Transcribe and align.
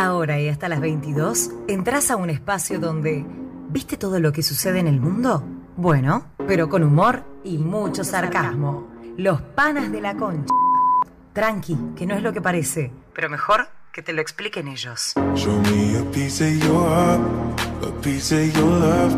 Ahora 0.00 0.40
y 0.40 0.48
hasta 0.48 0.66
las 0.70 0.80
22, 0.80 1.50
entras 1.68 2.10
a 2.10 2.16
un 2.16 2.30
espacio 2.30 2.80
donde... 2.80 3.26
¿Viste 3.68 3.98
todo 3.98 4.18
lo 4.18 4.32
que 4.32 4.42
sucede 4.42 4.78
en 4.78 4.86
el 4.86 4.98
mundo? 4.98 5.44
Bueno, 5.76 6.24
pero 6.48 6.70
con 6.70 6.82
humor 6.82 7.22
y 7.44 7.58
mucho 7.58 8.02
sarcasmo. 8.02 8.88
Los 9.18 9.42
panas 9.42 9.92
de 9.92 10.00
la 10.00 10.16
concha. 10.16 10.54
Tranqui, 11.34 11.76
que 11.96 12.06
no 12.06 12.14
es 12.14 12.22
lo 12.22 12.32
que 12.32 12.40
parece, 12.40 12.90
pero 13.14 13.28
mejor 13.28 13.68
que 13.92 14.00
te 14.00 14.14
lo 14.14 14.22
expliquen 14.22 14.68
ellos. 14.68 15.12
Show 15.34 15.60
me 15.64 15.98
a 15.98 16.10
piece 16.12 16.42
of 16.42 16.64
your 16.64 16.88
heart, 16.88 17.20
a 17.82 18.00
piece 18.00 18.34
of 18.34 18.56
your 18.56 18.70
love. 18.70 19.14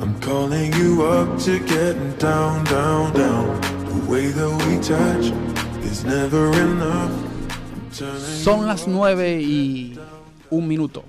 I'm 0.00 0.18
calling 0.22 0.72
you 0.72 1.02
up 1.04 1.38
to 1.44 1.58
getting 1.66 2.14
down, 2.18 2.64
down, 2.64 3.12
down. 3.12 3.60
The 3.60 4.10
way 4.10 4.28
that 4.28 4.48
we 4.48 4.78
touch 4.78 5.34
is 5.84 6.02
never 6.02 6.50
enough. 6.58 7.12
I'm 7.12 7.90
turning 7.92 8.42
Son 8.42 8.66
las 8.66 8.86
on. 8.86 8.94
9 8.94 9.40
y 9.42 9.98
un 10.54 10.68
minuto. 10.68 11.02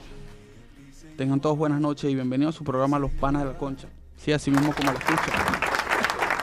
Tengan 1.17 1.39
todos 1.39 1.57
buenas 1.57 1.79
noches 1.79 2.09
y 2.11 2.15
bienvenidos 2.15 2.55
a 2.55 2.57
su 2.57 2.63
programa 2.63 2.99
Los 2.99 3.11
Panas 3.11 3.43
de 3.43 3.49
la 3.49 3.57
Concha. 3.57 3.87
Sí, 4.17 4.33
así 4.33 4.51
mismo 4.51 4.73
como 4.73 4.91
lo 4.91 4.97
escuchan. 4.97 5.35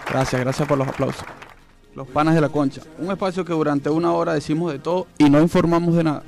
Gracias, 0.09 0.41
gracias 0.41 0.69
por 0.69 0.79
los 0.79 0.89
aplausos. 0.89 1.25
Los 1.95 2.09
Panas 2.09 2.35
de 2.35 2.41
la 2.41 2.49
Concha. 2.49 2.81
Un 2.99 3.11
espacio 3.11 3.45
que 3.45 3.53
durante 3.53 3.91
una 3.91 4.13
hora 4.13 4.35
decimos 4.35 4.73
de 4.73 4.79
todo 4.79 5.09
y 5.19 5.29
no 5.29 5.41
informamos 5.41 5.95
de 5.95 6.05
nada. 6.05 6.23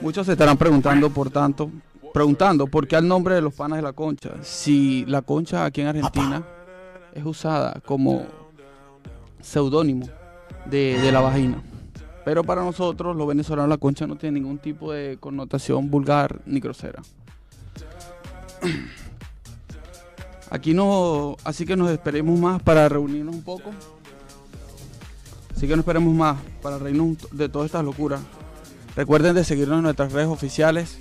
Muchos 0.00 0.26
se 0.26 0.32
estarán 0.32 0.58
preguntando, 0.58 1.08
por 1.10 1.30
tanto, 1.30 1.70
preguntando 2.12 2.66
por 2.66 2.86
qué 2.86 2.96
al 2.96 3.08
nombre 3.08 3.34
de 3.36 3.40
los 3.40 3.54
Panas 3.54 3.78
de 3.78 3.82
la 3.82 3.92
Concha. 3.92 4.32
Si 4.42 5.06
la 5.06 5.22
concha 5.22 5.64
aquí 5.64 5.80
en 5.80 5.86
Argentina 5.86 6.42
es 7.14 7.24
usada 7.24 7.80
como 7.84 8.26
seudónimo 9.40 10.06
de, 10.66 11.00
de 11.00 11.12
la 11.12 11.20
vagina. 11.20 11.62
Pero 12.26 12.42
para 12.42 12.64
nosotros, 12.64 13.14
los 13.14 13.28
venezolanos, 13.28 13.68
la 13.68 13.76
concha 13.76 14.04
no 14.04 14.16
tiene 14.16 14.40
ningún 14.40 14.58
tipo 14.58 14.90
de 14.90 15.16
connotación 15.20 15.92
vulgar 15.92 16.40
ni 16.44 16.58
grosera. 16.58 17.00
Aquí 20.50 20.74
no, 20.74 21.36
así 21.44 21.64
que 21.64 21.76
nos 21.76 21.88
esperemos 21.88 22.36
más 22.36 22.60
para 22.60 22.88
reunirnos 22.88 23.32
un 23.32 23.44
poco. 23.44 23.70
Así 25.54 25.68
que 25.68 25.76
no 25.76 25.82
esperemos 25.82 26.12
más 26.12 26.36
para 26.62 26.78
reírnos 26.78 27.16
de 27.30 27.48
todas 27.48 27.66
estas 27.66 27.84
locuras. 27.84 28.20
Recuerden 28.96 29.36
de 29.36 29.44
seguirnos 29.44 29.76
en 29.76 29.84
nuestras 29.84 30.12
redes 30.12 30.26
oficiales, 30.26 30.98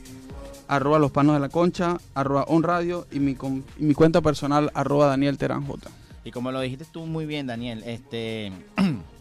arroba 0.68 1.00
los 1.00 1.10
panos 1.10 1.34
de 1.34 1.40
la 1.40 1.50
concha, 1.50 1.98
arroba 2.14 2.44
on 2.44 2.64
y 3.12 3.20
mi, 3.20 3.96
cuenta 3.96 4.22
personal, 4.22 4.70
arroba 4.76 5.08
Daniel. 5.08 5.40
Y 6.24 6.30
como 6.30 6.52
lo 6.52 6.62
dijiste 6.62 6.86
tú 6.86 7.08
muy 7.08 7.26
bien, 7.26 7.48
Daniel, 7.48 7.82
este 7.84 8.54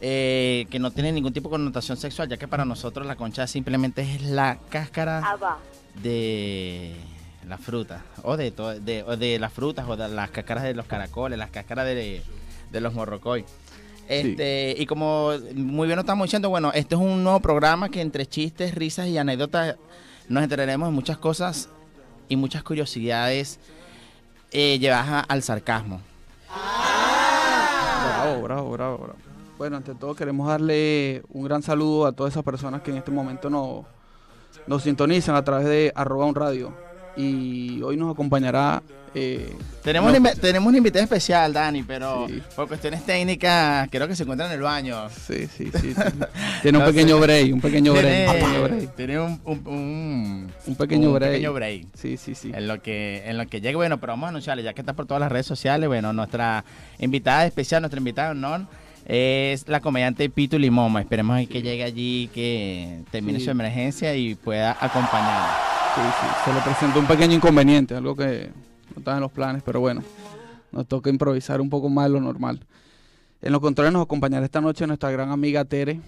eh, 0.00 0.66
que 0.70 0.78
no 0.78 0.90
tiene 0.90 1.12
ningún 1.12 1.32
tipo 1.32 1.48
de 1.48 1.52
connotación 1.54 1.96
sexual, 1.96 2.28
ya 2.28 2.36
que 2.36 2.48
para 2.48 2.64
nosotros 2.64 3.06
la 3.06 3.16
concha 3.16 3.46
simplemente 3.46 4.02
es 4.02 4.22
la 4.22 4.58
cáscara 4.68 5.20
de 6.02 6.94
la 7.48 7.58
fruta, 7.58 8.02
o 8.22 8.36
de, 8.36 8.50
to- 8.50 8.78
de, 8.80 9.02
o 9.04 9.16
de 9.16 9.38
las 9.38 9.52
frutas, 9.52 9.86
o 9.88 9.96
de 9.96 10.08
las 10.08 10.30
cáscaras 10.30 10.64
de 10.64 10.74
los 10.74 10.86
caracoles, 10.86 11.38
las 11.38 11.50
cáscaras 11.50 11.86
de, 11.86 12.22
de 12.72 12.80
los 12.80 12.92
morrocoy. 12.94 13.44
Este, 14.08 14.74
Y 14.78 14.86
como 14.86 15.32
muy 15.54 15.86
bien 15.88 15.96
lo 15.96 16.00
estamos 16.02 16.26
diciendo, 16.26 16.48
bueno, 16.48 16.70
este 16.74 16.94
es 16.94 17.00
un 17.00 17.24
nuevo 17.24 17.40
programa 17.40 17.88
que 17.88 18.00
entre 18.00 18.26
chistes, 18.26 18.74
risas 18.74 19.08
y 19.08 19.18
anécdotas 19.18 19.76
nos 20.28 20.42
enteraremos 20.42 20.88
de 20.88 20.92
muchas 20.94 21.18
cosas 21.18 21.68
y 22.28 22.36
muchas 22.36 22.62
curiosidades 22.62 23.58
eh, 24.52 24.78
llevadas 24.78 25.24
al 25.28 25.42
sarcasmo. 25.42 26.00
Bravo, 28.22 28.42
bravo, 28.42 28.70
bravo, 28.70 28.98
bravo. 28.98 29.18
Bueno, 29.58 29.76
ante 29.78 29.94
todo 29.94 30.14
queremos 30.14 30.46
darle 30.48 31.22
un 31.30 31.44
gran 31.44 31.62
saludo 31.62 32.06
a 32.06 32.12
todas 32.12 32.32
esas 32.34 32.42
personas 32.44 32.82
que 32.82 32.90
en 32.90 32.98
este 32.98 33.10
momento 33.10 33.48
nos, 33.48 33.84
nos 34.66 34.82
sintonizan 34.82 35.34
a 35.34 35.42
través 35.44 35.66
de 35.66 35.92
arroba 35.94 36.26
un 36.26 36.34
radio. 36.34 36.74
Y 37.16 37.80
hoy 37.80 37.96
nos 37.96 38.12
acompañará... 38.12 38.82
eh, 39.14 39.50
Tenemos, 39.82 40.12
no- 40.12 40.18
una, 40.18 40.32
tenemos 40.34 40.68
una 40.68 40.76
invitada 40.76 41.02
especial, 41.04 41.50
Dani, 41.54 41.82
pero 41.84 42.26
Sí. 42.28 42.42
por 42.54 42.68
cuestiones 42.68 43.02
técnicas 43.06 43.88
creo 43.90 44.06
que 44.06 44.14
se 44.14 44.24
encuentra 44.24 44.46
en 44.46 44.52
el 44.52 44.60
baño. 44.60 45.08
Sí, 45.08 45.46
sí, 45.46 45.70
sí. 45.80 45.94
Tiene 46.62 46.76
un 46.76 46.84
No 46.84 46.90
pequeño 46.90 47.14
sé. 47.16 47.22
break, 47.22 47.54
un 47.54 47.60
pequeño 47.62 47.92
break, 47.94 48.28
un 48.28 48.34
pequeño 48.34 48.50
Tiene, 48.52 48.68
break. 48.68 48.94
tiene 48.96 49.18
un, 49.20 49.40
un, 49.46 49.66
un- 49.66 50.52
Un 50.66 50.76
pequeño 50.76 51.08
un 51.08 51.14
break. 51.14 51.30
pequeño 51.32 51.52
break. 51.54 51.86
Sí, 51.94 52.18
sí, 52.18 52.34
sí. 52.34 52.52
En 52.54 52.68
lo 52.68 52.82
que 52.82 53.22
en 53.24 53.38
lo 53.38 53.46
que 53.46 53.62
llegue, 53.62 53.76
bueno, 53.76 53.98
pero 53.98 54.12
vamos 54.12 54.26
a 54.26 54.28
anunciarle, 54.28 54.62
ya 54.62 54.74
que 54.74 54.82
está 54.82 54.92
por 54.92 55.06
todas 55.06 55.22
las 55.22 55.32
redes 55.32 55.46
sociales, 55.46 55.88
bueno, 55.88 56.12
nuestra 56.12 56.66
invitada 56.98 57.46
especial, 57.46 57.80
nuestra 57.80 57.96
invitada 57.98 58.28
de 58.28 58.32
honor 58.32 58.66
es 59.08 59.68
la 59.68 59.80
comediante 59.80 60.28
Pitu 60.28 60.58
Limoma. 60.58 61.00
Esperemos 61.00 61.38
que 61.46 61.62
llegue 61.62 61.84
allí, 61.84 62.28
que 62.34 63.02
termine 63.10 63.38
Sí. 63.38 63.44
su 63.46 63.50
emergencia 63.52 64.14
y 64.16 64.34
pueda 64.34 64.72
acompañarnos. 64.80 65.56
Sí, 65.94 66.00
sí. 66.20 66.26
Se 66.44 66.52
le 66.52 66.60
presentó 66.60 66.98
un 67.00 67.06
pequeño 67.06 67.34
inconveniente, 67.34 67.94
algo 67.94 68.16
que 68.16 68.50
no 68.94 68.98
estaba 68.98 69.16
en 69.16 69.22
los 69.22 69.32
planes, 69.32 69.62
pero 69.64 69.80
bueno, 69.80 70.02
nos 70.72 70.86
toca 70.86 71.08
improvisar 71.08 71.60
un 71.60 71.70
poco 71.70 71.88
más 71.88 72.06
de 72.06 72.10
lo 72.10 72.20
normal. 72.20 72.60
En 73.40 73.52
los 73.52 73.60
controles 73.60 73.92
nos 73.92 74.02
acompañará 74.02 74.44
esta 74.44 74.60
noche 74.60 74.86
nuestra 74.86 75.10
gran 75.10 75.30
amiga 75.30 75.64
Tere. 75.64 76.00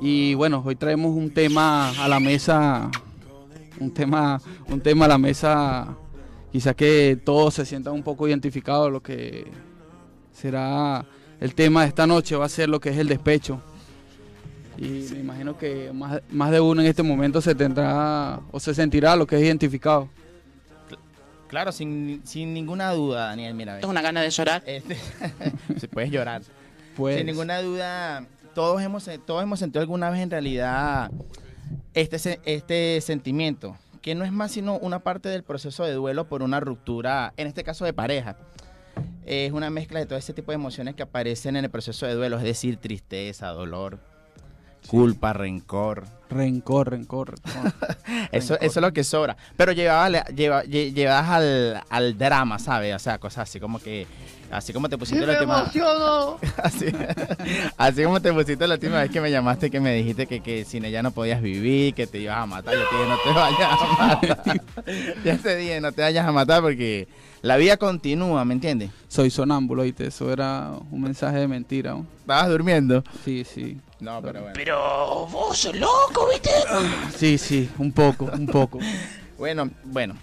Y 0.00 0.34
bueno, 0.34 0.62
hoy 0.64 0.76
traemos 0.76 1.14
un 1.16 1.30
tema 1.32 1.90
a 2.02 2.08
la 2.08 2.20
mesa, 2.20 2.90
un 3.80 3.92
tema, 3.92 4.40
un 4.68 4.80
tema 4.80 5.06
a 5.06 5.08
la 5.08 5.18
mesa, 5.18 5.96
quizás 6.52 6.74
que 6.74 7.18
todos 7.24 7.54
se 7.54 7.64
sientan 7.64 7.94
un 7.94 8.02
poco 8.02 8.28
identificados, 8.28 8.90
lo 8.92 9.02
que 9.02 9.50
será 10.32 11.04
el 11.44 11.54
tema 11.54 11.82
de 11.82 11.88
esta 11.88 12.06
noche 12.06 12.36
va 12.36 12.46
a 12.46 12.48
ser 12.48 12.68
lo 12.70 12.80
que 12.80 12.88
es 12.88 12.96
el 12.96 13.06
despecho. 13.08 13.60
Y 14.78 15.06
me 15.12 15.18
imagino 15.20 15.56
que 15.58 15.92
más, 15.92 16.20
más 16.30 16.50
de 16.50 16.58
uno 16.60 16.80
en 16.80 16.86
este 16.88 17.02
momento 17.02 17.40
se 17.40 17.54
tendrá 17.54 18.40
o 18.50 18.58
se 18.58 18.74
sentirá 18.74 19.14
lo 19.14 19.26
que 19.26 19.36
es 19.36 19.42
identificado. 19.42 20.08
Claro, 21.48 21.70
sin, 21.70 22.22
sin 22.24 22.52
ninguna 22.54 22.90
duda, 22.92 23.26
Daniel, 23.28 23.54
mira. 23.54 23.74
ve. 23.74 23.80
Tengo 23.80 23.90
una 23.92 24.02
gana 24.02 24.22
de 24.22 24.30
llorar. 24.30 24.62
Este, 24.66 24.96
si 25.78 25.86
puedes 25.86 26.10
llorar. 26.10 26.42
Pues, 26.96 27.18
Sin 27.18 27.26
ninguna 27.26 27.60
duda, 27.60 28.26
todos 28.54 28.80
hemos, 28.82 29.08
todos 29.26 29.42
hemos 29.42 29.58
sentido 29.58 29.80
alguna 29.82 30.10
vez 30.10 30.20
en 30.22 30.30
realidad 30.30 31.10
este, 31.92 32.18
se- 32.18 32.40
este 32.44 33.00
sentimiento, 33.02 33.76
que 34.00 34.14
no 34.14 34.24
es 34.24 34.32
más 34.32 34.50
sino 34.52 34.78
una 34.78 35.00
parte 35.00 35.28
del 35.28 35.42
proceso 35.44 35.84
de 35.84 35.92
duelo 35.92 36.26
por 36.26 36.42
una 36.42 36.58
ruptura, 36.60 37.32
en 37.36 37.46
este 37.46 37.62
caso 37.64 37.84
de 37.84 37.92
pareja. 37.92 38.36
Es 39.26 39.52
una 39.52 39.70
mezcla 39.70 39.98
de 40.00 40.06
todo 40.06 40.18
ese 40.18 40.32
tipo 40.34 40.52
de 40.52 40.56
emociones 40.56 40.94
que 40.94 41.02
aparecen 41.02 41.56
en 41.56 41.64
el 41.64 41.70
proceso 41.70 42.06
de 42.06 42.14
duelo, 42.14 42.36
es 42.36 42.42
decir, 42.44 42.76
tristeza, 42.76 43.48
dolor, 43.48 43.98
culpa, 44.86 45.32
rencor. 45.32 46.04
rencor, 46.28 46.90
rencor. 46.90 47.30
rencor. 47.34 47.72
Eso, 48.32 48.54
Rencor. 48.54 48.66
eso 48.66 48.80
es 48.80 48.82
lo 48.82 48.92
que 48.92 49.02
sobra. 49.04 49.36
Pero 49.56 49.72
llevaba, 49.72 50.24
lleva, 50.28 51.34
al, 51.36 51.82
al 51.88 52.18
drama, 52.18 52.58
¿sabes? 52.58 52.94
O 52.94 52.98
sea, 52.98 53.18
cosas 53.18 53.48
así 53.48 53.60
como 53.60 53.78
que. 53.78 54.06
Así 54.54 54.72
como 54.72 54.88
te 54.88 54.96
pusiste 54.96 55.26
la 55.26 55.32
última 55.32 55.58
así, 56.62 56.86
así 57.76 58.04
como 58.04 58.22
te 58.22 58.32
pusiste 58.32 58.68
la 58.68 58.74
última 58.74 59.00
vez 59.00 59.10
que 59.10 59.20
me 59.20 59.28
llamaste 59.28 59.68
que 59.68 59.80
me 59.80 59.92
dijiste 59.92 60.28
que, 60.28 60.40
que 60.40 60.64
sin 60.64 60.84
ella 60.84 61.02
no 61.02 61.10
podías 61.10 61.42
vivir, 61.42 61.92
que 61.92 62.06
te 62.06 62.18
ibas 62.18 62.38
a 62.38 62.46
matar. 62.46 62.72
Yo 62.72 62.84
te 62.88 62.96
dije, 62.96 63.08
no 63.08 63.18
te 63.18 63.32
vayas 63.32 63.70
a 63.72 63.98
matar. 63.98 64.62
ya 65.24 65.38
te 65.38 65.56
dije, 65.56 65.80
no 65.80 65.90
te 65.90 66.02
vayas 66.02 66.24
a 66.24 66.30
matar 66.30 66.62
porque 66.62 67.08
la 67.42 67.56
vida 67.56 67.76
continúa, 67.78 68.44
¿me 68.44 68.54
entiendes? 68.54 68.90
Soy 69.08 69.28
sonámbulo, 69.28 69.82
¿viste? 69.82 70.06
Eso 70.06 70.32
era 70.32 70.70
un 70.88 71.02
mensaje 71.02 71.38
de 71.38 71.48
mentira. 71.48 71.90
¿no? 71.90 72.06
Estabas 72.20 72.48
durmiendo. 72.48 73.02
Sí, 73.24 73.44
sí. 73.44 73.76
No, 73.98 74.22
pero 74.22 74.40
bueno. 74.40 74.54
Pero 74.54 75.26
vos 75.32 75.58
sos 75.58 75.74
loco, 75.74 76.28
¿viste? 76.30 76.50
Sí, 77.16 77.38
sí, 77.38 77.68
un 77.78 77.90
poco, 77.90 78.26
un 78.32 78.46
poco. 78.46 78.78
Bueno, 79.36 79.68
bueno. 79.82 80.14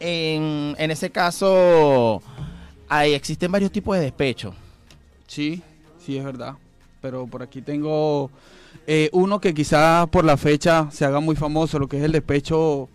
En, 0.00 0.74
en 0.78 0.90
ese 0.90 1.10
caso, 1.10 2.22
hay, 2.98 3.14
existen 3.14 3.50
varios 3.50 3.72
tipos 3.72 3.96
de 3.96 4.02
despecho. 4.02 4.54
Sí, 5.26 5.62
sí, 5.98 6.16
es 6.16 6.24
verdad. 6.24 6.54
Pero 7.00 7.26
por 7.26 7.42
aquí 7.42 7.60
tengo 7.60 8.30
eh, 8.86 9.10
uno 9.12 9.40
que 9.40 9.52
quizás 9.52 10.08
por 10.08 10.24
la 10.24 10.36
fecha 10.36 10.88
se 10.90 11.04
haga 11.04 11.20
muy 11.20 11.36
famoso, 11.36 11.78
lo 11.78 11.88
que 11.88 11.98
es 11.98 12.04
el 12.04 12.12
despecho, 12.12 12.88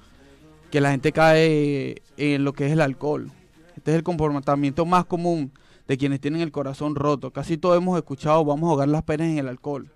que 0.71 0.81
la 0.81 0.91
gente 0.91 1.11
cae 1.11 2.01
en 2.17 2.43
lo 2.43 2.53
que 2.53 2.67
es 2.67 2.71
el 2.71 2.81
alcohol. 2.81 3.29
Este 3.75 3.91
es 3.91 3.97
el 3.97 4.03
comportamiento 4.03 4.85
más 4.85 5.05
común 5.05 5.51
de 5.87 5.97
quienes 5.97 6.21
tienen 6.21 6.41
el 6.41 6.51
corazón 6.51 6.95
roto. 6.95 7.31
Casi 7.31 7.57
todos 7.57 7.77
hemos 7.77 7.97
escuchado, 7.97 8.45
vamos 8.45 8.67
a 8.67 8.71
ahogar 8.71 8.87
las 8.87 9.03
penas 9.03 9.27
en 9.27 9.37
el 9.39 9.47
alcohol. 9.47 9.91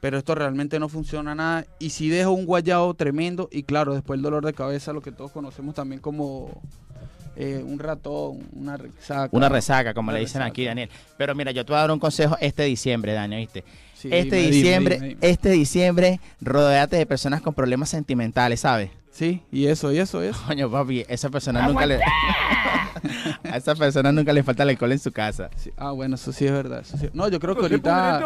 Pero 0.00 0.18
esto 0.18 0.34
realmente 0.34 0.78
no 0.78 0.88
funciona 0.88 1.34
nada 1.34 1.66
y 1.78 1.90
sí 1.90 2.08
deja 2.08 2.30
un 2.30 2.46
guayado 2.46 2.94
tremendo 2.94 3.48
y 3.50 3.64
claro, 3.64 3.94
después 3.94 4.18
el 4.18 4.22
dolor 4.22 4.44
de 4.44 4.52
cabeza, 4.52 4.92
lo 4.92 5.02
que 5.02 5.10
todos 5.10 5.32
conocemos 5.32 5.74
también 5.74 6.00
como 6.00 6.62
eh, 7.38 7.62
un 7.64 7.78
ratón, 7.78 8.48
una 8.52 8.76
resaca. 8.76 9.28
Una 9.36 9.48
resaca, 9.48 9.94
como 9.94 10.08
Una 10.10 10.14
le 10.18 10.20
dicen 10.24 10.40
resaca. 10.40 10.50
aquí, 10.50 10.64
Daniel. 10.64 10.90
Pero 11.16 11.34
mira, 11.34 11.52
yo 11.52 11.64
te 11.64 11.72
voy 11.72 11.78
a 11.78 11.82
dar 11.82 11.90
un 11.92 11.98
consejo 12.00 12.36
este 12.40 12.64
diciembre, 12.64 13.12
Daniel, 13.12 13.40
¿viste? 13.42 13.64
Sí, 13.94 14.08
este 14.12 14.36
dime, 14.36 14.50
diciembre, 14.50 14.94
dime, 14.96 15.08
dime. 15.08 15.18
este 15.22 15.50
diciembre, 15.50 16.20
rodéate 16.40 16.96
de 16.96 17.06
personas 17.06 17.40
con 17.40 17.54
problemas 17.54 17.88
sentimentales, 17.88 18.60
¿sabes? 18.60 18.90
Sí, 19.10 19.42
y 19.50 19.66
eso, 19.66 19.92
y 19.92 19.98
eso, 19.98 20.22
y 20.22 20.28
eso. 20.28 20.40
Coño, 20.46 20.70
papi, 20.70 21.04
esa 21.08 21.28
persona 21.30 21.66
nunca 21.66 21.86
le... 21.86 21.98
A 23.44 23.56
esa 23.56 23.74
persona 23.74 24.10
nunca 24.12 24.32
le 24.32 24.42
falta 24.42 24.62
el 24.64 24.70
alcohol 24.70 24.92
en 24.92 24.98
su 24.98 25.12
casa. 25.12 25.50
Sí, 25.56 25.70
Ah, 25.76 25.92
bueno, 25.92 26.16
eso 26.16 26.32
sí 26.32 26.46
es 26.46 26.52
verdad. 26.52 26.82
sí. 26.84 27.08
No, 27.12 27.28
yo 27.28 27.38
creo 27.40 27.54
que 27.54 27.62
ahorita. 27.62 28.20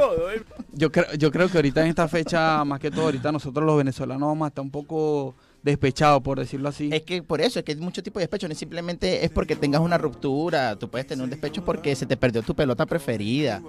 Yo 0.73 0.91
creo, 0.91 1.13
yo 1.15 1.31
creo 1.31 1.49
que 1.51 1.59
ahorita 1.59 1.83
en 1.83 1.89
esta 1.89 2.09
fecha, 2.09 2.65
más 2.65 2.81
que 2.81 2.91
todo, 2.91 3.03
ahorita 3.07 3.31
nosotros 3.33 3.65
los 3.67 3.77
venezolanos 3.77 4.29
vamos 4.29 4.47
a 4.47 4.49
estar 4.49 4.63
un 4.65 4.71
poco 4.71 5.35
despechados, 5.63 6.23
por 6.23 6.39
decirlo 6.39 6.69
así. 6.69 6.91
Es 6.93 7.03
que 7.03 7.23
por 7.23 7.41
eso, 7.41 7.59
es 7.59 7.65
que 7.65 7.73
hay 7.73 7.79
mucho 7.79 8.03
tipo 8.03 8.19
de 8.19 8.25
despecho, 8.25 8.49
no 8.49 8.53
es 8.53 8.59
simplemente 8.59 9.25
es 9.25 9.31
porque 9.31 9.57
tengas 9.57 9.81
una 9.81 9.99
ruptura, 9.99 10.77
tú 10.77 10.89
puedes 10.89 11.07
tener 11.07 11.23
un 11.23 11.31
despecho 11.31 11.65
porque 11.65 11.95
se 11.95 12.07
te 12.07 12.17
perdió 12.17 12.43
tu 12.43 12.55
pelota 12.55 12.87
preferida. 12.87 13.63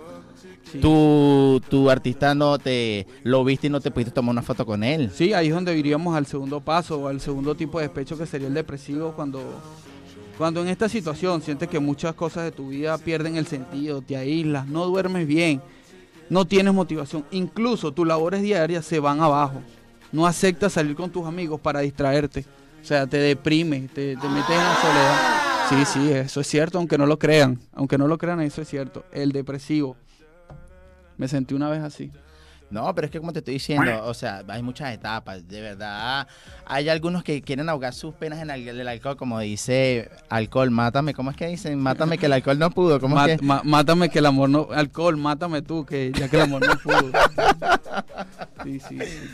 Sí. 0.71 0.79
Tu, 0.79 1.61
tu 1.69 1.89
artista 1.89 2.33
no 2.33 2.57
te 2.57 3.05
lo 3.23 3.43
viste 3.43 3.67
y 3.67 3.69
no 3.69 3.81
te 3.81 3.91
pudiste 3.91 4.11
tomar 4.11 4.31
una 4.31 4.41
foto 4.41 4.65
con 4.65 4.83
él. 4.83 5.11
Sí, 5.13 5.33
ahí 5.33 5.47
es 5.47 5.53
donde 5.53 5.77
iríamos 5.77 6.15
al 6.15 6.25
segundo 6.25 6.61
paso, 6.61 6.99
o 6.99 7.07
al 7.07 7.21
segundo 7.21 7.53
tipo 7.55 7.79
de 7.79 7.87
despecho 7.87 8.17
que 8.17 8.25
sería 8.25 8.47
el 8.47 8.53
depresivo, 8.53 9.13
cuando, 9.13 9.41
cuando 10.37 10.61
en 10.61 10.69
esta 10.69 10.89
situación 10.89 11.41
sientes 11.41 11.67
que 11.69 11.79
muchas 11.79 12.15
cosas 12.15 12.45
de 12.45 12.51
tu 12.51 12.69
vida 12.69 12.97
pierden 12.97 13.35
el 13.35 13.45
sentido, 13.45 14.01
te 14.01 14.15
aíslas, 14.15 14.67
no 14.67 14.85
duermes 14.85 15.27
bien, 15.27 15.61
no 16.29 16.45
tienes 16.45 16.73
motivación, 16.73 17.25
incluso 17.31 17.91
tus 17.91 18.07
labores 18.07 18.41
diarias 18.41 18.85
se 18.85 18.99
van 18.99 19.19
abajo, 19.19 19.61
no 20.13 20.25
aceptas 20.25 20.71
salir 20.74 20.95
con 20.95 21.10
tus 21.10 21.27
amigos 21.27 21.60
para 21.60 21.81
distraerte, 21.81 22.45
o 22.81 22.86
sea, 22.86 23.06
te 23.06 23.18
deprime, 23.18 23.81
te, 23.94 24.15
te 24.15 24.30
metes 24.30 24.50
en 24.50 24.57
la 24.57 24.75
soledad. 24.81 25.39
Sí, 25.69 25.86
sí, 25.86 26.12
eso 26.12 26.39
es 26.42 26.48
cierto, 26.48 26.77
aunque 26.77 26.98
no 26.98 27.06
lo 27.06 27.19
crean, 27.19 27.60
aunque 27.74 27.98
no 27.98 28.07
lo 28.07 28.18
crean, 28.18 28.39
eso 28.42 28.62
es 28.62 28.69
cierto, 28.69 29.04
el 29.12 29.31
depresivo. 29.33 29.98
Me 31.18 31.27
sentí 31.27 31.54
una 31.54 31.69
vez 31.69 31.81
así. 31.83 32.12
No, 32.69 32.94
pero 32.95 33.06
es 33.06 33.12
que 33.12 33.19
como 33.19 33.31
te 33.31 33.39
estoy 33.39 33.54
diciendo, 33.56 34.04
o 34.06 34.15
sea, 34.15 34.44
hay 34.48 34.63
muchas 34.63 34.92
etapas, 34.94 35.48
de 35.48 35.62
verdad. 35.62 36.27
Hay 36.65 36.89
algunos 36.89 37.24
que 37.24 37.44
quieren 37.44 37.69
ahogar 37.69 37.94
sus 37.94 38.15
penas 38.15 38.39
en 38.42 38.50
el, 38.50 38.68
el 38.68 38.88
alcohol, 38.88 39.15
como 39.15 39.39
dice 39.39 40.10
alcohol, 40.27 40.71
mátame. 40.71 41.13
¿Cómo 41.13 41.30
es 41.30 41.38
que 41.38 41.45
dicen? 41.48 41.80
Mátame 41.80 42.18
que 42.18 42.25
el 42.25 42.33
alcohol 42.33 42.57
no 42.57 42.71
pudo. 42.71 43.00
¿Cómo 43.00 43.24
es 43.24 43.38
que? 43.38 43.45
ma- 43.45 43.62
mátame 43.63 44.10
que 44.10 44.18
el 44.19 44.25
amor 44.25 44.50
no. 44.50 44.69
Alcohol, 44.74 45.18
mátame 45.18 45.62
tú, 45.62 45.86
que 45.86 46.12
ya 46.18 46.27
que 46.30 46.38
el 46.38 46.42
amor 46.44 46.65
no 46.68 46.75
pudo. 46.80 47.12
Sí, 48.63 48.80
sí, 48.80 48.98
sí. 49.00 49.30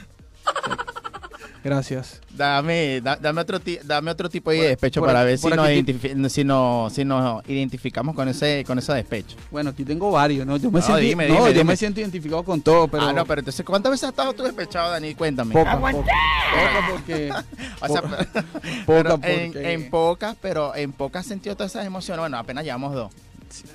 Gracias. 1.62 2.22
Dame, 2.34 3.02
da- 3.02 3.18
dame, 3.18 3.42
otro 3.42 3.60
ti- 3.60 3.80
dame 3.84 4.12
otro 4.12 4.30
tipo 4.30 4.50
de 4.50 4.58
Por- 4.60 4.68
despecho 4.68 5.02
por 5.02 5.10
para 5.10 5.20
aquí- 5.22 5.28
ver 5.28 5.38
si 5.40 5.50
nos, 5.50 5.68
identifi- 5.68 6.90
si, 6.90 7.04
nos 7.04 7.50
identificamos 7.50 8.16
con 8.16 8.30
ese, 8.30 8.64
con 8.66 8.80
ese 8.80 8.94
despecho. 8.94 9.36
Bueno, 9.52 9.72
aquí 9.72 9.84
tengo 9.84 10.10
varios, 10.10 10.48
¿no? 10.48 10.56
Yo 10.56 10.72
me, 10.72 10.80
No, 10.80 10.86
siento, 10.86 11.02
dime, 11.02 11.28
no, 11.28 11.34
dime, 11.34 11.48
yo 11.48 11.52
dime. 11.52 11.64
me 11.66 11.76
siento 11.76 12.00
identificado 12.00 12.44
con 12.44 12.62
todo, 12.62 12.88
pero. 12.88 13.04
ah, 13.04 13.12
no, 13.12 13.26
pero 13.26 13.42
entonces, 13.42 13.66
¿cuántas 13.66 13.92
veces 13.92 14.06
has 14.06 14.10
estado 14.12 14.32
tú 14.34 14.44
despechado, 14.44 14.90
Dani? 14.92 15.14
Cuéntame. 15.16 15.54
Poca, 15.54 15.78
poca, 15.78 15.92
poca 15.92 16.88
porque. 16.92 17.30
O 17.82 17.88
sea, 17.88 18.02
poca, 18.04 18.44
pero 18.88 19.20
en, 19.24 19.90
pocas, 19.90 20.38
pero 20.42 20.74
en 20.76 20.94
pocas 20.94 21.26
sentido 21.26 21.56
todas 21.58 21.74
esas 21.74 21.86
emociones. 21.86 22.22
Bueno, 22.22 22.38
apenas 22.38 22.64
llevamos 22.64 22.94
dos. 22.94 23.12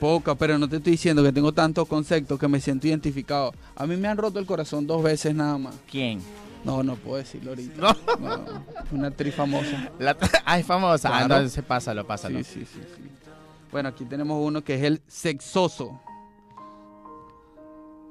Poca, 0.00 0.34
pero 0.36 0.56
no 0.58 0.68
te 0.70 0.76
estoy 0.76 0.92
diciendo 0.92 1.22
que 1.22 1.32
tengo 1.32 1.52
tantos 1.52 1.86
conceptos 1.86 2.38
que 2.38 2.48
me 2.48 2.60
siento 2.60 2.86
identificado. 2.86 3.52
A 3.76 3.86
mí 3.86 3.96
me 3.96 4.08
han 4.08 4.16
roto 4.16 4.38
el 4.38 4.46
corazón 4.46 4.86
dos 4.86 5.02
veces 5.02 5.34
nada 5.34 5.58
más. 5.58 5.74
¿Quién? 5.90 6.20
No, 6.64 6.82
no 6.82 6.96
puedo 6.96 7.18
decirlo 7.18 7.50
ahorita. 7.50 7.80
No. 7.80 7.94
No, 8.18 8.64
una 8.92 9.08
actriz 9.08 9.34
famosa. 9.34 9.90
La, 9.98 10.16
ah, 10.44 10.58
es 10.58 10.66
famosa. 10.66 11.08
Ah, 11.08 11.18
Claro. 11.26 11.34
entonces 11.36 11.64
pásalo, 11.64 12.06
pásalo. 12.06 12.38
Sí, 12.38 12.44
sí, 12.44 12.64
sí, 12.64 12.80
sí. 12.96 13.02
Bueno, 13.70 13.88
aquí 13.90 14.04
tenemos 14.04 14.38
uno 14.40 14.62
que 14.62 14.74
es 14.76 14.82
el 14.82 15.02
sexoso. 15.06 16.00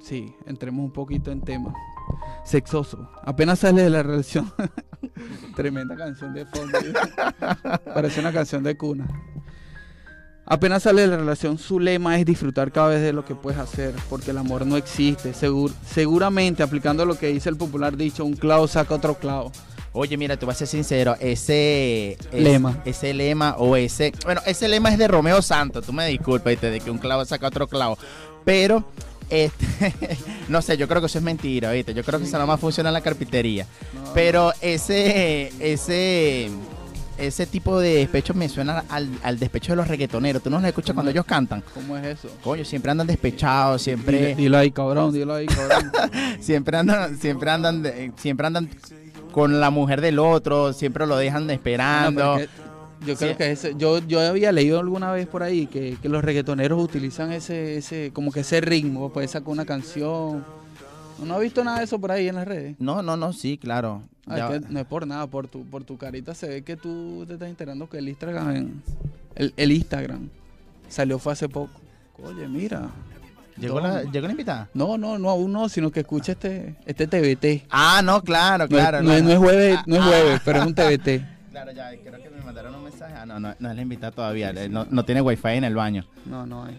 Sí, 0.01 0.35
entremos 0.45 0.83
un 0.83 0.91
poquito 0.91 1.31
en 1.31 1.41
tema. 1.41 1.73
Sexoso. 2.43 3.09
Apenas 3.23 3.59
sale 3.59 3.83
de 3.83 3.89
la 3.89 4.03
relación. 4.03 4.51
Tremenda 5.55 5.95
canción 5.95 6.33
de 6.33 6.45
fondo. 6.45 6.77
Parece 7.93 8.19
una 8.19 8.33
canción 8.33 8.63
de 8.63 8.77
cuna. 8.77 9.07
Apenas 10.45 10.83
sale 10.83 11.01
de 11.03 11.07
la 11.07 11.17
relación, 11.17 11.57
su 11.57 11.79
lema 11.79 12.19
es 12.19 12.25
disfrutar 12.25 12.71
cada 12.71 12.89
vez 12.89 13.01
de 13.01 13.13
lo 13.13 13.23
que 13.23 13.33
puedes 13.33 13.59
hacer, 13.59 13.93
porque 14.09 14.31
el 14.31 14.37
amor 14.37 14.65
no 14.65 14.75
existe. 14.75 15.31
Segur- 15.33 15.71
seguramente, 15.89 16.63
aplicando 16.63 17.05
lo 17.05 17.15
que 17.17 17.27
dice 17.27 17.49
el 17.49 17.55
popular 17.55 17.95
dicho, 17.95 18.25
un 18.25 18.33
clavo 18.33 18.67
saca 18.67 18.93
otro 18.95 19.15
clavo. 19.15 19.51
Oye, 19.93 20.17
mira, 20.17 20.35
te 20.37 20.45
voy 20.45 20.51
a 20.53 20.55
ser 20.55 20.67
sincero, 20.67 21.15
ese 21.19 22.13
es- 22.13 22.33
Lema. 22.33 22.81
ese 22.83 23.13
lema 23.13 23.55
o 23.57 23.75
ese, 23.77 24.11
bueno, 24.25 24.41
ese 24.45 24.67
lema 24.67 24.91
es 24.91 24.97
de 24.97 25.07
Romeo 25.07 25.41
Santos, 25.41 25.85
tú 25.85 25.93
me 25.93 26.07
disculpas, 26.07 26.59
de 26.59 26.79
que 26.81 26.91
un 26.91 26.97
clavo 26.97 27.23
saca 27.25 27.47
otro 27.47 27.67
clavo, 27.67 27.97
pero 28.43 28.83
este, 29.29 29.65
no 30.49 30.61
sé, 30.61 30.75
yo 30.77 30.87
creo 30.87 30.99
que 30.99 31.05
eso 31.07 31.19
es 31.19 31.23
mentira, 31.23 31.71
¿viste? 31.71 31.93
Yo 31.93 32.03
creo 32.03 32.19
que 32.19 32.25
eso 32.25 32.33
nada 32.33 32.47
más 32.47 32.59
funciona 32.59 32.89
en 32.89 32.93
la 32.93 33.01
carpintería. 33.01 33.65
No, 33.93 34.13
Pero 34.13 34.51
ese, 34.61 35.53
ese, 35.59 36.49
ese 37.17 37.45
tipo 37.45 37.79
de 37.79 37.95
despecho 37.95 38.33
me 38.33 38.49
suena 38.49 38.83
al, 38.89 39.09
al 39.23 39.39
despecho 39.39 39.71
de 39.73 39.75
los 39.77 39.87
reggaetoneros. 39.87 40.41
¿Tú 40.43 40.49
no 40.49 40.59
los 40.59 40.67
escuchas 40.67 40.93
cuando 40.93 41.11
ellos 41.11 41.25
cantan? 41.25 41.63
¿Cómo 41.73 41.97
es 41.97 42.05
eso? 42.05 42.29
Coño, 42.43 42.65
siempre 42.65 42.91
andan 42.91 43.07
despechados, 43.07 43.81
Dile- 43.81 43.83
siempre, 43.83 44.35
Dilo 44.35 44.57
ahí, 44.57 44.71
cabrón, 44.71 45.13
dilo 45.13 45.35
ahí, 45.35 45.45
cabrón. 45.45 45.91
siempre 46.39 46.77
andan, 46.77 47.17
siempre 47.17 47.49
andan, 47.51 47.83
de- 47.83 48.11
siempre 48.17 48.47
andan 48.47 48.69
con 49.31 49.59
la 49.59 49.69
mujer 49.69 50.01
del 50.01 50.19
otro, 50.19 50.73
siempre 50.73 51.07
lo 51.07 51.17
dejan 51.17 51.49
esperando. 51.49 52.35
pero 52.35 52.37
es 52.39 52.47
que 52.47 52.63
yo 53.05 53.15
creo 53.17 53.31
Sí. 53.31 53.35
que 53.37 53.51
ese, 53.51 53.73
yo, 53.77 53.99
yo 53.99 54.21
había 54.21 54.51
leído 54.51 54.79
alguna 54.79 55.11
vez 55.11 55.27
por 55.27 55.43
ahí 55.43 55.67
que, 55.67 55.97
que 56.01 56.07
los 56.09 56.23
reggaetoneros 56.23 56.81
utilizan 56.81 57.31
ese, 57.33 57.77
ese, 57.77 58.11
como 58.13 58.31
que 58.31 58.41
ese 58.41 58.61
ritmo, 58.61 59.11
pues 59.11 59.31
sacar 59.31 59.49
una 59.49 59.65
canción. 59.65 60.45
¿No, 61.19 61.25
no 61.25 61.35
has 61.35 61.41
visto 61.41 61.63
nada 61.63 61.79
de 61.79 61.85
eso 61.85 61.99
por 61.99 62.11
ahí 62.11 62.27
en 62.27 62.35
las 62.35 62.47
redes? 62.47 62.75
No, 62.79 63.01
no, 63.01 63.15
no, 63.17 63.33
sí, 63.33 63.57
claro. 63.57 64.03
Ah, 64.27 64.37
Ya- 64.37 64.59
no 64.69 64.79
es 64.79 64.85
por 64.85 65.05
nada, 65.07 65.27
por 65.27 65.47
tu, 65.47 65.63
por 65.65 65.83
tu 65.83 65.97
carita 65.97 66.33
se 66.33 66.47
ve 66.47 66.61
que 66.63 66.75
tú 66.77 67.23
te 67.27 67.33
estás 67.33 67.49
enterando 67.49 67.89
que 67.89 67.97
el 67.97 68.09
Instagram, 68.09 68.81
el, 69.35 69.53
el 69.57 69.71
Instagram 69.71 70.29
salió 70.89 71.19
fue 71.19 71.33
hace 71.33 71.49
poco. 71.49 71.71
Oye, 72.23 72.47
mira. 72.47 72.89
¿Llegó, 73.57 73.75
Toma. 73.75 73.89
la, 73.89 74.03
¿Llegó 74.11 74.25
la 74.25 74.31
invitada? 74.33 74.69
No, 74.73 74.97
no, 74.97 75.19
no 75.19 75.29
aún 75.29 75.51
no, 75.51 75.69
sino 75.69 75.91
que 75.91 75.99
escucha 75.99 76.31
este, 76.31 76.75
este 76.87 77.05
TBT. 77.05 77.67
Ah, 77.69 78.01
no, 78.03 78.23
claro, 78.23 78.63
No 78.63 78.69
claro. 78.69 79.03
no, 79.03 79.13
es, 79.13 79.21
no 79.23 79.29
es 79.31 79.37
jueves, 79.37 79.79
no 79.85 79.95
es 79.97 80.01
Ah, 80.01 80.05
jueves, 80.07 80.41
pero 80.43 80.59
es 80.59 80.65
un 80.65 80.73
TBT. 80.75 81.23
Claro, 81.53 81.71
ya, 81.71 81.91
creo 82.03 82.19
que 82.23 82.29
me 82.31 82.41
mandaron 82.43 82.73
un 82.73 82.83
mensaje. 82.83 83.13
Ah, 83.15 83.27
no, 83.27 83.39
no, 83.39 83.53
no 83.59 83.69
es 83.69 83.75
la 83.75 83.81
invitada 83.83 84.11
todavía. 84.11 84.51
No, 84.69 84.87
no 84.89 85.05
tiene 85.05 85.21
wifi 85.21 85.49
en 85.49 85.63
el 85.65 85.75
baño. 85.75 86.03
No, 86.25 86.47
no 86.47 86.63
hay. 86.65 86.75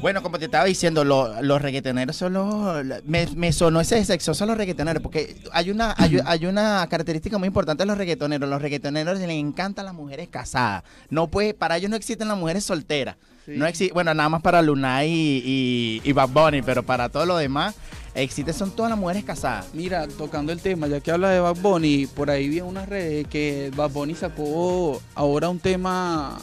Bueno, 0.00 0.22
como 0.22 0.38
te 0.38 0.44
estaba 0.44 0.64
diciendo, 0.64 1.04
lo- 1.04 1.42
los 1.42 1.60
reggaetoneros 1.60 2.16
son 2.16 2.32
los... 2.34 2.84
Me, 3.04 3.26
me 3.34 3.52
sonó 3.52 3.80
ese 3.80 4.04
sexoso 4.04 4.44
a 4.44 4.46
los 4.46 4.56
reggaetoneros, 4.56 5.02
porque 5.02 5.36
hay 5.52 5.70
una, 5.70 5.94
hay, 5.98 6.18
hay 6.24 6.46
una 6.46 6.86
característica 6.88 7.36
muy 7.38 7.48
importante 7.48 7.82
de 7.82 7.86
los 7.86 7.98
reggaetoneros. 7.98 8.48
Los 8.48 8.62
reggaetoneros 8.62 9.18
les 9.18 9.28
encantan 9.30 9.84
las 9.86 9.94
mujeres 9.94 10.28
casadas. 10.28 10.84
No 11.10 11.26
puede, 11.28 11.52
para 11.54 11.76
ellos 11.76 11.90
no 11.90 11.96
existen 11.96 12.28
las 12.28 12.38
mujeres 12.38 12.64
solteras. 12.64 13.16
Sí. 13.44 13.52
No 13.56 13.66
exi- 13.66 13.92
bueno, 13.92 14.14
nada 14.14 14.28
más 14.28 14.42
para 14.42 14.62
y, 15.04 15.42
y, 15.44 16.00
y 16.04 16.12
Bad 16.12 16.28
Bunny, 16.28 16.62
pero 16.62 16.82
para 16.82 17.08
todo 17.08 17.24
lo 17.26 17.36
demás, 17.36 17.74
existen 18.14 18.54
son 18.54 18.70
todas 18.70 18.90
las 18.90 18.98
mujeres 18.98 19.24
casadas. 19.24 19.68
Mira, 19.72 20.06
tocando 20.06 20.52
el 20.52 20.60
tema, 20.60 20.86
ya 20.86 21.00
que 21.00 21.10
habla 21.10 21.30
de 21.30 21.40
Bad 21.40 21.56
Bunny, 21.56 22.06
por 22.06 22.30
ahí 22.30 22.48
vi 22.48 22.58
en 22.58 22.66
unas 22.66 22.88
redes 22.88 23.26
que 23.26 23.72
Bad 23.74 23.90
Bunny 23.90 24.14
sacó 24.14 25.00
ahora 25.14 25.48
un 25.48 25.58
tema 25.58 26.38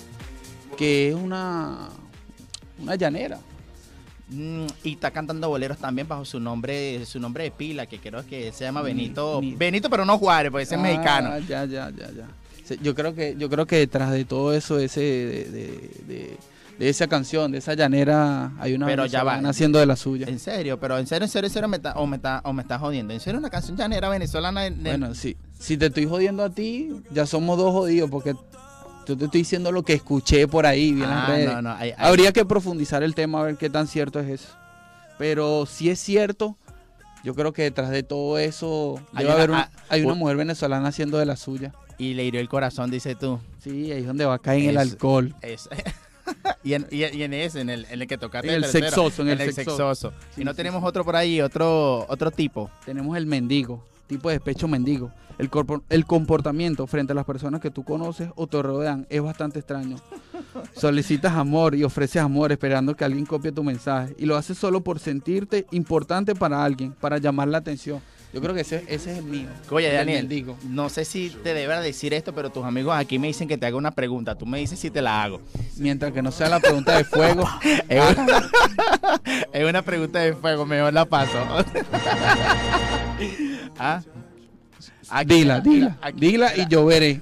que 0.78 1.10
es 1.10 1.16
una, 1.16 1.90
una 2.80 2.96
llanera. 2.96 3.40
Mm, 4.30 4.66
y 4.84 4.94
está 4.94 5.12
cantando 5.12 5.50
boleros 5.50 5.78
también 5.78 6.08
bajo 6.08 6.26
su 6.26 6.40
nombre, 6.40 7.06
su 7.06 7.20
nombre 7.20 7.44
de 7.44 7.52
pila, 7.52 7.86
que 7.86 8.00
creo 8.00 8.26
que 8.26 8.52
se 8.52 8.64
llama 8.64 8.82
Ni- 8.82 8.88
Benito. 8.88 9.40
ni- 9.42 9.54
Benito, 9.56 9.88
pero 9.90 10.04
no 10.04 10.18
Juárez, 10.18 10.52
porque 10.52 10.64
ese 10.64 10.76
es 10.76 10.80
Ah, 10.80 10.84
mexicano. 10.84 11.40
Ya, 11.40 11.66
ya, 11.66 11.92
ya, 11.92 12.10
ya. 12.12 12.76
Yo 12.82 12.96
creo 12.96 13.14
que, 13.14 13.36
yo 13.38 13.48
creo 13.50 13.68
que 13.68 13.76
detrás 13.78 14.12
de 14.12 14.26
todo 14.26 14.52
eso, 14.54 14.80
ese, 14.80 15.00
de, 15.02 15.44
de- 15.46 15.92
de- 16.08 16.38
de 16.80 16.90
esa 16.90 17.06
canción, 17.08 17.52
de 17.52 17.60
esa 17.60 17.76
llanera, 17.76 18.52
hay 18.60 18.74
una 18.74 18.88
Pero 18.88 19.06
ya 19.06 19.20
va. 19.24 19.34
venezolana 19.34 19.50
haciendo 19.50 19.78
de 19.80 19.86
la 19.86 19.96
suya. 19.96 20.28
En 20.28 20.40
serio, 20.40 20.80
pero 20.80 20.98
en 20.98 21.06
serio, 21.06 21.26
en 21.26 21.30
serio, 21.32 21.48
en 21.48 21.54
serio, 21.54 21.70
me 21.70 21.78
está, 21.78 21.94
o, 21.94 22.08
me 22.08 22.16
está, 22.18 22.42
o 22.44 22.52
me 22.52 22.64
está 22.64 22.80
jodiendo. 22.80 23.14
En 23.14 23.20
serio, 23.20 23.40
una 23.40 23.52
canción 23.52 23.78
llanera 23.78 24.10
venezolana. 24.10 24.68
Bueno, 24.72 25.14
sí. 25.14 25.38
Si 25.60 25.78
te 25.78 25.86
estoy 25.86 26.06
jodiendo 26.08 26.44
a 26.44 26.50
ti, 26.50 26.90
ya 27.12 27.28
somos 27.28 27.58
dos 27.60 27.72
jodidos, 27.72 28.10
porque 28.10 28.36
yo 29.06 29.18
te 29.18 29.26
estoy 29.26 29.42
diciendo 29.42 29.72
lo 29.72 29.84
que 29.84 29.94
escuché 29.94 30.48
por 30.48 30.66
ahí, 30.66 30.92
vi 30.94 31.04
en 31.04 31.10
las 31.10 31.24
Ah, 31.30 31.32
redes. 31.32 31.48
no, 31.54 31.62
no, 31.62 31.72
hay- 31.74 31.92
hay- 31.92 31.96
Habría 31.98 32.32
que 32.32 32.46
profundizar 32.46 33.04
el 33.04 33.16
tema 33.16 33.42
a 33.42 33.44
ver 33.44 33.58
qué 33.58 33.70
tan 33.70 33.88
cierto 33.88 34.20
es 34.20 34.28
eso. 34.30 34.50
Pero 35.18 35.66
si 35.66 35.90
es 35.90 36.00
cierto, 36.00 36.58
yo 37.24 37.36
creo 37.36 37.54
que 37.54 37.64
detrás 37.64 37.90
de 37.90 38.04
todo 38.04 38.38
eso 38.38 39.00
Hay 39.14 39.26
una- 39.26 39.34
haber 39.34 39.52
un- 39.52 39.64
hay 39.90 40.04
una 40.04 40.14
mujer 40.16 40.38
venezolana 40.38 40.90
haciendo 40.90 41.18
de 41.18 41.26
la 41.26 41.36
suya. 41.38 41.74
Y 41.98 42.14
le 42.14 42.26
hirió 42.26 42.42
el 42.42 42.50
corazón, 42.50 42.92
dice 42.92 43.16
tú. 43.16 43.40
Sí, 43.64 43.92
ahí 43.92 44.02
es 44.02 44.06
donde 44.08 44.26
va 44.26 44.34
a 44.36 44.40
caer 44.40 44.64
en 44.64 44.70
el 44.72 44.78
alcohol. 44.78 45.34
Es- 45.42 45.70
y, 46.64 46.74
en, 46.74 46.88
y, 46.92 47.06
y 47.06 47.24
en 47.24 47.34
ese, 47.34 47.62
en 47.62 47.70
el, 47.70 47.86
en 47.90 48.02
el 48.02 48.08
que 48.08 48.18
tocaste. 48.18 48.50
En 48.50 48.56
el 48.56 48.62
tercero, 48.64 48.88
sexoso, 48.88 49.22
en 49.22 49.30
el 49.30 49.38
sexoso. 49.38 49.62
sexoso. 49.78 50.14
Sí, 50.36 50.42
y 50.42 50.44
no 50.44 50.52
sí, 50.52 50.58
tenemos 50.58 50.84
otro 50.84 51.06
por 51.06 51.16
ahí, 51.16 51.40
otro, 51.40 52.06
otro 52.10 52.32
tipo. 52.32 52.70
Tenemos 52.86 53.16
el 53.16 53.26
mendigo, 53.28 53.82
tipo 54.08 54.30
de 54.30 54.36
despecho 54.36 54.68
mendigo. 54.68 55.12
El, 55.38 55.50
corpo- 55.50 55.84
el 55.90 56.06
comportamiento 56.06 56.88
frente 56.88 57.12
a 57.12 57.16
las 57.16 57.26
personas 57.26 57.60
que 57.60 57.70
tú 57.72 57.84
conoces 57.84 58.30
o 58.36 58.48
te 58.48 58.62
rodean 58.62 59.06
es 59.10 59.22
bastante 59.22 59.60
extraño. 59.60 59.98
Solicitas 60.74 61.34
amor 61.34 61.76
y 61.76 61.84
ofreces 61.84 62.22
amor 62.22 62.52
esperando 62.52 62.96
que 62.96 63.04
alguien 63.04 63.26
copie 63.26 63.52
tu 63.52 63.64
mensaje. 63.64 64.16
Y 64.18 64.26
lo 64.26 64.38
haces 64.38 64.58
solo 64.58 64.82
por 64.82 65.00
sentirte 65.00 65.66
importante 65.72 66.36
para 66.36 66.64
alguien, 66.64 66.94
para 66.94 67.18
llamar 67.18 67.50
la 67.50 67.58
atención. 67.58 68.00
Yo 68.36 68.42
creo 68.42 68.54
que 68.54 68.62
ese, 68.62 68.84
ese 68.90 69.14
es 69.14 69.18
el 69.20 69.24
mío. 69.24 69.48
Oye, 69.70 69.90
Daniel, 69.94 70.24
mendigo. 70.24 70.58
no 70.68 70.90
sé 70.90 71.06
si 71.06 71.30
te 71.30 71.54
deberá 71.54 71.80
decir 71.80 72.14
esto, 72.14 72.36
pero 72.36 72.50
tus 72.50 72.66
amigos 72.66 72.94
aquí 72.94 73.18
me 73.18 73.28
dicen 73.28 73.48
que 73.48 73.58
te 73.58 73.66
haga 73.66 73.78
una 73.78 73.92
pregunta. 73.92 74.36
Tú 74.36 74.46
me 74.46 74.58
dices 74.60 74.78
si 74.78 74.92
te 74.92 75.02
la 75.02 75.24
hago. 75.24 75.40
Mientras 75.78 76.12
que 76.12 76.22
no 76.22 76.34
sea 76.34 76.50
la 76.50 76.60
pregunta 76.60 76.98
de 76.98 77.06
fuego. 77.06 77.48
Es 77.88 78.18
una, 78.18 78.50
es 79.54 79.70
una 79.70 79.82
pregunta 79.84 80.20
de 80.20 80.34
fuego, 80.34 80.66
mejor 80.66 80.92
la 80.94 81.06
paso. 81.06 81.38
¿Ah? 83.80 84.02
Aquí- 85.10 85.34
dila, 85.36 85.62
dila. 85.62 85.98
aquí- 86.02 86.20
dila 86.20 86.58
y 86.58 86.68
yo 86.68 86.86
veré. 86.86 87.22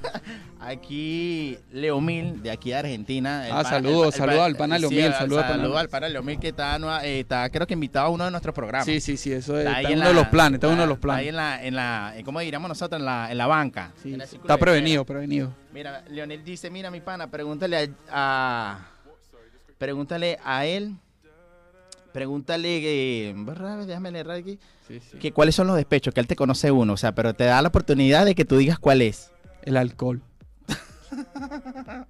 Aquí 0.66 1.58
Leomil, 1.72 2.42
de 2.42 2.50
aquí 2.50 2.70
de 2.70 2.76
Argentina. 2.76 3.48
Ah, 3.52 3.64
saludos, 3.64 4.16
saludos 4.16 4.42
al 4.42 4.56
pana 4.56 4.76
sí, 4.78 4.82
Leomil, 4.82 5.06
al- 5.08 5.14
saludos 5.16 5.46
saludos 5.46 5.78
al 5.78 5.90
pana 5.90 6.08
Leomil 6.10 6.40
que 6.40 6.48
está, 6.50 6.78
eh, 7.04 7.20
está, 7.20 7.50
creo 7.50 7.68
que 7.68 7.74
invitado 7.74 8.08
a 8.08 8.10
uno 8.10 8.24
de 8.26 8.32
nuestros 8.32 8.56
programas. 8.56 8.86
Sí, 8.86 9.02
sí, 9.02 9.18
sí, 9.18 9.34
eso 9.34 9.58
es, 9.60 9.66
Está 9.66 9.78
ahí 9.78 9.84
está 9.86 9.94
en 9.94 10.00
uno 10.00 10.08
de 10.08 10.14
los 10.14 10.28
planes, 10.28 10.54
está 10.58 10.68
uno 10.70 10.82
de 10.82 10.88
los 10.88 10.98
está 10.98 11.16
Ahí 11.16 11.26
planes. 11.26 11.30
en 11.30 11.36
la, 11.36 11.66
en 11.66 11.76
la, 12.16 12.24
¿cómo 12.24 12.40
diríamos 12.40 12.70
nosotros? 12.70 13.00
En 13.00 13.06
la, 13.06 13.30
en 13.32 13.38
la 13.38 13.48
banca. 13.48 13.92
Sí, 14.02 14.14
En 14.14 14.22
está 14.22 14.58
prevenido, 14.58 15.04
prevenido. 15.06 15.54
Mira, 15.74 16.04
Leonel 16.10 16.44
dice, 16.46 16.70
mira 16.70 16.90
mi 16.90 17.02
pana, 17.02 17.30
pregúntale 17.30 17.78
a, 17.78 18.78
a- 18.80 18.88
pregúntale 19.78 20.40
a 20.46 20.66
él, 20.66 20.96
pregúntale, 22.14 23.30
eh, 23.30 23.36
déjame 23.86 24.12
leer 24.12 24.32
aquí, 24.32 24.60
Sí, 24.88 25.00
sí. 25.00 25.18
que 25.18 25.32
cuáles 25.32 25.56
son 25.56 25.68
los 25.68 25.76
despechos, 25.76 26.14
que 26.14 26.20
él 26.22 26.28
te 26.28 26.36
conoce 26.36 26.72
uno, 26.72 26.94
o 26.94 26.98
sea, 26.98 27.14
pero 27.14 27.34
te 27.34 27.44
da 27.46 27.62
la 27.62 27.68
oportunidad 27.70 28.26
de 28.26 28.36
que 28.36 28.46
tú 28.46 28.58
digas 28.58 28.80
cuál 28.80 29.02
es. 29.02 29.32
El 29.64 29.78
alcohol. 29.78 30.22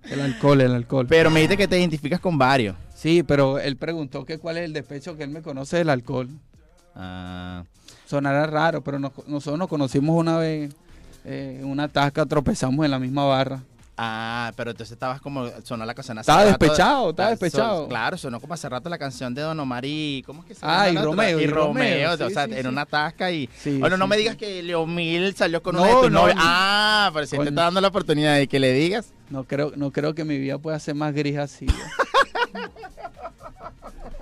El 0.10 0.22
alcohol, 0.22 0.62
el 0.62 0.74
alcohol. 0.74 1.06
Pero 1.08 1.30
me 1.30 1.42
dice 1.42 1.58
que 1.58 1.68
te 1.68 1.80
identificas 1.80 2.20
con 2.20 2.38
varios. 2.38 2.76
Sí, 2.96 3.24
pero 3.24 3.60
él 3.60 3.76
preguntó 3.78 4.26
que 4.26 4.38
cuál 4.40 4.58
es 4.58 4.64
el 4.66 4.74
despecho 4.74 5.16
que 5.18 5.24
él 5.24 5.30
me 5.30 5.42
conoce 5.42 5.78
del 5.78 5.90
alcohol. 5.90 6.30
Ah, 6.96 7.64
Sonará 8.06 8.46
raro, 8.46 8.82
pero 8.84 9.00
nos- 9.00 9.12
nosotros 9.28 9.58
nos 9.58 9.68
conocimos 9.68 10.16
una 10.18 10.38
vez 10.38 10.74
eh, 11.26 11.60
en 11.62 11.66
una 11.68 11.88
tasca, 11.88 12.26
tropezamos 12.26 12.84
en 12.86 12.92
la 12.92 13.00
misma 13.00 13.26
barra. 13.26 13.64
Ah, 13.98 14.52
pero 14.56 14.72
entonces 14.72 14.94
estabas 14.94 15.22
como, 15.22 15.48
sonó 15.64 15.86
la 15.86 15.94
canción 15.94 16.18
hace 16.18 16.32
Estaba 16.32 16.46
rato. 16.46 16.58
despechado, 16.66 17.10
estaba 17.12 17.28
Ah, 17.28 17.32
despechado. 17.32 17.78
son- 17.82 17.90
claro, 17.90 18.18
sonó 18.18 18.40
como 18.40 18.54
hace 18.54 18.68
rato 18.70 18.90
la 18.90 18.98
canción 18.98 19.34
de 19.36 19.42
Don 19.42 19.60
Omar 19.60 19.86
y, 19.86 20.24
¿cómo 20.26 20.42
es 20.42 20.48
que 20.48 20.56
se 20.56 20.62
Ah, 20.64 20.88
llama 20.88 20.90
y 20.90 20.94
la 20.94 21.00
otra? 21.02 21.12
Romeo, 21.12 21.40
Y 21.40 21.44
y 21.44 21.48
Romeo, 21.48 22.14
o 22.14 22.18
sea, 22.18 22.46
sí, 22.46 22.54
en 22.54 22.62
sí. 22.64 22.68
una 22.68 22.86
tasca 22.86 23.32
y... 23.32 23.50
Bueno, 23.80 23.98
no 23.98 24.08
me 24.08 24.18
digas 24.18 24.36
que 24.36 24.64
Leomil 24.64 25.36
salió 25.36 25.62
con 25.62 25.76
No, 25.76 25.82
una 25.84 25.90
de 25.96 26.02
tus 26.02 26.12
no, 26.12 26.28
ni- 26.28 26.34
Ah, 26.38 27.12
pero 27.14 27.26
si 27.28 27.38
te 27.38 27.44
está 27.44 27.64
dando 27.64 27.82
la 27.82 27.88
oportunidad 27.90 28.36
de 28.36 28.48
que 28.48 28.60
le 28.60 28.74
digas. 28.74 29.14
No 29.30 29.44
creo, 29.46 29.72
no 29.76 29.92
creo 29.92 30.14
que 30.14 30.24
mi 30.26 30.38
vida 30.38 30.58
pueda 30.58 30.80
ser 30.80 30.96
más 30.96 31.14
gris 31.14 31.38
así. 31.38 31.66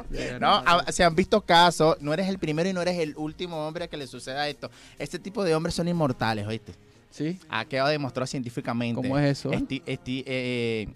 De 0.09 0.39
No, 0.41 0.61
se 0.89 1.03
han 1.05 1.15
visto 1.15 1.39
casos, 1.41 1.95
no 2.01 2.13
eres 2.13 2.27
el 2.27 2.37
primero 2.37 2.67
y 2.67 2.73
no 2.73 2.81
eres 2.81 2.99
el 2.99 3.13
último 3.15 3.65
hombre 3.65 3.85
a 3.85 3.87
que 3.87 3.95
le 3.95 4.07
suceda 4.07 4.47
esto. 4.49 4.69
Este 4.99 5.19
tipo 5.19 5.43
de 5.43 5.55
hombres 5.55 5.73
son 5.75 5.87
inmortales, 5.87 6.45
¿oíste? 6.45 6.73
¿Sí? 7.11 7.37
Ha 7.49 7.65
quedado 7.65 7.89
demostrado 7.89 8.25
científicamente. 8.25 8.95
¿Cómo 9.01 9.17
es 9.19 9.37
eso? 9.39 9.51
Esti- 9.51 9.83
esti- 9.85 10.23
eh, 10.25 10.87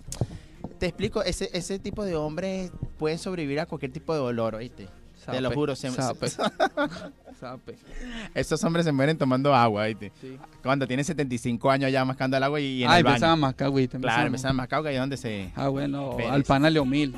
te 0.79 0.87
explico, 0.87 1.21
ese, 1.23 1.49
ese 1.53 1.77
tipo 1.77 2.03
de 2.03 2.15
hombres 2.15 2.71
pueden 2.97 3.17
sobrevivir 3.19 3.59
a 3.59 3.65
cualquier 3.65 3.91
tipo 3.91 4.13
de 4.13 4.19
dolor, 4.19 4.55
¿oíste? 4.55 4.87
Te 5.29 5.41
lo 5.41 5.51
juro, 5.51 5.75
se- 5.75 5.91
sape. 5.91 6.27
Sape. 7.39 7.75
Esos 8.33 8.63
hombres 8.63 8.85
se 8.85 8.91
mueren 8.93 9.17
tomando 9.17 9.53
agua, 9.53 9.83
¿oíste? 9.83 10.11
Sí. 10.21 10.37
Cuando 10.63 10.87
tienen 10.87 11.03
75 11.03 11.69
años 11.69 11.91
ya 11.91 12.05
mascando 12.05 12.37
el 12.37 12.43
agua 12.43 12.61
y, 12.61 12.83
en 12.83 12.89
Ah, 12.89 12.99
el 12.99 13.05
empezaban 13.05 13.33
a 13.33 13.35
mascar 13.35 13.65
agüita. 13.67 13.99
Claro, 13.99 14.27
empezaban 14.27 14.55
a 14.55 14.57
mascar, 14.57 14.83
que 14.83 14.93
es 14.93 14.99
donde 14.99 15.17
se... 15.17 15.51
Ah, 15.55 15.67
bueno, 15.67 16.15
al 16.29 16.43
pana 16.45 16.69
Leomil. 16.69 17.13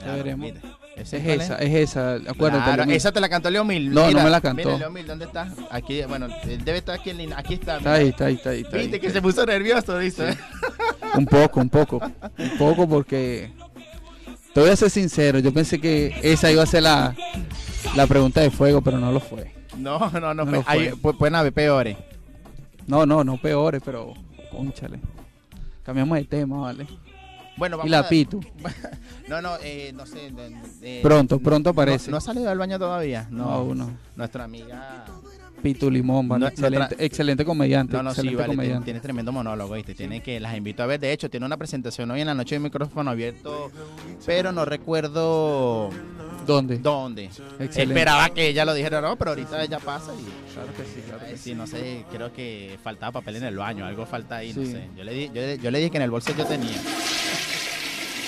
Ya 0.00 0.14
veremos. 0.16 0.52
mira. 0.52 0.60
Es 1.00 1.12
¿Ese 1.12 1.24
cuál 1.24 1.40
esa, 1.40 1.56
es 1.56 1.74
esa. 1.74 2.14
Acuérdate. 2.14 2.64
Claro, 2.64 2.76
Leomil. 2.78 2.96
esa 2.96 3.12
te 3.12 3.20
la 3.20 3.28
cantó 3.28 3.50
Leomil. 3.50 3.90
No, 3.90 4.02
no 4.02 4.06
Mira, 4.08 4.24
me 4.24 4.30
la 4.30 4.40
cantó. 4.40 4.64
Mira, 4.68 4.78
Leomil, 4.78 5.06
¿dónde 5.06 5.24
está? 5.26 5.52
Aquí, 5.70 6.02
bueno, 6.08 6.28
debe 6.64 6.78
estar 6.78 6.98
aquí 6.98 7.10
en 7.10 7.18
línea. 7.18 7.38
Aquí 7.38 7.54
está. 7.54 7.76
Está 7.78 7.92
ahí, 7.94 8.08
está 8.08 8.26
ahí, 8.26 8.34
está 8.34 8.50
ahí. 8.50 8.60
está 8.62 8.76
ahí. 8.76 8.82
Viste 8.82 9.00
que 9.00 9.10
se 9.10 9.22
puso 9.22 9.46
nervioso, 9.46 9.98
dice. 9.98 10.36
Un 11.14 11.26
poco, 11.26 11.60
un 11.60 11.68
poco. 11.70 12.00
Un 12.38 12.58
poco 12.58 12.88
porque. 12.88 13.52
Te 14.54 14.60
voy 14.60 14.70
a 14.70 14.76
ser 14.76 14.90
sincero. 14.90 15.38
Yo 15.38 15.52
pensé 15.52 15.80
que 15.80 16.14
esa 16.22 16.50
iba 16.50 16.62
a 16.62 16.66
ser 16.66 16.82
la, 16.82 17.14
la 17.94 18.06
pregunta 18.06 18.40
de 18.40 18.50
fuego, 18.50 18.80
pero 18.82 18.98
no 18.98 19.12
lo 19.12 19.20
fue. 19.20 19.52
No, 19.76 20.10
no, 20.10 20.34
no. 20.34 20.44
No 20.44 20.62
fue- 20.62 20.64
hay- 20.66 20.90
pueden 20.90 21.34
haber 21.36 21.52
peores. 21.52 21.96
No, 22.86 23.06
no, 23.06 23.22
no 23.22 23.36
peores, 23.40 23.80
pero. 23.84 24.14
Conchale. 24.50 24.98
Cambiamos 25.84 26.18
de 26.18 26.24
tema, 26.24 26.58
¿vale? 26.60 26.86
Bueno, 27.58 27.76
Y 27.76 27.78
vamos 27.78 27.90
la 27.90 27.98
a- 28.00 28.08
Pitu. 28.08 28.40
No, 29.28 29.42
no, 29.42 29.56
eh, 29.62 29.92
no 29.94 30.06
sé. 30.06 30.30
de- 30.80 31.00
Pronto, 31.02 31.38
pronto 31.38 31.68
no- 31.68 31.72
aparece. 31.72 32.10
No, 32.10 32.16
ha 32.16 32.20
salido 32.22 32.48
del 32.48 32.56
baño 32.58 32.78
todavía. 32.78 33.26
No, 33.30 33.74
No. 33.74 33.90
Nuestra 34.16 34.44
amiga. 34.44 35.04
Pitu 35.62 35.90
Limón, 35.90 36.28
¿vale? 36.28 36.46
Excelente, 36.46 36.78
nuestra- 36.78 37.04
excelente 37.04 37.44
comediante. 37.44 37.96
No, 37.96 38.02
no, 38.04 38.10
sí, 38.14 38.20
excelente 38.20 38.36
vale. 38.36 38.46
Tiene, 38.48 38.56
comediante. 38.62 38.84
tiene 38.84 39.00
tremendo 39.00 39.32
monólogo, 39.32 39.74
¿viste? 39.74 39.92
Tiene 39.94 40.22
que, 40.22 40.38
las 40.38 40.56
invito 40.56 40.84
a 40.84 40.86
ver. 40.86 41.00
De 41.00 41.12
hecho, 41.12 41.28
tiene 41.28 41.44
una 41.44 41.56
presentación 41.56 42.08
hoy 42.12 42.20
en 42.20 42.28
la 42.28 42.34
noche 42.34 42.54
de 42.54 42.60
micrófono 42.60 43.10
abierto, 43.10 43.70
pero 44.24 44.52
no 44.52 44.64
recuerdo 44.64 45.90
¿Dónde? 46.46 46.78
dónde. 46.78 47.24
Excelente. 47.24 47.82
Esperaba 47.82 48.30
que 48.30 48.48
ella 48.48 48.64
lo 48.64 48.72
dijera, 48.72 49.00
no, 49.00 49.16
pero 49.16 49.32
ahorita 49.32 49.62
ella 49.64 49.80
pasa 49.80 50.12
y. 50.14 50.54
Claro 50.54 50.72
que 50.76 50.84
sí, 50.84 51.00
claro 51.06 51.24
que 51.26 51.36
sí, 51.36 51.42
sí. 51.50 51.54
no 51.56 51.66
sé, 51.66 52.04
creo 52.10 52.32
que 52.32 52.78
faltaba 52.82 53.12
papel 53.12 53.36
en 53.36 53.44
el 53.44 53.56
baño, 53.56 53.84
algo 53.84 54.06
falta 54.06 54.36
ahí, 54.36 54.52
no 54.54 54.62
Sí. 54.64 54.70
sé. 54.72 54.88
Yo 54.96 55.02
le, 55.04 55.12
di, 55.12 55.30
yo, 55.34 55.54
yo 55.60 55.70
le 55.72 55.78
dije 55.80 55.90
que 55.90 55.96
en 55.98 56.04
el 56.04 56.10
bolso 56.12 56.32
yo 56.38 56.46
tenía. 56.46 56.76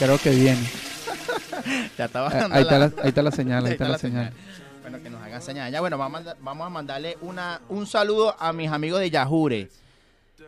Creo 0.00 0.18
que 0.18 0.30
viene. 0.30 0.58
Ya 1.98 2.06
Ah, 2.06 2.08
dando 2.30 2.54
Ahí 2.56 2.62
está, 2.62 2.78
la- 2.78 2.86
la, 2.88 3.02
ahí 3.02 3.08
está 3.10 3.22
la 3.22 3.30
señal, 3.30 3.66
ahí 3.66 3.72
está 3.72 3.86
la 3.86 3.98
señal. 3.98 4.32
Bueno, 4.80 5.02
que 5.02 5.10
nos 5.10 5.22
hagan 5.22 5.42
señal. 5.42 5.70
Ya, 5.70 5.80
bueno, 5.80 5.98
vamos 5.98 6.20
a, 6.20 6.22
mandar- 6.22 6.36
vamos 6.40 6.66
a 6.66 6.70
mandarle 6.70 7.18
una, 7.20 7.60
un 7.68 7.86
saludo 7.86 8.34
a 8.40 8.52
mis 8.54 8.70
amigos 8.70 9.00
de 9.00 9.10
Yajure. 9.10 9.68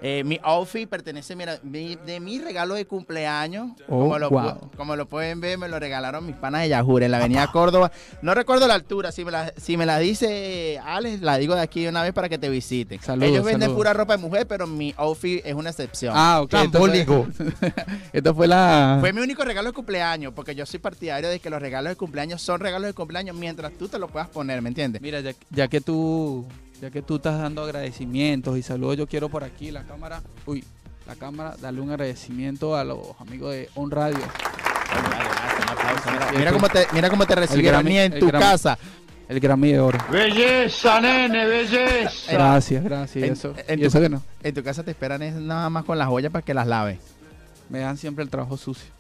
Eh, 0.00 0.24
mi 0.24 0.38
outfit 0.42 0.88
pertenece, 0.88 1.36
mira, 1.36 1.58
mi- 1.62 1.96
de 1.96 2.18
mi 2.20 2.38
regalo 2.40 2.74
de 2.74 2.86
cumpleaños. 2.86 3.72
Oh, 3.88 4.00
como, 4.00 4.18
lo, 4.18 4.30
wow. 4.30 4.70
como 4.76 4.96
lo 4.96 5.06
pueden 5.06 5.40
ver, 5.40 5.58
me 5.58 5.68
lo 5.68 5.78
regalaron 5.78 6.24
mis 6.26 6.34
panas 6.36 6.62
de 6.62 6.68
Yajure 6.70 7.06
en 7.06 7.10
la 7.12 7.18
avenida 7.18 7.46
Córdoba. 7.52 7.92
No 8.22 8.34
recuerdo 8.34 8.66
la 8.66 8.74
altura, 8.74 9.12
si 9.12 9.24
me 9.24 9.30
la, 9.30 9.52
si 9.56 9.76
me 9.76 9.86
la 9.86 9.98
dice 9.98 10.80
Alex, 10.84 11.20
la 11.22 11.36
digo 11.38 11.54
de 11.54 11.60
aquí 11.60 11.82
de 11.82 11.88
una 11.90 12.02
vez 12.02 12.12
para 12.12 12.28
que 12.28 12.38
te 12.38 12.48
visiten. 12.48 13.00
Saludos, 13.00 13.28
Ellos 13.30 13.44
venden 13.44 13.62
saludos. 13.62 13.76
pura 13.78 13.92
ropa 13.92 14.16
de 14.16 14.22
mujer, 14.22 14.46
pero 14.46 14.66
mi 14.66 14.94
outfit 14.96 15.40
es 15.44 15.54
una 15.54 15.70
excepción. 15.70 16.14
Ah, 16.16 16.40
ok. 16.42 16.52
esto 16.54 16.78
fue- 16.78 16.92
Esto 18.12 18.34
fue 18.34 18.46
la. 18.48 18.98
Fue 19.00 19.12
mi 19.12 19.20
único 19.20 19.44
regalo 19.44 19.68
de 19.68 19.74
cumpleaños, 19.74 20.32
porque 20.34 20.54
yo 20.54 20.66
soy 20.66 20.80
partidario 20.80 21.28
de 21.28 21.38
que 21.40 21.50
los 21.50 21.60
regalos 21.60 21.90
de 21.90 21.96
cumpleaños 21.96 22.42
son 22.42 22.60
regalos 22.60 22.86
de 22.88 22.94
cumpleaños 22.94 23.36
mientras 23.36 23.72
tú 23.72 23.88
te 23.88 23.98
lo 23.98 24.08
puedas 24.08 24.28
poner, 24.28 24.60
¿me 24.62 24.68
entiendes? 24.68 25.00
Mira, 25.02 25.20
ya, 25.20 25.32
ya 25.50 25.68
que 25.68 25.80
tú 25.80 26.46
ya 26.82 26.90
que 26.90 27.00
tú 27.00 27.14
estás 27.16 27.38
dando 27.40 27.62
agradecimientos 27.62 28.58
y 28.58 28.62
saludos, 28.62 28.96
yo 28.96 29.06
quiero 29.06 29.28
por 29.28 29.44
aquí 29.44 29.70
la 29.70 29.84
cámara, 29.84 30.20
uy, 30.46 30.64
la 31.06 31.14
cámara, 31.14 31.54
darle 31.60 31.80
un 31.80 31.90
agradecimiento 31.90 32.74
a 32.76 32.82
los 32.82 32.98
amigos 33.20 33.52
de 33.52 33.70
On 33.76 33.88
Radio. 33.88 34.18
Mira, 36.36 36.52
cómo 36.52 36.68
te, 36.68 36.84
mira 36.92 37.08
cómo 37.08 37.24
te 37.24 37.36
recibieron 37.36 37.86
en 37.86 38.18
tu 38.18 38.26
Grammy. 38.26 38.44
casa. 38.44 38.76
El 39.28 39.38
Grammy 39.38 39.70
de 39.72 39.78
oro. 39.80 39.98
Belleza, 40.10 41.00
nene, 41.00 41.46
belleza. 41.46 42.32
Gracias, 42.32 42.82
gracias. 42.82 43.24
En- 43.24 43.32
eso, 43.32 43.54
en 43.68 43.78
y 43.78 43.82
tu- 43.82 43.88
eso 43.88 44.00
que 44.00 44.08
no. 44.08 44.20
En 44.42 44.52
tu 44.52 44.62
casa 44.64 44.82
te 44.82 44.90
esperan 44.90 45.22
es 45.22 45.34
nada 45.34 45.70
más 45.70 45.84
con 45.84 45.96
las 45.96 46.08
joyas 46.08 46.32
para 46.32 46.44
que 46.44 46.52
las 46.52 46.66
laves. 46.66 46.98
Me 47.68 47.78
dan 47.78 47.96
siempre 47.96 48.24
el 48.24 48.28
trabajo 48.28 48.56
sucio. 48.56 48.90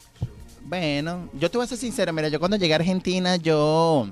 Bueno, 0.64 1.28
yo 1.34 1.50
te 1.50 1.58
voy 1.58 1.64
a 1.64 1.68
ser 1.68 1.78
sincero, 1.78 2.12
mira, 2.12 2.28
yo 2.28 2.38
cuando 2.38 2.56
llegué 2.56 2.74
a 2.74 2.76
Argentina, 2.76 3.34
yo, 3.34 4.08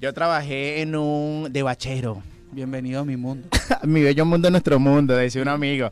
yo 0.00 0.14
trabajé 0.14 0.80
en 0.80 0.94
un 0.94 1.48
de 1.52 1.62
bachero. 1.64 2.22
Bienvenido 2.52 3.00
a 3.00 3.04
mi 3.04 3.16
mundo. 3.16 3.48
mi 3.84 4.02
bello 4.02 4.24
mundo, 4.26 4.50
nuestro 4.50 4.78
mundo, 4.78 5.16
decía 5.16 5.40
un 5.42 5.48
amigo. 5.48 5.90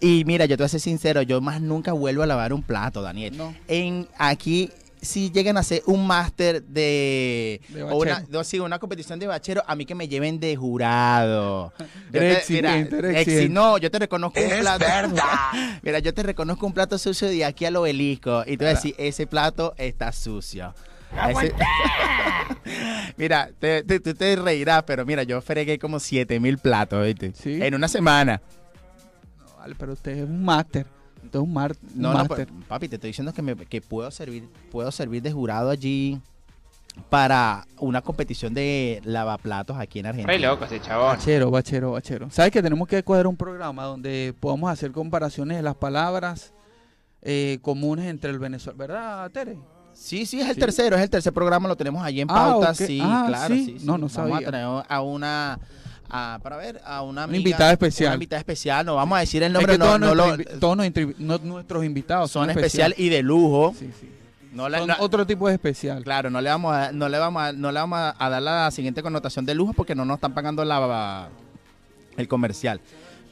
Y 0.00 0.24
mira, 0.24 0.44
yo 0.46 0.56
te 0.56 0.62
voy 0.62 0.66
a 0.66 0.68
ser 0.68 0.80
sincero, 0.80 1.22
yo 1.22 1.40
más 1.40 1.60
nunca 1.60 1.92
vuelvo 1.92 2.22
a 2.22 2.26
lavar 2.26 2.52
un 2.52 2.62
plato, 2.62 3.02
Daniel. 3.02 3.36
No. 3.36 3.54
En 3.66 4.06
aquí 4.16 4.70
si 5.02 5.30
llegan 5.30 5.56
a 5.56 5.60
hacer 5.60 5.82
un 5.86 6.06
máster 6.06 6.62
de, 6.64 7.60
De 7.68 7.82
o 7.82 7.96
una, 7.98 8.12
bachero. 8.14 8.28
no, 8.30 8.44
sí, 8.44 8.58
una 8.58 8.78
competición 8.78 9.18
de 9.18 9.26
bachero, 9.26 9.62
a 9.66 9.74
mí 9.76 9.84
que 9.84 9.94
me 9.94 10.08
lleven 10.08 10.40
de 10.40 10.56
jurado. 10.56 11.72
Yo 12.12 12.20
te- 12.20 12.42
mira, 12.50 12.76
exi- 12.78 13.48
no, 13.50 13.78
yo 13.78 13.90
te 13.90 13.98
reconozco 14.00 14.40
un 14.40 14.60
plato. 14.60 14.84
Mira, 15.82 15.98
yo 16.00 16.12
te 16.14 16.22
reconozco 16.22 16.66
un 16.66 16.72
plato 16.72 16.98
sucio 16.98 17.28
de 17.28 17.44
aquí 17.44 17.64
al 17.66 17.76
obelisco 17.76 18.42
y 18.46 18.56
te 18.56 18.64
voy 18.64 18.66
a 18.66 18.74
decir, 18.74 18.94
ese 18.98 19.26
plato 19.26 19.74
está 19.76 20.10
sucio. 20.12 20.74
Ese- 21.30 21.54
mira, 23.16 23.50
te, 23.58 23.82
te- 23.84 24.00
tú 24.00 24.14
te 24.14 24.36
reirás, 24.36 24.82
pero 24.84 25.04
mira, 25.06 25.22
yo 25.22 25.40
fregué 25.40 25.78
como 25.78 25.98
7 26.00 26.38
mil 26.40 26.58
platos, 26.58 27.04
¿viste? 27.04 27.32
Sí. 27.34 27.62
En 27.62 27.74
una 27.74 27.88
semana. 27.88 28.40
No, 29.38 29.56
vale, 29.58 29.74
pero 29.78 29.92
usted 29.92 30.12
es 30.18 30.24
un 30.24 30.44
máster. 30.44 30.86
Usted 31.24 31.38
es 31.38 31.42
un, 31.42 31.52
mar- 31.52 31.74
un 31.94 32.02
No, 32.02 32.12
no, 32.12 32.18
máster. 32.18 32.46
pa- 32.46 32.54
papi, 32.68 32.88
te 32.88 32.96
estoy 32.96 33.10
diciendo 33.10 33.32
que, 33.32 33.42
me- 33.42 33.56
que 33.56 33.80
puedo 33.80 34.10
servir 34.10 34.48
puedo 34.70 34.90
servir 34.92 35.22
de 35.22 35.32
jurado 35.32 35.70
allí 35.70 36.20
para 37.10 37.66
una 37.78 38.00
competición 38.00 38.54
de 38.54 39.00
lavaplatos 39.04 39.76
aquí 39.78 39.98
en 39.98 40.06
Argentina. 40.06 40.32
Re 40.32 40.38
loco 40.38 40.64
ese 40.64 40.80
chabón. 40.80 41.16
Bachero, 41.16 41.50
bachero, 41.50 41.92
bachero. 41.92 42.30
¿Sabes 42.30 42.52
que 42.52 42.62
tenemos 42.62 42.88
que 42.88 43.02
cuadrar 43.02 43.26
un 43.26 43.36
programa 43.36 43.84
donde 43.84 44.34
podamos 44.40 44.70
hacer 44.70 44.92
comparaciones 44.92 45.58
de 45.58 45.62
las 45.62 45.74
palabras 45.76 46.52
eh, 47.22 47.58
comunes 47.60 48.06
entre 48.06 48.30
el 48.30 48.38
venezolano? 48.38 48.78
¿Verdad, 48.78 49.30
Tere? 49.30 49.58
Sí, 49.98 50.26
sí, 50.26 50.40
es 50.40 50.48
el 50.48 50.54
Sí. 50.54 50.60
tercero, 50.60 50.94
es 50.96 51.02
el 51.02 51.10
tercer 51.10 51.32
programa, 51.32 51.66
lo 51.68 51.76
tenemos 51.76 52.04
allí 52.04 52.20
en 52.20 52.30
Ah, 52.30 52.34
pauta, 52.34 52.74
sí, 52.74 53.00
ah, 53.02 53.24
claro, 53.28 53.54
sí. 53.54 53.64
sí, 53.64 53.76
sí. 53.80 53.86
No, 53.86 53.92
no 53.92 54.08
Vamos 54.08 54.12
sabía. 54.12 54.36
a 54.36 54.50
traer 54.50 54.84
a 54.88 55.00
una 55.02 55.58
a- 56.08 56.38
para 56.42 56.56
ver 56.56 56.80
a 56.84 57.02
una 57.02 57.24
amiga, 57.24 57.38
invitada 57.38 57.72
especial. 57.72 58.10
Una 58.10 58.14
invitada 58.14 58.38
especial, 58.38 58.86
no 58.86 58.94
vamos 58.94 59.16
a 59.16 59.20
decir 59.20 59.42
el 59.42 59.48
Es 59.48 59.52
nombre, 59.54 59.72
que 59.72 59.78
no, 59.78 59.84
todos, 59.86 60.00
no 60.00 60.14
nuestros, 60.14 60.52
lo- 60.54 60.60
todos 60.60 60.76
no- 61.18 61.38
nuestros 61.38 61.84
invitados 61.84 62.30
son 62.30 62.48
especial. 62.50 62.94
y 62.96 63.08
de 63.08 63.22
lujo. 63.22 63.74
Sí, 63.76 63.90
sí. 64.00 64.10
No 64.52 64.68
le, 64.68 64.78
Son 64.78 64.90
otro 65.00 65.26
tipo 65.26 65.48
de 65.48 65.54
especial. 65.54 66.04
Claro, 66.04 66.30
no 66.30 66.40
le 66.40 66.48
vamos 66.48 66.72
a, 66.74 66.92
no 66.92 67.08
le 67.08 67.18
vamos 67.18 67.42
a, 67.42 67.52
no 67.52 67.72
le 67.72 67.78
vamos 67.80 67.98
a, 68.16 68.30
dar 68.30 68.40
la 68.40 68.70
siguiente 68.70 69.02
connotación 69.02 69.44
de 69.44 69.54
lujo 69.54 69.72
porque 69.72 69.94
no 69.94 70.04
nos 70.04 70.14
están 70.16 70.32
pagando 70.32 70.64
la, 70.64 71.28
el 72.16 72.28
comercial. 72.28 72.80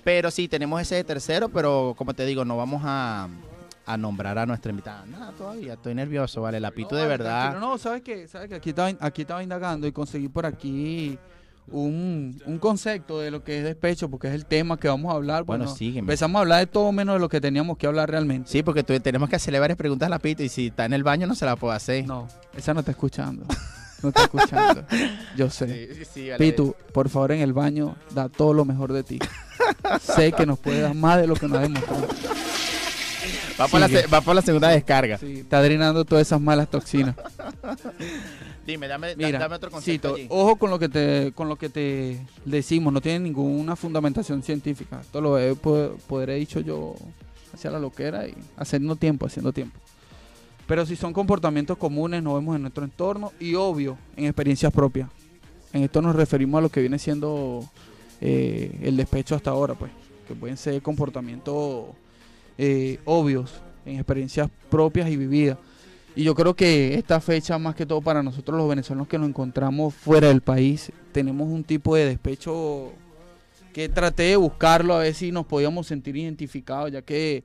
Pero 0.03 0.31
sí, 0.31 0.49
tenemos 0.49 0.83
ese 0.83 0.97
de 0.97 1.05
tercero, 1.05 1.49
pero 1.49 1.95
como 1.97 2.13
te 2.13 2.27
digo, 2.27 2.45
no 2.45 2.57
vamos 2.59 2.83
a, 2.85 3.29
a 3.87 3.97
nombrar 3.97 4.39
a 4.39 4.47
nuestra 4.47 4.71
invitada. 4.71 5.05
Nada, 5.07 5.33
todavía, 5.33 5.75
estoy 5.75 5.95
nervioso, 5.95 6.41
vale, 6.43 6.59
la 6.61 6.71
pito 6.71 6.95
No, 6.95 7.01
de 7.03 7.07
verdad. 7.07 7.51
tranquilo. 7.51 7.69
No, 7.71 7.79
¿sabes 7.79 8.03
qué? 8.03 8.27
¿Sabes 8.29 8.49
que 8.49 8.55
Aquí 8.57 8.71
estaba, 8.71 8.93
aquí 9.01 9.23
estaba 9.23 9.43
indagando 9.43 9.87
y 9.87 9.93
conseguí 9.93 10.29
por 10.29 10.47
aquí 10.47 11.19
un, 11.67 12.41
un 12.47 12.59
concepto 12.59 13.21
de 13.21 13.31
lo 13.31 13.43
que 13.43 13.59
es 13.59 13.65
despecho, 13.65 14.09
porque 14.11 14.29
es 14.29 14.35
el 14.35 14.47
tema 14.47 14.79
que 14.79 14.89
vamos 14.89 15.13
a 15.13 15.17
hablar. 15.17 15.45
Bueno, 15.45 15.65
Bueno, 15.65 15.77
sígueme. 15.77 16.01
empezamos 16.01 16.39
a 16.39 16.41
hablar 16.43 16.61
de 16.61 16.67
todo 16.67 16.93
menos 16.93 17.15
de 17.15 17.21
lo 17.21 17.29
que 17.29 17.41
teníamos 17.41 17.77
que 17.79 17.87
hablar 17.87 18.11
realmente. 18.11 18.51
Sí, 18.51 18.63
porque 18.63 18.83
tú- 18.83 18.99
tenemos 19.01 19.29
que 19.29 19.37
hacerle 19.37 19.61
varias 19.61 19.77
preguntas 19.79 20.07
a 20.07 20.11
la 20.11 20.19
pito 20.19 20.43
y 20.43 20.49
si 20.49 20.67
está 20.69 20.85
en 20.85 20.93
el 20.93 21.03
baño 21.03 21.27
no 21.27 21.35
se 21.35 21.45
la 21.47 21.57
puedo 21.57 21.73
hacer. 21.73 22.07
No, 22.07 22.29
esa 22.57 22.75
no 22.75 22.81
está 22.81 22.91
escuchando. 22.93 23.45
No 24.03 24.09
está 24.11 24.25
escuchando. 24.25 24.85
Yo 25.37 25.49
sé. 25.49 25.89
Sí, 25.89 25.95
sí, 26.05 26.05
sí, 26.13 26.31
vale. 26.31 26.39
Pitu, 26.39 26.75
por 26.93 27.09
favor, 27.09 27.33
en 27.33 27.41
el 27.41 27.55
baño, 27.55 27.97
da 28.15 28.29
todo 28.29 28.53
lo 28.53 28.65
mejor 28.67 28.93
de 28.93 29.03
ti. 29.03 29.19
sé 30.01 30.33
que 30.33 30.45
nos 30.45 30.59
puede 30.59 30.81
dar 30.83 30.95
más 30.95 31.19
de 31.19 31.27
lo 31.27 31.35
que 31.35 31.49
nos 31.49 31.59
ha 31.59 31.63
demostrado. 31.63 32.07
Va 33.61 33.69
por, 33.69 33.79
la, 33.81 33.87
sigue. 33.89 34.03
se- 34.03 34.07
va 34.09 34.21
por 34.21 34.35
la 34.35 34.43
segunda 34.43 34.69
descarga. 34.69 35.19
Sí, 35.19 35.41
está 35.41 35.63
drenando 35.63 36.05
todas 36.05 36.27
esas 36.27 36.41
malas 36.41 36.69
toxinas. 36.69 37.15
Dime, 38.67 38.89
dame, 38.89 39.15
da- 39.15 39.27
Mira, 39.27 39.39
dame 39.39 39.57
otro 39.57 39.71
concepto 39.71 40.09
Cito, 40.09 40.15
allí. 40.17 40.27
ojo 40.31 40.57
con 40.57 40.71
lo 40.71 40.79
que 40.79 40.89
te 40.89 41.33
con 41.35 41.49
lo 41.49 41.57
que 41.57 41.69
te 41.69 42.19
decimos, 42.45 42.93
no 42.93 43.01
tiene 43.01 43.21
ninguna 43.21 43.77
fundamentación 43.77 44.43
científica. 44.43 45.01
Esto 45.01 45.21
lo 45.21 45.39
he 45.39 45.55
po- 45.55 45.97
podré 46.07 46.37
dicho 46.37 46.61
yo 46.61 46.95
hacia 47.53 47.71
la 47.71 47.79
loquera 47.79 48.27
y 48.27 48.35
haciendo 48.57 48.97
tiempo, 48.97 49.27
haciendo 49.27 49.53
tiempo. 49.53 49.79
Pero 50.67 50.87
si 50.87 50.97
son 50.97 51.13
comportamientos 51.13 51.77
comunes, 51.77 52.23
nos 52.23 52.35
vemos 52.37 52.57
en 52.57 52.63
nuestro 52.63 52.85
entorno 52.85 53.33
y 53.39 53.55
obvio, 53.55 53.99
en 54.17 54.25
experiencias 54.25 54.73
propias. 54.73 55.11
En 55.75 55.83
esto 55.83 56.01
nos 56.01 56.17
referimos 56.17 56.59
a 56.59 56.63
lo 56.63 56.71
que 56.71 56.81
viene 56.81 56.99
siendo 56.99 57.69
eh, 58.23 58.79
el 58.83 58.97
despecho 58.97 59.35
hasta 59.35 59.51
ahora, 59.51 59.75
pues, 59.75 59.93
que 60.27 60.35
pueden 60.35 60.57
ser 60.57 60.81
comportamientos 60.81 61.85
eh, 62.59 62.99
obvios 63.05 63.63
en 63.85 63.97
experiencias 63.97 64.49
propias 64.71 65.09
y 65.11 65.17
vividas. 65.17 65.59
Y 66.17 66.23
yo 66.23 66.35
creo 66.35 66.55
que 66.55 66.95
esta 66.95 67.21
fecha, 67.21 67.59
más 67.59 67.75
que 67.75 67.87
todo 67.87 68.01
para 68.01 68.23
nosotros 68.23 68.57
los 68.57 68.69
venezolanos 68.69 69.09
que 69.09 69.19
nos 69.19 69.29
encontramos 69.29 69.95
fuera 69.95 70.29
del 70.29 70.43
país, 70.43 70.93
tenemos 71.13 71.49
un 71.49 71.65
tipo 71.65 71.97
de 71.97 72.07
despecho 72.07 72.93
que 73.73 73.89
traté 73.89 74.23
de 74.25 74.37
buscarlo 74.37 74.95
a 74.95 75.01
ver 75.01 75.15
si 75.15 75.33
nos 75.33 75.47
podíamos 75.47 75.89
sentir 75.89 76.17
identificados, 76.17 76.93
ya 76.93 77.03
que 77.03 77.43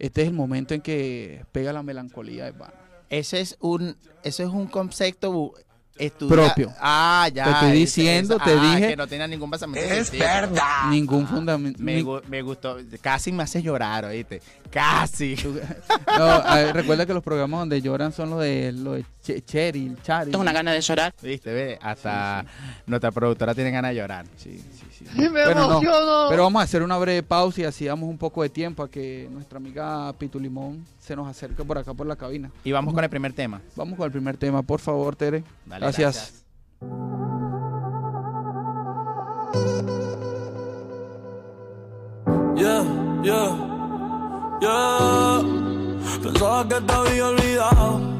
este 0.00 0.22
es 0.22 0.28
el 0.28 0.34
momento 0.34 0.74
en 0.74 0.80
que 0.80 1.44
pega 1.52 1.72
la 1.72 1.84
melancolía 1.84 2.46
de 2.46 2.52
pana. 2.52 2.74
Ese 3.10 3.40
es 3.40 3.56
un, 3.60 3.96
ese 4.24 4.42
es 4.42 4.48
un 4.48 4.66
concepto 4.66 5.54
estudia- 6.00 6.34
Propio. 6.34 6.72
Ah, 6.80 7.28
ya. 7.32 7.44
Te 7.44 7.50
estoy 7.50 7.72
diciendo, 7.72 8.38
te 8.38 8.52
ah, 8.52 8.74
dije- 8.74 8.88
que 8.88 8.96
no 8.96 9.06
tenía 9.06 9.26
ningún 9.26 9.50
basamento. 9.50 9.88
Es 9.88 10.10
verdad. 10.10 10.88
Ningún 10.90 11.26
fundamento. 11.26 11.82
Me, 11.82 12.02
gu- 12.02 12.22
me 12.28 12.42
gustó. 12.42 12.78
Casi 13.00 13.30
me 13.32 13.42
hace 13.42 13.62
llorar, 13.62 14.04
oíste. 14.06 14.40
Casi. 14.70 15.36
No, 16.18 16.42
ver, 16.54 16.74
recuerda 16.74 17.06
que 17.06 17.14
los 17.14 17.22
programas 17.22 17.60
donde 17.60 17.80
lloran 17.80 18.12
son 18.12 18.30
los 18.30 18.40
de, 18.40 18.72
los 18.72 18.96
de 18.96 19.04
Che- 19.22 19.42
Cheryl, 19.44 20.00
Chari. 20.02 20.30
Tengo 20.30 20.40
una 20.42 20.52
gana 20.52 20.72
de 20.72 20.80
llorar. 20.80 21.12
Viste, 21.22 21.52
ve. 21.52 21.78
Hasta 21.82 22.44
nuestra 22.86 23.10
productora 23.10 23.54
tiene 23.54 23.70
ganas 23.70 23.90
de 23.90 23.96
llorar. 23.96 24.26
Sí, 24.36 24.58
sí, 24.58 24.86
sí. 24.98 25.04
me 25.14 25.28
Bueno, 25.28 25.54
no, 25.54 25.70
emociono. 25.80 26.26
Pero 26.30 26.42
vamos 26.44 26.60
a 26.60 26.64
hacer 26.64 26.82
una 26.82 26.96
breve 26.96 27.22
pausa 27.22 27.60
y 27.60 27.64
así 27.64 27.84
damos 27.84 28.08
un 28.08 28.16
poco 28.18 28.42
de 28.42 28.48
tiempo 28.48 28.82
a 28.82 28.90
que 28.90 29.28
nuestra 29.30 29.58
amiga 29.58 30.12
Pitu 30.14 30.40
Limón 30.40 30.84
se 30.98 31.14
nos 31.14 31.28
acerque 31.28 31.62
por 31.64 31.76
acá 31.78 31.92
por 31.92 32.06
la 32.06 32.16
cabina. 32.16 32.50
Y 32.64 32.72
vamos 32.72 32.94
con 32.94 33.04
el 33.04 33.10
primer 33.10 33.32
tema. 33.34 33.60
Vamos 33.76 33.96
con 33.98 34.06
el 34.06 34.12
primer 34.12 34.36
tema, 34.36 34.62
por 34.62 34.80
favor, 34.80 35.14
Tere. 35.16 35.44
Dale, 35.66 35.80
gracias. 35.84 36.44
Yeah, 42.56 42.84
yeah, 43.24 43.50
yeah. 44.60 45.42
Pensaba 46.22 46.68
que 46.68 46.80
te 46.80 46.92
había 46.92 47.26
olvidado. 47.28 48.19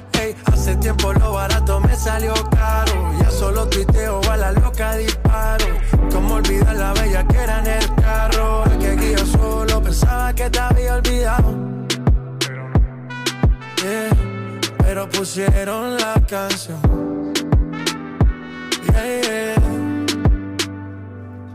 Hace 0.45 0.75
tiempo 0.77 1.13
lo 1.13 1.33
barato 1.33 1.79
me 1.79 1.95
salió 1.95 2.33
caro. 2.49 3.11
Ya 3.19 3.29
solo 3.31 3.67
tuiteo 3.67 4.21
a 4.29 4.37
la 4.37 4.51
loca 4.51 4.95
disparo. 4.95 5.65
Como 6.11 6.35
olvidar 6.35 6.75
la 6.75 6.93
bella 6.93 7.25
que 7.27 7.37
era 7.37 7.59
en 7.59 7.67
el 7.67 7.95
carro. 7.95 8.63
El 8.65 8.77
que 8.79 8.95
guía 8.95 9.25
solo 9.25 9.81
pensaba 9.81 10.33
que 10.33 10.49
te 10.49 10.59
había 10.59 10.95
olvidado. 10.95 11.55
Yeah, 13.81 14.09
pero 14.77 15.09
pusieron 15.09 15.97
la 15.97 16.13
canción. 16.27 16.79
Yeah, 18.93 19.21
yeah. 19.21 19.50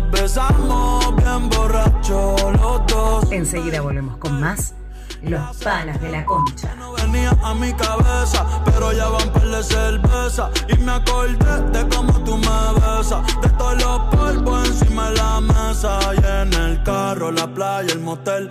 nos 0.00 0.10
besamos 0.10 1.16
bien 1.16 1.48
borracho 1.50 2.34
los 2.52 2.86
dos. 2.86 3.30
Enseguida 3.30 3.80
volvemos 3.80 4.16
con 4.16 4.40
más 4.40 4.74
Los 5.22 5.56
Panas 5.58 6.00
de 6.00 6.10
la 6.10 6.24
Concha. 6.24 6.74
No 6.76 6.92
venía 6.92 7.30
a 7.42 7.54
mi 7.54 7.72
cabeza, 7.72 8.44
pero 8.64 8.92
ya 8.92 9.08
van 9.08 9.30
par 9.30 9.46
de 9.46 9.62
cerveza 9.62 10.50
Y 10.68 10.76
me 10.78 10.92
acordé 10.92 11.60
de 11.72 11.88
cómo 11.94 12.12
tú 12.24 12.36
me 12.36 12.80
besas 12.80 13.22
De 13.40 13.48
todos 13.50 13.82
los 13.82 14.00
polvos 14.14 14.68
encima 14.68 15.10
de 15.10 15.16
la 15.16 15.40
mesa 15.40 15.98
Y 16.14 16.42
en 16.42 16.52
el 16.52 16.82
carro, 16.82 17.30
la 17.30 17.46
playa, 17.46 17.92
el 17.92 18.00
motel 18.00 18.50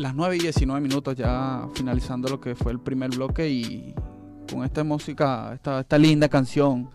Las 0.00 0.14
9 0.14 0.36
y 0.36 0.38
19 0.40 0.80
minutos 0.80 1.14
ya 1.16 1.66
finalizando 1.74 2.28
lo 2.28 2.40
que 2.40 2.54
fue 2.54 2.72
el 2.72 2.80
primer 2.80 3.10
bloque 3.10 3.48
y 3.48 3.94
con 4.50 4.64
esta 4.64 4.82
música, 4.84 5.52
esta, 5.54 5.80
esta 5.80 5.98
linda 5.98 6.28
canción. 6.28 6.90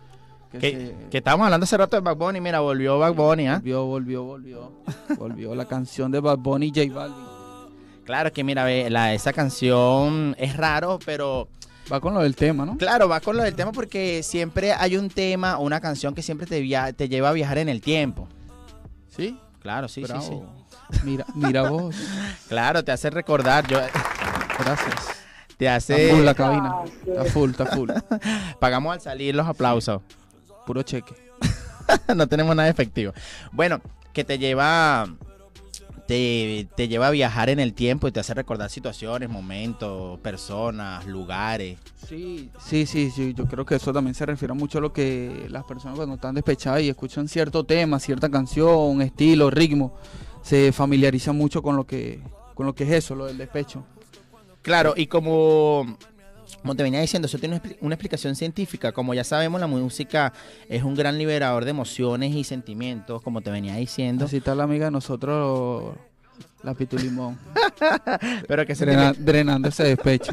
Que, 0.50 0.58
Que, 0.58 0.70
se- 0.70 1.08
que 1.10 1.18
estábamos 1.18 1.46
hablando 1.46 1.64
hace 1.64 1.76
rato 1.76 1.96
de 1.96 2.00
Bad 2.02 2.16
Bunny, 2.16 2.40
mira, 2.40 2.60
volvió 2.60 2.98
Bad 2.98 3.14
Bunny, 3.14 3.48
¿ah? 3.48 3.54
volvió, 3.56 3.84
volvió, 3.86 4.22
volvió, 4.24 4.72
volvió 5.18 5.54
la 5.54 5.64
canción 5.66 6.10
de 6.12 6.20
Bad 6.20 6.38
Bunny 6.38 6.66
y 6.74 6.86
J 6.88 6.94
Balvin. 6.94 7.26
Claro 8.04 8.32
que 8.32 8.44
mira, 8.44 8.64
la, 8.90 9.12
esa 9.14 9.32
canción 9.32 10.34
es 10.38 10.56
raro, 10.56 10.98
pero 11.04 11.48
Va 11.92 12.00
con 12.00 12.14
lo 12.14 12.20
del 12.22 12.34
tema, 12.36 12.64
¿no? 12.66 12.76
claro, 12.76 13.08
va 13.08 13.20
con 13.20 13.36
lo 13.36 13.42
del 13.44 13.54
tema 13.54 13.70
porque 13.72 14.22
siempre 14.24 14.72
hay 14.72 14.96
un 14.96 15.08
tema, 15.08 15.58
una 15.58 15.80
canción 15.80 16.14
que 16.14 16.22
siempre 16.22 16.46
te, 16.46 16.60
via- 16.60 16.92
te 16.92 17.08
lleva 17.08 17.28
a 17.28 17.32
viajar 17.32 17.58
en 17.58 17.68
el 17.68 17.80
tiempo. 17.80 18.28
Sí, 19.08 19.38
Claro, 19.60 19.88
sí, 19.88 20.02
sí, 20.02 20.06
bravo. 20.06 20.22
sí. 20.22 20.40
Mira, 21.04 21.24
mira 21.34 21.68
vos. 21.68 21.94
Claro, 22.48 22.84
te 22.84 22.92
hace 22.92 23.10
recordar, 23.10 23.66
yo 23.66 23.78
Gracias. 24.58 24.94
te 25.56 25.64
Está 25.66 25.76
hace 25.76 26.10
full 26.10 26.24
la 26.24 26.34
cabina. 26.34 26.74
Está 27.06 27.24
full, 27.24 27.50
está 27.50 27.66
full. 27.66 27.90
pagamos 28.60 28.94
al 28.94 29.00
salir 29.00 29.34
los 29.34 29.46
aplausos. 29.46 30.02
Puro 30.66 30.82
cheque. 30.82 31.14
no 32.14 32.26
tenemos 32.26 32.54
nada 32.56 32.68
efectivo. 32.68 33.12
Bueno, 33.52 33.80
que 34.12 34.24
te 34.24 34.38
lleva 34.38 35.06
te, 36.06 36.68
te 36.76 36.88
lleva 36.88 37.08
a 37.08 37.10
viajar 37.10 37.48
en 37.50 37.58
el 37.58 37.74
tiempo 37.74 38.06
y 38.06 38.12
te 38.12 38.20
hace 38.20 38.32
recordar 38.32 38.70
situaciones, 38.70 39.28
momentos, 39.28 40.18
personas, 40.20 41.04
lugares. 41.06 41.78
Sí, 42.08 42.50
sí, 42.64 42.86
sí, 42.86 43.10
sí. 43.10 43.34
Yo 43.34 43.46
creo 43.46 43.66
que 43.66 43.74
eso 43.74 43.92
también 43.92 44.14
se 44.14 44.24
refiere 44.24 44.54
mucho 44.54 44.78
a 44.78 44.80
lo 44.80 44.92
que 44.92 45.46
las 45.50 45.64
personas 45.64 45.96
cuando 45.96 46.14
están 46.14 46.34
despechadas 46.34 46.82
y 46.82 46.88
escuchan 46.88 47.26
cierto 47.28 47.64
tema, 47.64 47.98
cierta 47.98 48.28
canción, 48.30 49.02
estilo, 49.02 49.50
ritmo, 49.50 49.94
se 50.46 50.70
familiarizan 50.72 51.36
mucho 51.36 51.60
con 51.62 51.74
lo 51.76 51.84
que, 51.86 52.20
con 52.54 52.66
lo 52.66 52.74
que 52.74 52.84
es 52.84 52.90
eso, 52.90 53.14
lo 53.16 53.26
del 53.26 53.36
despecho. 53.38 53.84
Claro, 54.62 54.94
y 54.96 55.06
como, 55.08 55.96
como 56.62 56.74
te 56.76 56.82
venía 56.82 57.00
diciendo, 57.00 57.26
eso 57.26 57.38
tiene 57.38 57.56
una 57.56 57.62
expli- 57.64 57.76
una 57.80 57.94
explicación 57.94 58.34
científica. 58.36 58.92
Como 58.92 59.12
ya 59.14 59.24
sabemos, 59.24 59.60
la 59.60 59.66
música 59.66 60.32
es 60.68 60.82
un 60.82 60.94
gran 60.94 61.18
liberador 61.18 61.64
de 61.64 61.70
emociones 61.70 62.34
y 62.34 62.44
sentimientos, 62.44 63.22
como 63.22 63.40
te 63.40 63.50
venía 63.50 63.74
diciendo. 63.76 64.24
Así 64.26 64.36
está 64.38 64.54
la 64.54 64.64
amiga 64.64 64.84
de 64.86 64.90
nosotros, 64.92 65.96
la 66.62 66.74
Pitulimón, 66.74 67.38
Pero 68.48 68.66
que 68.66 68.74
se 68.74 68.84
drena- 68.86 69.14
drenando 69.16 69.68
ese 69.68 69.84
despecho. 69.84 70.32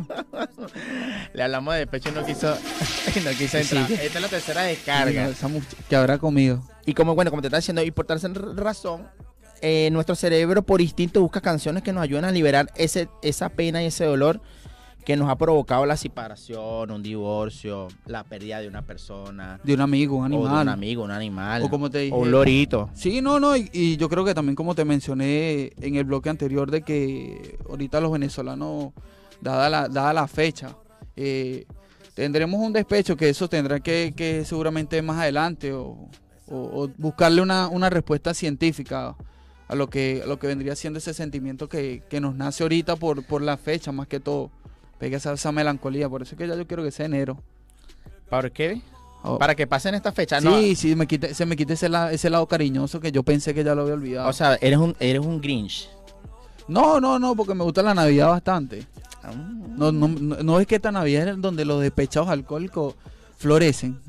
le 1.34 1.44
hablamos 1.44 1.74
de 1.74 1.82
despecho 1.82 2.10
y 2.10 2.12
no 2.14 2.26
quiso, 2.26 2.56
no 3.24 3.32
quiso 3.38 3.58
entrar. 3.58 3.88
sí. 3.88 3.94
Esta 3.94 4.18
es 4.18 4.22
la 4.22 4.28
tercera 4.28 4.62
descarga. 4.64 5.28
Esa 5.30 5.48
much- 5.48 5.76
que 5.90 5.96
habrá 5.96 6.18
comido. 6.18 6.62
Y 6.86 6.94
como, 6.94 7.16
bueno, 7.16 7.32
como 7.32 7.42
te 7.42 7.48
estaba 7.48 7.60
diciendo, 7.60 7.84
y 7.84 7.92
por 7.92 8.06
tal 8.06 8.20
razón, 8.56 9.08
eh, 9.64 9.90
nuestro 9.92 10.14
cerebro 10.16 10.62
por 10.62 10.82
instinto 10.82 11.22
busca 11.22 11.42
canciones 11.42 11.82
que 11.84 11.94
nos 11.94 12.04
ayuden 12.04 12.26
a 12.26 12.32
liberar 12.32 12.70
ese, 12.76 13.08
esa 13.22 13.48
pena 13.50 13.82
y 13.82 13.88
ese 13.88 14.04
dolor 14.06 14.42
que 15.06 15.16
nos 15.18 15.30
ha 15.30 15.38
provocado 15.38 15.86
la 15.86 15.98
separación, 15.98 16.92
un 16.92 17.02
divorcio, 17.02 17.88
la 18.06 18.24
pérdida 18.24 18.60
de 18.62 18.68
una 18.68 18.82
persona, 18.84 19.60
De 19.64 19.74
un 19.74 19.82
amigo, 19.82 20.18
un 20.18 20.26
o 20.26 20.28
de 20.30 20.36
animal. 20.36 20.62
un 20.62 20.70
amigo, 20.70 21.04
un 21.04 21.12
animal, 21.12 21.64
O 21.64 21.70
como 21.70 21.90
te 21.90 22.00
dije. 22.00 22.14
o 22.14 22.20
un 22.20 22.32
lorito. 22.32 22.90
Sí, 22.94 23.22
no, 23.22 23.40
no, 23.40 23.58
y, 23.58 23.70
y 23.74 23.98
yo 23.98 24.08
creo 24.10 24.24
que 24.24 24.34
también 24.34 24.56
como 24.56 24.76
te 24.76 24.86
mencioné 24.86 25.72
en 25.82 25.96
el 25.96 26.04
bloque 26.06 26.30
anterior 26.30 26.70
de 26.72 26.82
que 26.84 27.58
ahorita 27.70 28.00
los 28.00 28.12
venezolanos, 28.12 28.92
dada 29.42 29.70
la, 29.70 29.88
dada 29.90 30.14
la 30.14 30.28
fecha, 30.28 30.76
eh, 31.18 31.66
tendremos 32.14 32.60
un 32.62 32.72
despecho 32.74 33.16
que 33.18 33.28
eso 33.30 33.50
tendrá 33.50 33.80
que, 33.82 34.14
que 34.16 34.46
seguramente 34.46 35.02
más 35.02 35.20
adelante 35.20 35.74
o, 35.74 36.10
o- 36.48 36.84
o 36.84 36.90
buscarle 36.98 37.42
una, 37.42 37.68
una 37.68 37.90
respuesta 37.90 38.34
científica 38.34 39.16
a 39.74 39.76
lo 39.76 39.90
que 39.90 40.22
a 40.24 40.28
lo 40.28 40.38
que 40.38 40.46
vendría 40.48 40.76
siendo 40.76 41.00
ese 41.00 41.14
sentimiento 41.14 41.68
que, 41.68 42.04
que 42.10 42.22
nos 42.22 42.36
nace 42.36 42.62
ahorita 42.64 42.96
por, 42.96 43.26
por 43.26 43.42
la 43.42 43.58
fecha 43.58 43.92
más 43.92 44.08
que 44.08 44.20
todo. 44.20 44.52
Pega 45.00 45.18
esa, 45.18 45.34
esa 45.34 45.52
melancolía, 45.52 46.08
por 46.08 46.22
eso 46.22 46.36
es 46.36 46.38
que 46.40 46.48
ya 46.48 46.56
yo 46.56 46.66
quiero 46.68 46.84
que 46.84 46.92
sea 46.92 47.08
enero. 47.08 47.38
¿Para 48.30 48.50
qué? 48.50 48.82
Oh. 49.24 49.38
Para 49.40 49.56
que 49.56 49.66
pasen 49.68 49.96
esta 49.96 50.12
fecha. 50.12 50.40
sí, 50.40 50.46
No, 50.46 50.62
sí, 50.76 50.96
me 50.96 51.08
quite, 51.08 51.34
se 51.34 51.46
me 51.46 51.56
quite 51.56 51.74
ese, 51.74 51.90
la- 51.90 52.12
ese 52.12 52.30
lado 52.30 52.46
cariñoso 52.48 53.00
que 53.00 53.12
yo 53.12 53.24
pensé 53.24 53.54
que 53.54 53.64
ya 53.64 53.74
lo 53.76 53.82
había 53.84 53.96
olvidado. 53.96 54.30
o 54.30 54.34
sea, 54.34 54.56
eres 54.62 54.78
un, 54.80 54.96
eres 55.00 55.22
un 55.26 55.42
Grinch. 55.42 55.90
No, 56.68 57.00
no, 57.02 57.20
no, 57.20 57.36
porque 57.36 57.54
me 57.54 57.64
gusta 57.64 57.82
la 57.84 57.94
Navidad 57.94 58.30
bastante. 58.30 58.86
Ah, 59.24 59.32
No, 59.34 59.92
no, 59.92 60.08
no, 60.08 60.36
no 60.44 60.60
es 60.60 60.68
que 60.68 60.76
esta 60.76 60.92
Navidad 60.92 61.28
es 61.30 61.42
donde 61.42 61.66
los 61.66 61.82
despechados 61.82 62.30
alcohólicos 62.30 62.96
florecen. 63.38 64.00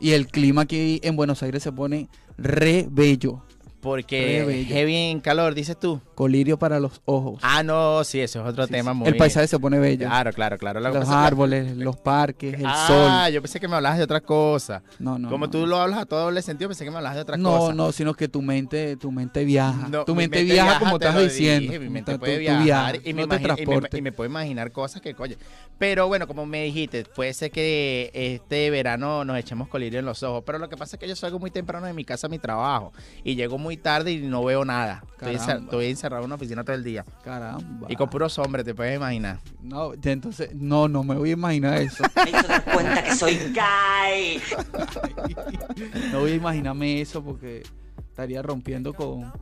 Y 0.00 0.12
el 0.12 0.26
clima 0.28 0.62
aquí 0.62 1.00
en 1.02 1.14
Buenos 1.16 1.42
Aires 1.42 1.62
se 1.62 1.72
pone 1.72 2.08
re 2.36 2.86
bello. 2.90 3.42
Porque 3.80 4.64
heavy 4.68 4.94
en 4.96 5.20
calor, 5.20 5.54
dices 5.54 5.78
tú. 5.78 6.00
Colirio 6.16 6.58
para 6.58 6.80
los 6.80 7.00
ojos. 7.04 7.38
Ah, 7.44 7.62
no, 7.62 8.02
sí, 8.02 8.20
eso 8.20 8.40
es 8.42 8.48
otro 8.48 8.66
Sí, 8.66 8.72
tema 8.72 8.90
sí. 8.90 8.96
muy... 8.98 9.08
El 9.08 9.16
paisaje 9.16 9.46
se 9.46 9.58
pone 9.60 9.78
bello. 9.78 10.06
Claro, 10.08 10.32
claro, 10.32 10.58
claro. 10.58 10.80
Lo 10.80 10.92
los 10.92 11.08
que- 11.08 11.14
árboles, 11.14 11.76
los 11.76 11.96
parques, 11.96 12.54
el 12.54 12.66
ah, 12.66 12.86
sol. 13.26 13.32
yo 13.32 13.40
pensé 13.40 13.60
que 13.60 13.68
me 13.68 13.76
hablabas 13.76 13.98
de 13.98 14.04
otra 14.04 14.20
cosa. 14.20 14.82
No, 14.98 15.16
no. 15.18 15.28
Como 15.30 15.46
no. 15.46 15.50
tú 15.50 15.64
lo 15.66 15.76
hablas 15.78 16.00
a 16.00 16.06
todo 16.06 16.24
doble 16.24 16.42
sentido, 16.42 16.68
pensé 16.68 16.84
que 16.84 16.90
me 16.90 16.96
hablabas 16.96 17.16
de 17.16 17.22
otra 17.22 17.36
No, 17.36 17.56
cosa. 17.58 17.74
no, 17.74 17.92
sino 17.92 18.14
que 18.14 18.26
tu 18.26 18.42
mente, 18.42 18.96
tu 18.96 19.12
mente 19.12 19.44
viaja. 19.44 19.86
No, 19.88 20.04
tu 20.04 20.14
mente, 20.16 20.42
viaja, 20.42 20.80
como 20.80 20.98
te 20.98 21.06
estás 21.06 21.22
diciendo. 21.22 21.60
dije, 21.72 21.78
mi 21.78 21.88
mente 21.88 22.18
puede 22.18 22.34
tú 22.34 22.40
viajar 22.40 22.96
y, 23.04 23.12
me 23.14 23.26
no 23.26 23.34
imagino- 23.34 23.54
y 23.58 23.66
me, 23.66 23.98
y 23.98 24.02
me 24.02 24.10
puedo 24.12 24.28
imaginar 24.28 24.72
cosas 24.72 25.00
que, 25.00 25.14
coño. 25.14 25.36
Pero 25.78 26.08
bueno, 26.08 26.26
como 26.26 26.44
me 26.46 26.64
dijiste, 26.64 27.04
puede 27.04 27.32
ser 27.32 27.52
que 27.52 28.10
este 28.12 28.70
verano 28.70 29.24
nos 29.24 29.38
echemos 29.38 29.68
colirio 29.68 30.00
en 30.00 30.04
los 30.06 30.24
ojos. 30.24 30.42
Pero 30.44 30.58
lo 30.58 30.68
que 30.68 30.76
pasa 30.76 30.96
es 30.96 31.00
que 31.00 31.06
yo 31.06 31.14
salgo 31.14 31.38
muy 31.38 31.52
temprano 31.52 31.86
de 31.86 31.92
mi 31.92 32.04
casa 32.04 32.26
a 32.26 32.30
mi 32.30 32.40
trabajo 32.40 32.92
y 33.22 33.36
llego 33.36 33.56
muy 33.58 33.67
tarde 33.76 34.12
y 34.12 34.18
no 34.26 34.42
veo 34.44 34.64
nada. 34.64 35.02
Estoy, 35.12 35.34
encer- 35.34 35.38
Caramba. 35.46 35.64
estoy 35.64 35.86
encerrado 35.86 36.22
en 36.22 36.26
una 36.26 36.34
oficina 36.36 36.64
todo 36.64 36.74
el 36.76 36.84
día. 36.84 37.04
Caramba. 37.24 37.86
Y 37.90 37.96
con 37.96 38.08
puros 38.08 38.38
hombres, 38.38 38.64
te 38.64 38.74
puedes 38.74 38.96
imaginar. 38.96 39.38
No, 39.60 39.92
entonces, 40.02 40.50
no, 40.54 40.88
no 40.88 41.02
me 41.04 41.14
voy 41.16 41.30
a 41.30 41.32
imaginar 41.32 41.78
eso. 41.78 42.04
Cuenta 42.72 43.02
que 43.04 43.14
soy 43.14 43.36
gay. 43.52 44.40
No 46.12 46.20
voy 46.20 46.32
a 46.32 46.34
imaginarme 46.34 47.00
eso 47.00 47.22
porque 47.22 47.62
estaría 48.08 48.42
rompiendo 48.42 48.92
con, 48.94 49.32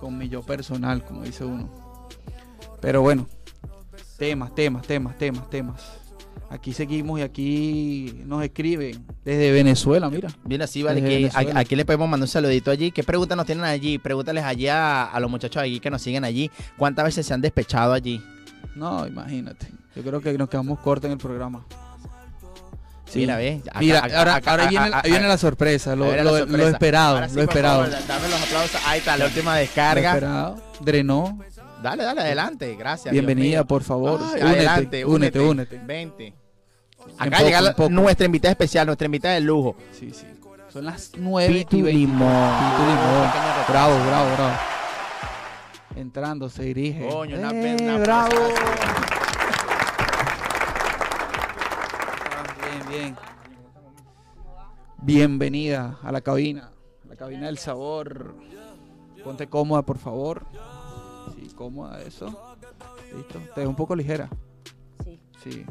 con 0.00 0.16
mi 0.18 0.28
yo 0.28 0.42
personal, 0.42 1.04
como 1.04 1.22
dice 1.22 1.44
uno. 1.44 1.68
Pero 2.80 3.02
bueno, 3.02 3.26
temas, 4.18 4.54
temas, 4.54 4.86
temas, 4.86 5.16
temas, 5.18 5.50
temas. 5.50 5.82
Aquí 6.50 6.72
seguimos 6.72 7.20
y 7.20 7.22
aquí 7.22 8.22
nos 8.26 8.42
escriben 8.42 9.06
desde 9.24 9.52
Venezuela, 9.52 10.10
mira. 10.10 10.28
Mira, 10.44 10.66
sí, 10.66 10.82
vale, 10.82 11.00
que 11.00 11.30
a- 11.32 11.58
aquí 11.60 11.76
le 11.76 11.84
podemos 11.84 12.08
mandar 12.08 12.24
un 12.24 12.28
saludito 12.28 12.72
allí. 12.72 12.90
¿Qué 12.90 13.04
preguntas 13.04 13.36
nos 13.36 13.46
tienen 13.46 13.64
allí? 13.64 13.98
Pregúntales 13.98 14.42
allí 14.42 14.66
a, 14.66 15.04
a 15.04 15.20
los 15.20 15.30
muchachos 15.30 15.62
allí 15.62 15.78
que 15.78 15.90
nos 15.90 16.02
siguen 16.02 16.24
allí. 16.24 16.50
¿Cuántas 16.76 17.04
veces 17.04 17.24
se 17.24 17.32
han 17.34 17.40
despechado 17.40 17.92
allí? 17.92 18.20
No, 18.74 19.06
imagínate. 19.06 19.68
Yo 19.94 20.02
creo 20.02 20.20
que 20.20 20.36
nos 20.36 20.48
quedamos 20.48 20.80
cortos 20.80 21.06
en 21.06 21.12
el 21.12 21.18
programa. 21.18 21.64
Sí. 23.06 23.20
Mira, 23.20 23.36
ve. 23.36 23.60
acá- 23.68 23.78
Mira, 23.80 24.04
acá- 24.04 24.18
ahora, 24.18 24.34
acá- 24.36 24.50
ahora 24.50 24.66
viene, 25.04 25.28
la 25.28 25.38
sorpresa, 25.38 25.94
lo, 25.96 26.14
la 26.14 26.22
lo- 26.24 26.36
sorpresa. 26.38 26.56
lo 26.58 26.68
esperado, 26.68 27.14
Ahora 27.16 27.28
sí, 27.28 27.34
lo 27.36 27.42
esperado. 27.42 27.84
favor, 27.84 28.06
dame 28.08 28.28
los 28.28 28.42
aplausos. 28.42 28.80
Ahí 28.86 28.98
está, 28.98 29.16
la 29.16 29.24
última 29.26 29.54
Lo 29.54 29.60
descarga. 29.60 30.14
esperado. 30.14 30.62
Drenó. 30.80 31.38
Dale, 31.82 32.04
dale, 32.04 32.20
adelante. 32.20 32.76
Gracias. 32.76 33.10
Bienvenida, 33.12 33.64
por 33.64 33.82
favor. 33.82 34.20
Ay, 34.22 34.42
únete, 34.42 34.46
adelante, 34.58 35.04
únete, 35.04 35.40
únete. 35.40 35.80
Vente. 35.84 36.34
Acá 37.18 37.30
poco, 37.38 37.44
llega 37.44 37.60
la- 37.60 37.74
nuestra 37.90 38.26
invitada 38.26 38.52
especial, 38.52 38.86
nuestra 38.86 39.06
invitada 39.06 39.34
de 39.34 39.40
lujo. 39.40 39.76
Sí, 39.92 40.10
sí. 40.12 40.26
Son 40.68 40.84
las 40.84 41.12
9 41.18 41.50
y 41.52 41.64
Pitu 41.64 41.82
20. 41.82 41.92
Limón. 41.92 42.18
Pitu 42.20 42.82
Limón. 42.82 43.30
Bravo, 43.68 43.94
bravo, 44.06 44.30
bravo. 44.36 44.56
Entrando, 45.96 46.48
se 46.48 46.62
dirige. 46.62 47.08
Coño, 47.08 47.36
una 47.38 47.50
Eh, 47.50 47.76
una- 47.82 47.98
bravo. 47.98 48.36
Bien. 52.88 53.16
Bienvenida 55.02 55.98
a 56.02 56.12
la 56.12 56.20
cabina, 56.20 56.70
a 57.04 57.08
la 57.08 57.16
cabina 57.16 57.46
del 57.46 57.58
sabor. 57.58 58.34
Ponte 59.24 59.46
cómoda, 59.48 59.82
por 59.82 59.98
favor. 59.98 60.46
Sí, 61.36 61.48
cómoda, 61.54 62.00
eso. 62.02 62.26
Listo. 63.14 63.38
Te 63.54 63.60
ves 63.60 63.68
un 63.68 63.76
poco 63.76 63.94
ligera. 63.94 64.28
Sí, 65.04 65.20
Sí. 65.42 65.66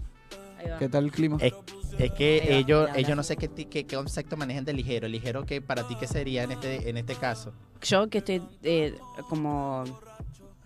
¿Qué 0.80 0.90
tal 0.90 1.06
el 1.06 1.12
clima? 1.12 1.38
Es, 1.42 1.54
es 1.98 2.12
que 2.12 2.44
va, 2.50 2.56
ellos, 2.56 2.90
ellos 2.96 3.16
no 3.16 3.24
sé 3.24 3.38
qué, 3.38 3.48
qué, 3.50 3.66
qué 3.66 3.86
concepto 3.96 4.38
manejan 4.38 4.66
de 4.66 4.74
ligero. 4.74 5.08
Ligero 5.08 5.46
que 5.46 5.62
para 5.62 5.88
ti 5.88 5.96
qué 6.00 6.08
sería 6.08 6.44
en 6.44 6.52
este, 6.52 6.90
en 6.90 6.98
este 6.98 7.16
caso. 7.16 7.54
Yo 7.82 8.10
que 8.10 8.20
estoy 8.20 8.42
eh, 8.64 8.96
como 9.30 9.84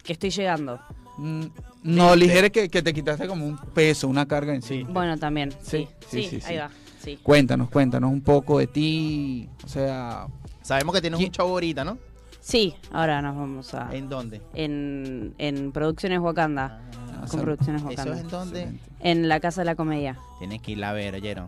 que 0.03 0.13
estoy 0.13 0.29
llegando. 0.29 0.79
Mm, 1.17 1.45
No, 1.83 2.15
ligera 2.15 2.49
que, 2.49 2.69
que 2.69 2.81
te 2.81 2.93
quitaste 2.93 3.27
como 3.27 3.45
un 3.45 3.57
peso, 3.57 4.07
una 4.07 4.25
carga 4.27 4.53
en 4.55 4.61
sí. 4.61 4.83
Bueno, 4.89 5.17
también. 5.17 5.51
Sí, 5.61 5.87
Sí, 6.07 6.23
sí, 6.23 6.23
sí, 6.23 6.41
sí, 6.41 6.45
ahí 6.47 6.55
sí. 6.55 6.59
va. 6.59 6.69
Sí. 6.99 7.19
Cuéntanos, 7.21 7.69
cuéntanos 7.69 8.11
un 8.11 8.21
poco 8.21 8.59
de 8.59 8.67
ti. 8.67 9.49
O 9.63 9.67
sea, 9.67 10.27
Sabemos 10.61 10.95
que 10.95 11.01
tienes 11.01 11.17
¿Quién- 11.17 11.29
un 11.29 11.33
show 11.35 11.49
ahorita, 11.49 11.83
¿no? 11.83 11.97
Sí, 12.43 12.75
ahora 12.91 13.21
nos 13.21 13.37
vamos 13.37 13.73
a 13.73 13.95
¿En 13.95 14.09
dónde? 14.09 14.41
en, 14.53 15.33
en 15.37 15.71
Producciones 15.71 16.19
Wakanda. 16.19 16.81
Ah, 17.21 17.25
con 17.31 17.39
Producciones 17.39 17.81
¿Eso 17.81 17.89
Wakanda. 17.89 18.15
es 18.15 18.19
en 18.21 18.27
dónde? 18.27 18.73
En 18.99 19.29
la 19.29 19.39
Casa 19.39 19.61
de 19.61 19.65
la 19.65 19.75
Comedia. 19.75 20.19
Tienes 20.39 20.61
que 20.61 20.73
ir 20.73 20.83
a 20.83 20.91
ver, 20.91 21.15
oyeron. 21.15 21.47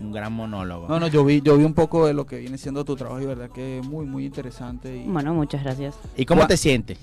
Un 0.00 0.12
gran 0.12 0.32
monólogo. 0.32 0.86
No, 0.86 1.00
no, 1.00 1.08
yo 1.08 1.24
vi, 1.24 1.42
yo 1.42 1.58
vi 1.58 1.64
un 1.64 1.74
poco 1.74 2.06
de 2.06 2.14
lo 2.14 2.26
que 2.26 2.38
viene 2.38 2.58
siendo 2.58 2.84
tu 2.84 2.94
trabajo 2.94 3.20
y 3.20 3.26
verdad 3.26 3.50
que 3.50 3.80
es 3.80 3.86
muy, 3.86 4.06
muy 4.06 4.24
interesante. 4.24 4.98
Y... 4.98 5.02
Bueno, 5.08 5.34
muchas 5.34 5.64
gracias. 5.64 5.96
¿Y 6.16 6.24
cómo 6.24 6.46
te 6.46 6.56
sientes? 6.56 6.96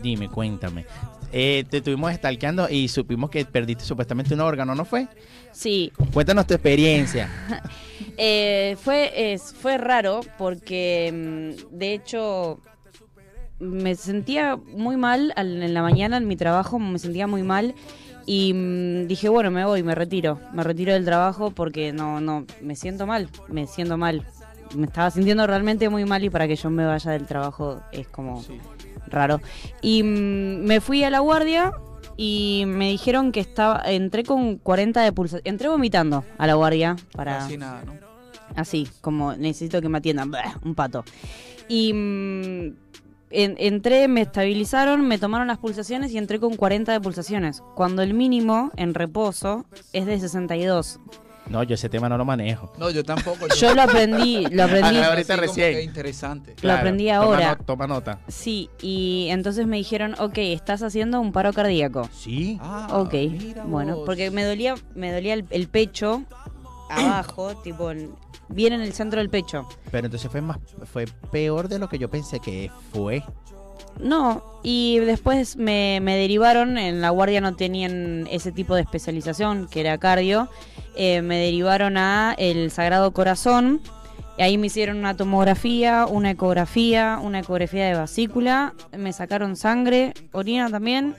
Dime, 0.00 0.28
cuéntame. 0.28 0.86
Eh, 1.32 1.64
te 1.68 1.78
estuvimos 1.78 2.12
stalkeando 2.14 2.68
y 2.70 2.86
supimos 2.86 3.30
que 3.30 3.44
perdiste 3.44 3.82
supuestamente 3.84 4.32
un 4.32 4.40
órgano, 4.42 4.76
¿no 4.76 4.84
fue? 4.84 5.08
Sí, 5.54 5.92
Cuéntanos 6.12 6.46
tu 6.46 6.54
experiencia. 6.54 7.28
Eh, 8.16 8.76
fue, 8.80 9.32
es, 9.32 9.52
fue 9.54 9.76
raro 9.76 10.20
porque 10.38 11.10
mm, 11.12 11.76
de 11.76 11.94
hecho 11.94 12.60
me 13.58 13.94
sentía 13.96 14.56
muy 14.56 14.96
mal 14.96 15.32
al- 15.36 15.62
en 15.62 15.74
la 15.74 15.82
mañana 15.82 16.16
en 16.16 16.28
mi 16.28 16.36
trabajo, 16.36 16.78
me 16.78 16.98
sentía 17.00 17.26
muy 17.26 17.42
mal 17.42 17.74
y 18.26 18.52
mm, 18.54 19.06
dije, 19.08 19.28
bueno, 19.28 19.50
me 19.50 19.64
voy, 19.64 19.82
me 19.82 19.94
retiro, 19.96 20.38
me 20.52 20.62
retiro 20.62 20.92
del 20.92 21.04
trabajo 21.04 21.50
porque 21.50 21.92
no, 21.92 22.20
no, 22.20 22.46
me 22.60 22.76
siento 22.76 23.04
mal, 23.06 23.28
me 23.48 23.66
siento 23.66 23.96
mal. 23.96 24.22
Me 24.76 24.86
estaba 24.86 25.10
sintiendo 25.10 25.44
realmente 25.46 25.88
muy 25.88 26.04
mal 26.04 26.22
y 26.24 26.30
para 26.30 26.46
que 26.46 26.54
yo 26.56 26.70
me 26.70 26.84
vaya 26.86 27.10
del 27.12 27.26
trabajo 27.26 27.80
es 27.92 28.06
como 28.08 28.42
Sí. 28.42 28.60
raro. 29.08 29.40
Y 29.82 30.02
mm, 30.04 30.64
me 30.64 30.80
fui 30.80 31.02
a 31.04 31.10
la 31.10 31.18
guardia 31.20 31.72
y 32.16 32.64
me 32.66 32.88
dijeron 32.90 33.32
que 33.32 33.40
estaba, 33.40 33.82
entré 33.86 34.24
con 34.24 34.56
40 34.58 35.02
de 35.02 35.12
pulsación, 35.12 35.42
entré 35.44 35.68
vomitando 35.68 36.24
a 36.38 36.46
la 36.46 36.54
guardia 36.54 36.96
para... 37.12 37.38
Casi 37.38 37.56
nada, 37.56 37.82
¿no? 37.84 37.92
Así, 38.56 38.88
como 39.00 39.34
necesito 39.34 39.80
que 39.80 39.88
me 39.88 39.98
atiendan. 39.98 40.30
Bah, 40.30 40.58
un 40.64 40.74
pato. 40.74 41.04
Y 41.68 41.92
mm, 41.92 42.74
en- 43.30 43.56
entré, 43.58 44.06
me 44.06 44.20
estabilizaron, 44.20 45.06
me 45.08 45.18
tomaron 45.18 45.48
las 45.48 45.58
pulsaciones 45.58 46.12
y 46.12 46.18
entré 46.18 46.38
con 46.38 46.54
40 46.56 46.92
de 46.92 47.00
pulsaciones. 47.00 47.62
Cuando 47.74 48.02
el 48.02 48.14
mínimo 48.14 48.70
en 48.76 48.94
reposo 48.94 49.64
es 49.92 50.06
de 50.06 50.20
62. 50.20 51.00
No, 51.48 51.62
yo 51.62 51.74
ese 51.74 51.88
tema 51.88 52.08
no 52.08 52.16
lo 52.16 52.24
manejo. 52.24 52.72
No, 52.78 52.88
yo 52.90 53.04
tampoco. 53.04 53.46
Yo 53.54 53.74
lo 53.74 53.82
aprendí, 53.82 54.46
lo 54.50 54.64
aprendí. 54.64 54.96
Ah, 54.98 55.08
ahorita 55.08 55.36
recién. 55.36 55.72
que 55.74 55.82
interesante. 55.82 56.56
Lo 56.62 56.72
aprendí 56.72 57.06
toma 57.08 57.16
ahora. 57.24 57.56
no- 57.58 57.64
Toma, 57.64 57.86
nota. 57.86 58.18
Sí, 58.28 58.70
y 58.80 59.26
entonces 59.30 59.66
me 59.66 59.76
dijeron, 59.76 60.14
ok, 60.18 60.38
estás 60.38 60.82
haciendo 60.82 61.20
un 61.20 61.32
paro 61.32 61.52
cardíaco. 61.52 62.08
Sí. 62.12 62.58
Ah, 62.62 62.88
Ok, 62.92 63.12
mira 63.14 63.64
bueno, 63.64 63.96
vos. 63.96 64.06
porque 64.06 64.30
me 64.30 64.42
dolía, 64.44 64.74
me 64.94 65.12
dolía 65.12 65.34
el, 65.34 65.44
el 65.50 65.68
pecho 65.68 66.22
abajo, 66.90 67.54
tipo, 67.62 67.90
en- 67.90 68.14
bien 68.48 68.72
en 68.72 68.80
el 68.80 68.92
centro 68.92 69.20
del 69.20 69.30
pecho. 69.30 69.66
Pero 69.90 70.06
entonces 70.06 70.30
fue 70.30 70.40
más, 70.40 70.58
fue 70.90 71.06
peor 71.30 71.68
de 71.68 71.78
lo 71.78 71.88
que 71.88 71.98
yo 71.98 72.08
pensé 72.10 72.40
que 72.40 72.70
fue. 72.92 73.22
No, 74.00 74.42
y 74.62 74.98
después 74.98 75.56
me, 75.56 76.00
me 76.02 76.16
derivaron, 76.16 76.78
en 76.78 77.00
la 77.00 77.10
guardia 77.10 77.40
no 77.40 77.54
tenían 77.54 78.26
ese 78.30 78.50
tipo 78.52 78.74
de 78.74 78.82
especialización, 78.82 79.68
que 79.68 79.80
era 79.80 79.98
cardio, 79.98 80.48
eh, 80.96 81.22
me 81.22 81.36
derivaron 81.38 81.96
a 81.96 82.34
el 82.38 82.70
Sagrado 82.70 83.12
Corazón, 83.12 83.80
y 84.36 84.42
ahí 84.42 84.58
me 84.58 84.66
hicieron 84.66 84.98
una 84.98 85.16
tomografía, 85.16 86.06
una 86.06 86.32
ecografía, 86.32 87.18
una 87.22 87.40
ecografía 87.40 87.86
de 87.86 87.94
vasícula, 87.94 88.74
me 88.96 89.12
sacaron 89.12 89.54
sangre, 89.56 90.12
orina 90.32 90.68
también, 90.70 91.14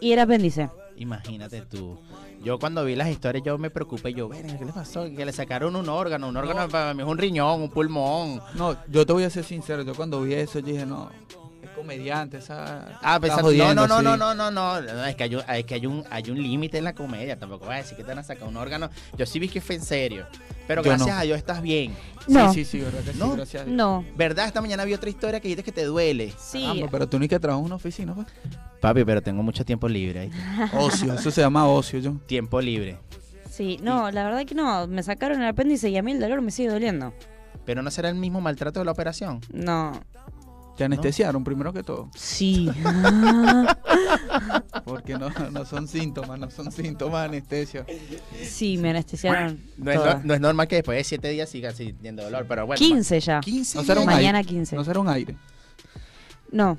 y 0.00 0.12
era 0.12 0.22
apéndice. 0.22 0.70
Imagínate 0.96 1.62
tú. 1.62 1.98
Yo 2.42 2.58
cuando 2.58 2.84
vi 2.84 2.94
las 2.94 3.08
historias 3.08 3.44
yo 3.44 3.58
me 3.58 3.70
preocupé, 3.70 4.14
yo, 4.14 4.28
"Verga, 4.28 4.56
¿qué 4.56 4.64
le 4.64 4.72
pasó? 4.72 5.04
Que 5.04 5.26
le 5.26 5.32
sacaron 5.32 5.76
un 5.76 5.88
órgano, 5.88 6.28
un 6.28 6.36
órgano 6.36 6.68
para 6.68 6.94
mí 6.94 7.02
es 7.02 7.08
un 7.08 7.18
riñón, 7.18 7.60
un 7.62 7.70
pulmón. 7.70 8.40
No, 8.54 8.76
yo 8.88 9.04
te 9.04 9.12
voy 9.12 9.24
a 9.24 9.30
ser 9.30 9.44
sincero. 9.44 9.82
Yo 9.82 9.94
cuando 9.94 10.22
vi 10.22 10.34
eso, 10.34 10.58
yo 10.60 10.66
dije, 10.66 10.86
no, 10.86 11.10
comediante. 11.80 12.38
Esa, 12.38 12.98
Ah, 13.02 13.18
pensando, 13.20 13.42
no, 13.42 13.48
jodiendo, 13.48 13.74
no, 13.74 13.88
no, 13.88 13.98
sí. 13.98 14.04
no, 14.04 14.16
no, 14.16 14.34
no, 14.34 14.50
no, 14.50 14.80
no, 14.80 15.04
es 15.04 15.16
que 15.16 15.24
hay 15.24 15.34
un, 15.34 15.42
es 15.48 15.64
que 15.64 15.74
hay 15.74 15.86
un, 15.86 16.04
hay 16.10 16.30
un 16.30 16.42
límite 16.42 16.78
en 16.78 16.84
la 16.84 16.94
comedia, 16.94 17.38
tampoco 17.38 17.66
voy 17.66 17.74
a 17.74 17.78
decir 17.78 17.96
que 17.96 18.02
te 18.02 18.08
van 18.08 18.18
a 18.18 18.22
sacar 18.22 18.48
un 18.48 18.56
órgano. 18.56 18.90
Yo 19.16 19.26
sí 19.26 19.38
vi 19.38 19.48
que 19.48 19.60
fue 19.60 19.76
en 19.76 19.82
serio, 19.82 20.26
pero 20.66 20.82
Yo 20.82 20.90
gracias 20.90 21.08
no. 21.08 21.18
a 21.20 21.22
Dios 21.22 21.38
estás 21.38 21.62
bien. 21.62 21.94
No, 22.28 22.52
Sí, 22.52 22.64
sí, 22.64 22.78
sí, 22.78 22.84
verdad 22.84 23.00
que 23.02 23.14
No. 23.18 23.30
sí, 23.30 23.36
gracias 23.36 23.62
a 23.62 23.64
Dios. 23.66 23.76
no, 23.76 24.04
¿Verdad? 24.16 24.46
Esta 24.46 24.60
mañana 24.60 24.84
vi 24.84 24.94
otra 24.94 25.10
historia 25.10 25.40
que 25.40 25.48
dices 25.48 25.64
que 25.64 25.72
te 25.72 25.84
duele. 25.84 26.32
sí, 26.38 26.62
Caramba, 26.62 26.88
pero 26.90 27.08
tú 27.08 27.18
ni 27.18 27.28
que 27.28 27.38
trabajas 27.40 27.60
en 27.60 27.66
una 27.66 27.74
oficina, 27.76 28.14
pues. 28.14 28.26
Papi, 28.80 29.04
pero 29.04 29.22
tengo 29.22 29.42
mucho 29.42 29.64
tiempo 29.64 29.88
libre 29.88 30.20
ahí. 30.20 30.30
Ocio, 30.78 31.14
eso 31.14 31.30
se 31.30 31.40
llama 31.40 31.66
ocio, 31.66 31.98
yo. 31.98 32.14
Tiempo 32.26 32.60
libre. 32.60 32.98
sí, 33.50 33.78
no, 33.82 34.10
la 34.10 34.24
verdad 34.24 34.44
que 34.46 34.54
no, 34.54 34.86
me 34.86 35.02
sacaron 35.02 35.42
el 35.42 35.48
apéndice 35.48 35.88
y 35.90 35.96
a 35.98 36.02
mí 36.02 36.12
el 36.12 36.20
dolor 36.20 36.40
me 36.40 36.50
sigue 36.50 36.68
doliendo. 36.70 37.12
Pero 37.66 37.82
no 37.82 37.90
será 37.90 38.08
el 38.08 38.14
mismo 38.14 38.40
maltrato 38.40 38.78
de 38.80 38.86
la 38.86 38.92
operación. 38.92 39.40
No, 39.52 39.92
Te 40.80 40.84
anestesiaron 40.86 41.44
primero 41.44 41.74
que 41.74 41.82
todo. 41.82 42.08
sí. 42.16 42.70
Porque 44.84 45.18
no, 45.18 45.28
no 45.50 45.66
son 45.66 45.86
síntomas, 45.86 46.38
no 46.38 46.50
son 46.50 46.72
síntomas 46.72 47.20
de 47.22 47.26
anestesia. 47.36 47.84
Sí, 48.42 48.78
me 48.78 48.88
anestesiaron. 48.88 49.60
No 49.76 49.90
es, 49.90 49.98
toda. 49.98 50.14
no, 50.14 50.20
no 50.24 50.34
es 50.34 50.40
normal 50.40 50.68
que 50.68 50.76
después 50.76 50.96
de 50.96 51.04
siete 51.04 51.28
días 51.28 51.50
sigas 51.50 51.76
sintiendo 51.76 52.22
dolor, 52.22 52.46
pero 52.48 52.64
bueno. 52.66 52.78
15 52.78 53.20
ya. 53.20 53.40
15 53.40 53.76
No 53.78 53.84
será 53.84 54.00
un 54.00 54.06
días. 54.06 54.16
Mañana 54.16 54.38
aire. 54.38 54.48
15. 54.48 54.76
No 54.76 54.84
será 54.84 55.00
un 55.00 55.08
aire. 55.10 55.36
No, 56.50 56.78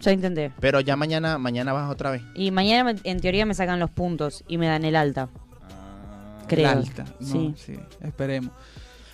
ya 0.00 0.10
intenté. 0.10 0.50
Pero 0.58 0.80
ya 0.80 0.96
mañana, 0.96 1.38
mañana 1.38 1.72
vas 1.72 1.88
otra 1.92 2.10
vez. 2.10 2.22
Y 2.34 2.50
mañana 2.50 2.92
me- 2.92 3.00
en 3.04 3.20
teoría 3.20 3.46
me 3.46 3.54
sacan 3.54 3.78
los 3.78 3.90
puntos 3.90 4.42
y 4.48 4.58
me 4.58 4.66
dan 4.66 4.84
el 4.84 4.96
alta. 4.96 5.28
Ah. 5.70 6.42
Creo. 6.48 6.68
El 6.72 6.78
alta. 6.78 7.04
No, 7.20 7.26
Sí. 7.26 7.54
sí. 7.56 7.78
Esperemos. 8.02 8.50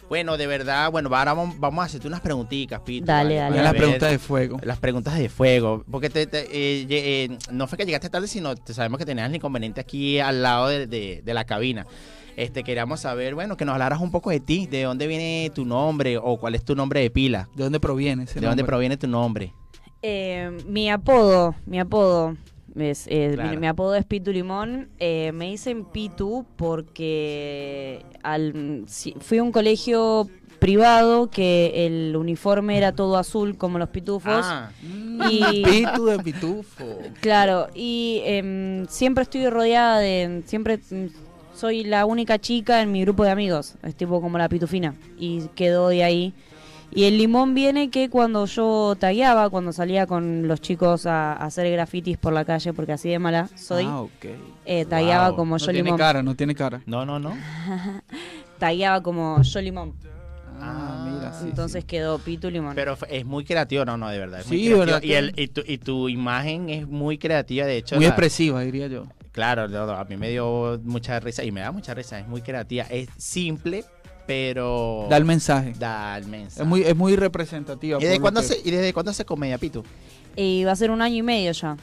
Bueno, 0.09 0.37
de 0.37 0.47
verdad, 0.47 0.91
bueno, 0.91 1.09
ahora 1.15 1.33
vamos, 1.35 1.59
vamos 1.59 1.83
a 1.83 1.87
hacerte 1.87 2.07
unas 2.07 2.21
preguntitas, 2.21 2.81
Pito. 2.83 3.07
Dale, 3.07 3.39
¿vale? 3.41 3.57
dale. 3.57 3.63
Las 3.63 3.75
preguntas 3.75 4.11
de 4.11 4.19
fuego. 4.19 4.59
Las 4.63 4.79
preguntas 4.79 5.19
de 5.19 5.29
fuego. 5.29 5.85
Porque 5.91 6.11
te, 6.11 6.27
te- 6.27 6.43
eh, 6.53 6.87
eh, 6.91 7.39
no 7.51 7.67
fue 7.67 7.79
que 7.79 7.87
llegaste 7.87 8.11
tarde, 8.11 8.29
sino 8.29 8.55
te 8.55 8.75
sabemos 8.75 8.99
que 8.99 9.07
tenías 9.07 9.29
el 9.29 9.35
inconveniente 9.37 9.81
aquí 9.81 10.21
al 10.21 10.43
lado 10.43 10.69
de, 10.69 10.87
de- 10.87 11.23
de 11.25 11.35
la 11.35 11.45
cabina. 11.45 11.87
Este, 12.37 12.65
queríamos 12.65 13.01
saber, 13.01 13.35
bueno, 13.35 13.57
que 13.57 13.65
nos 13.65 13.73
hablaras 13.75 14.01
un 14.01 14.11
poco 14.11 14.31
de 14.31 14.41
ti, 14.41 14.67
de 14.67 14.83
dónde 14.83 15.07
viene 15.07 15.51
tu 15.55 15.65
nombre 15.65 16.19
o 16.19 16.37
cuál 16.37 16.55
es 16.55 16.65
tu 16.65 16.75
nombre 16.75 17.01
de 17.01 17.11
pila. 17.11 17.49
¿De 17.55 17.63
dónde 17.65 17.81
proviene 17.81 18.25
ese 18.25 18.41
¿De 18.41 18.47
dónde 18.47 18.65
proviene 18.65 18.97
tu 18.97 19.07
nombre? 19.07 19.53
Eh, 20.03 20.51
mi 20.67 20.91
apodo, 20.91 21.55
mi 21.65 21.79
apodo, 21.81 22.37
es, 22.77 23.07
eh, 23.09 23.33
Claro. 23.35 23.51
mi, 23.51 23.57
mi 23.59 23.67
apodo 23.67 23.95
es 23.95 24.05
Pitu 24.05 24.33
Limón. 24.33 24.89
Eh, 24.99 25.33
me 25.33 25.47
dicen 25.51 25.85
Pitu 25.85 26.45
porque 26.57 28.05
al, 28.23 28.85
si- 28.87 29.15
fui 29.21 29.39
a 29.39 29.43
un 29.43 29.53
colegio 29.53 30.29
privado 30.59 31.29
que 31.31 31.87
el 31.87 32.17
uniforme 32.17 32.77
era 32.79 32.93
todo 32.93 33.17
azul 33.17 33.57
como 33.57 33.79
los 33.79 33.89
pitufos. 33.91 34.45
Ah, 34.45 34.71
Y- 35.31 35.63
Pitu 35.65 36.07
de 36.07 36.19
pitufo. 36.19 36.85
Claro, 37.21 37.69
y 37.75 38.23
em, 38.25 38.87
siempre 38.87 39.23
estoy 39.23 39.49
rodeada 39.49 39.99
de. 39.99 40.43
Siempre 40.47 40.79
mm, 40.79 41.07
soy 41.55 41.85
la 41.85 42.05
única 42.07 42.39
chica 42.39 42.83
en 42.83 42.91
mi 42.93 43.03
grupo 43.03 43.25
de 43.25 43.31
amigos. 43.31 43.75
Es 43.83 43.95
tipo 43.95 44.21
como 44.21 44.39
la 44.39 44.49
pitufina. 44.49 44.95
Y 45.19 45.43
quedó 45.55 45.89
de 45.89 46.03
ahí. 46.05 46.33
Y 46.95 47.05
el 47.05 47.19
limón 47.19 47.55
viene 47.55 47.91
que 47.91 48.09
cuando 48.09 48.47
yo 48.47 48.95
tagueaba, 48.99 49.51
cuando 49.51 49.73
salía 49.73 50.07
con 50.07 50.47
los 50.47 50.61
chicos 50.61 51.07
a, 51.07 51.33
a 51.33 51.47
hacer 51.47 51.71
grafitis 51.73 52.17
por 52.17 52.33
la 52.33 52.45
calle, 52.45 52.73
porque 52.73 52.93
así 52.93 53.09
de 53.09 53.19
mala 53.19 53.49
soy, 53.57 53.85
Ah, 53.85 54.01
ok. 54.01 54.27
eh, 54.65 54.85
tagueaba 54.85 55.29
Wow. 55.31 55.37
como 55.37 55.55
No 55.57 55.59
yo 55.59 55.67
tiene 55.67 55.83
limón. 55.83 55.99
cara, 55.99 56.23
no 56.23 56.37
tiene 56.37 56.55
cara. 56.55 56.83
no, 56.87 57.05
no, 57.05 57.19
no. 57.19 57.37
Tagueaba 58.59 59.03
como 59.03 59.43
yo 59.43 59.61
limón. 59.61 59.95
Ah, 60.61 60.97
mira, 61.05 61.33
sí. 61.33 61.47
Entonces 61.49 61.83
sí. 61.83 61.87
quedó 61.87 62.19
pitu 62.21 62.49
limón. 62.49 62.75
Pero 62.77 62.97
es 63.11 63.25
muy 63.25 63.45
creativo, 63.45 63.85
no, 63.85 63.97
no, 63.97 64.09
de 64.09 64.19
verdad. 64.19 64.41
es 64.41 64.47
muy 64.47 64.59
Sí, 64.59 64.73
verdad 64.73 65.03
Y, 65.03 65.13
el, 65.15 65.33
y, 65.37 65.49
tu, 65.49 65.63
y 65.67 65.79
tu 65.79 66.09
imagen 66.09 66.71
es 66.71 66.87
muy 66.87 67.19
creativa, 67.19 67.67
de 67.67 67.77
hecho. 67.79 67.97
Muy 67.97 68.05
la- 68.05 68.11
expresiva, 68.11 68.61
diría 68.63 68.87
yo. 68.87 69.07
Claro, 69.33 69.67
no, 69.69 69.85
no, 69.85 69.93
a 69.95 70.05
mí 70.05 70.17
me 70.17 70.31
dio 70.31 70.81
mucha 70.85 71.19
risa 71.19 71.43
y 71.43 71.51
me 71.51 71.61
da 71.61 71.73
mucha 71.73 71.93
risa. 71.93 72.21
Es 72.21 72.29
muy 72.29 72.41
creativa, 72.41 72.85
es 72.89 73.09
simple, 73.19 73.85
pero 74.27 75.07
Da 75.11 75.17
el 75.17 75.25
mensaje. 75.25 75.73
da 75.79 76.17
el 76.19 76.27
mensaje. 76.27 76.63
Es 76.63 76.67
muy, 76.69 76.83
es 76.83 76.97
muy 76.97 77.17
representativa. 77.17 77.99
¿Y 78.01 78.05
desde, 78.05 78.21
cuándo 78.21 78.41
que- 78.41 78.47
se, 78.49 78.61
¿Y 78.65 78.71
desde 78.71 78.93
cuándo 78.93 79.13
se 79.13 79.25
comedia, 79.25 79.59
Pitu? 79.59 79.83
Y 80.37 80.65
va 80.65 80.73
a 80.73 80.77
ser 80.77 80.91
un 80.91 81.03
año 81.03 81.17
y 81.17 81.23
medio 81.23 81.53
ya. 81.53 81.77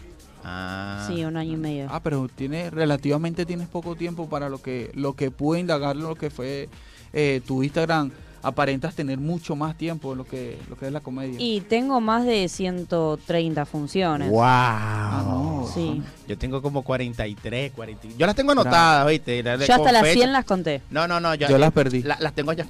Ah. 0.44 1.06
Sí, 1.08 1.24
un 1.24 1.38
año 1.38 1.54
y 1.54 1.58
medio. 1.58 1.88
Ah, 1.92 2.02
pero 2.02 2.28
tiene 2.34 2.70
relativamente 2.72 3.46
tienes 3.46 3.68
poco 3.68 3.96
tiempo 3.96 4.28
para 4.28 4.50
lo 4.50 4.60
que 4.62 4.90
lo 4.96 5.14
que 5.14 5.30
pude 5.30 5.60
indagar 5.60 5.96
lo 5.96 6.16
que 6.16 6.30
fue 6.32 6.68
eh, 7.14 7.42
tu 7.46 7.62
Instagram. 7.64 8.12
Aparentas 8.44 8.96
tener 8.96 9.18
mucho 9.20 9.56
más 9.56 9.78
tiempo 9.78 10.12
en 10.14 10.18
lo 10.20 10.26
que 10.26 10.58
lo 10.70 10.76
que 10.78 10.88
es 10.88 10.92
la 10.92 11.02
comedia. 11.02 11.36
Y 11.40 11.62
tengo 11.62 12.02
más 12.02 12.26
de 12.26 12.48
130 12.50 13.66
funciones. 13.66 14.30
¡Wow! 14.30 14.42
Ah, 14.44 15.24
no. 15.26 15.70
Sí. 15.74 16.02
Yo 16.28 16.38
tengo 16.38 16.62
como 16.62 16.82
43, 16.84 17.72
40. 17.74 18.08
Yo 18.18 18.26
las 18.26 18.36
tengo 18.36 18.52
anotadas, 18.54 19.08
¿viste? 19.08 19.44
La- 19.44 19.58
Yo 19.58 19.74
hasta 19.76 19.92
las 19.92 20.02
fecha. 20.04 20.14
100 20.14 20.32
las 20.34 20.46
conté. 20.46 20.82
No, 20.90 21.08
no, 21.08 21.20
no. 21.20 21.36
Yo 21.36 21.58
las 21.58 21.72
perdí. 21.72 22.04
la- 22.04 22.18
las 22.20 22.34
tengo 22.34 22.54
ya. 22.54 22.66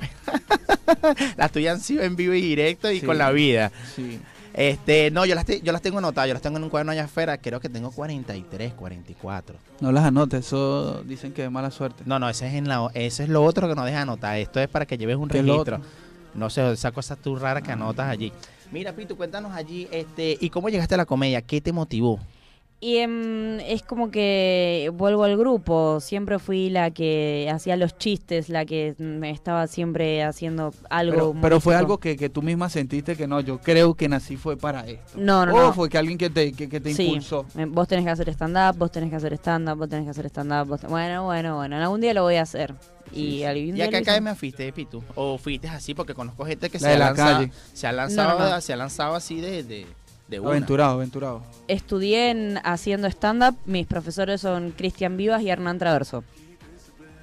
las 1.38 1.52
tuyas 1.52 1.76
han 1.76 1.82
sido 1.82 2.04
en 2.04 2.16
vivo 2.16 2.34
y 2.34 2.42
directo 2.42 2.92
y 2.92 3.00
Sí. 3.00 3.06
con 3.06 3.18
la 3.18 3.32
vida. 3.32 3.72
Sí. 3.96 4.20
Este, 4.54 5.12
no, 5.12 5.26
yo 5.26 5.34
las, 5.36 5.46
te- 5.46 5.62
yo 5.62 5.72
las 5.72 5.82
tengo 5.82 6.00
anotadas. 6.00 6.28
Yo 6.28 6.34
las 6.34 6.42
tengo 6.42 6.58
en 6.58 6.64
un 6.64 6.70
cuaderno 6.70 6.92
allá 6.92 7.06
afuera. 7.06 7.38
Creo 7.38 7.60
que 7.60 7.70
tengo 7.70 7.92
43, 7.92 8.74
44. 8.74 9.56
No 9.80 9.92
las 9.92 10.04
anotes, 10.06 10.46
eso 10.48 11.04
dicen 11.04 11.32
que 11.34 11.46
es 11.46 11.52
mala 11.52 11.72
suerte. 11.72 12.04
No, 12.06 12.20
no, 12.20 12.30
ese 12.30 12.48
es, 12.48 12.54
en 12.56 12.68
la, 12.68 12.90
ese 12.94 13.24
es 13.24 13.30
lo 13.30 13.44
otro 13.44 13.68
que 13.70 13.76
no 13.76 13.86
deja 13.86 14.02
anotar. 14.02 14.38
Esto 14.38 14.60
es 14.60 14.68
para 14.68 14.86
que 14.86 14.98
lleves 14.98 15.16
un 15.18 15.30
¿Qué 15.30 15.40
es 15.40 15.46
lo 15.46 15.64
registro. 15.64 15.82
No 16.34 16.50
sé, 16.50 16.72
esa 16.72 16.92
cosa 16.92 17.16
tú 17.16 17.36
rara 17.36 17.62
que 17.62 17.72
anotas 17.72 18.08
allí. 18.10 18.32
Mira, 18.72 18.94
Pitu, 18.94 19.18
cuéntanos 19.18 19.52
allí, 19.54 19.88
este, 19.92 20.38
¿y 20.40 20.50
cómo 20.50 20.70
llegaste 20.70 20.94
a 20.96 20.98
la 20.98 21.06
comedia? 21.06 21.42
¿Qué 21.42 21.60
te 21.60 21.74
motivó? 21.74 22.20
Y 22.84 22.98
em, 22.98 23.60
es 23.60 23.84
como 23.84 24.10
que 24.10 24.90
vuelvo 24.96 25.24
al 25.24 25.38
grupo. 25.38 26.00
Siempre 26.00 26.40
fui 26.40 26.72
la 26.72 26.90
que 26.90 27.48
hacía 27.54 27.78
los 27.78 27.96
chistes, 27.96 28.50
la 28.50 28.66
que 28.66 28.96
mm, 28.98 29.24
estaba 29.26 29.68
siempre 29.68 30.24
haciendo 30.24 30.74
algo. 30.90 31.14
Pero, 31.34 31.36
pero 31.42 31.60
fue 31.60 31.76
algo 31.76 32.00
que, 32.00 32.18
que 32.18 32.28
tú 32.30 32.42
misma 32.42 32.70
sentiste 32.70 33.16
que 33.16 33.28
no, 33.28 33.40
yo 33.40 33.60
creo 33.60 33.94
que 33.94 34.10
nací 34.10 34.36
fue 34.36 34.58
para 34.58 34.88
esto. 34.88 35.12
No, 35.16 35.46
no, 35.46 35.54
o 35.54 35.60
no. 35.68 35.74
fue 35.74 35.90
que 35.90 36.00
alguien 36.00 36.18
que 36.18 36.32
te, 36.32 36.54
que, 36.54 36.68
que 36.68 36.80
te 36.80 36.96
Sí, 36.96 37.04
impulsó. 37.06 37.46
vos 37.68 37.88
tenés 37.88 38.04
que 38.04 38.10
hacer 38.12 38.30
stand-up, 38.30 38.76
vos 38.80 38.92
tenés 38.92 39.12
que 39.12 39.16
hacer 39.18 39.34
stand-up, 39.36 39.78
vos 39.78 39.88
tenés 39.88 40.06
que 40.06 40.10
hacer 40.12 40.26
stand-up. 40.26 40.68
vos 40.68 40.82
te- 40.82 40.88
Bueno, 40.88 41.26
bueno, 41.26 41.58
bueno. 41.58 41.76
Algún 41.78 42.02
día 42.02 42.16
lo 42.16 42.24
voy 42.24 42.38
a 42.38 42.42
hacer. 42.42 42.74
Y, 43.14 43.44
algún 43.44 43.78
¿Y 43.78 43.82
a 43.84 43.90
qué 43.90 43.98
academia 43.98 44.34
fuiste, 44.34 44.72
Pitu? 44.74 45.04
¿O 45.16 45.38
fuiste 45.38 45.68
así? 45.68 45.94
Porque 45.94 46.16
conozco 46.16 46.46
gente 46.46 46.70
que 46.72 46.80
La 46.80 46.82
se, 46.82 46.88
de 46.88 46.94
ha 46.96 46.98
la 46.98 47.06
lanzado, 47.08 47.38
calle. 47.42 47.52
se 47.74 47.86
ha 47.88 47.92
lanzado, 47.92 48.40
No, 48.40 48.46
no, 48.46 48.56
no. 48.56 48.62
se 48.62 48.74
ha 48.74 48.76
lanzado 48.78 49.16
así 49.16 49.40
de, 49.42 49.64
de, 49.64 49.86
de. 50.32 50.38
Aventurado, 50.48 50.94
aventurado. 50.96 51.44
Estudié 51.68 52.32
en 52.32 52.60
haciendo 52.64 53.08
stand-up. 53.08 53.56
Mis 53.66 53.86
profesores 53.86 54.42
son 54.42 54.72
Cristian 54.72 55.18
Vivas 55.18 55.42
y 55.44 55.50
Hernán 55.50 55.78
Traverso. 55.78 56.24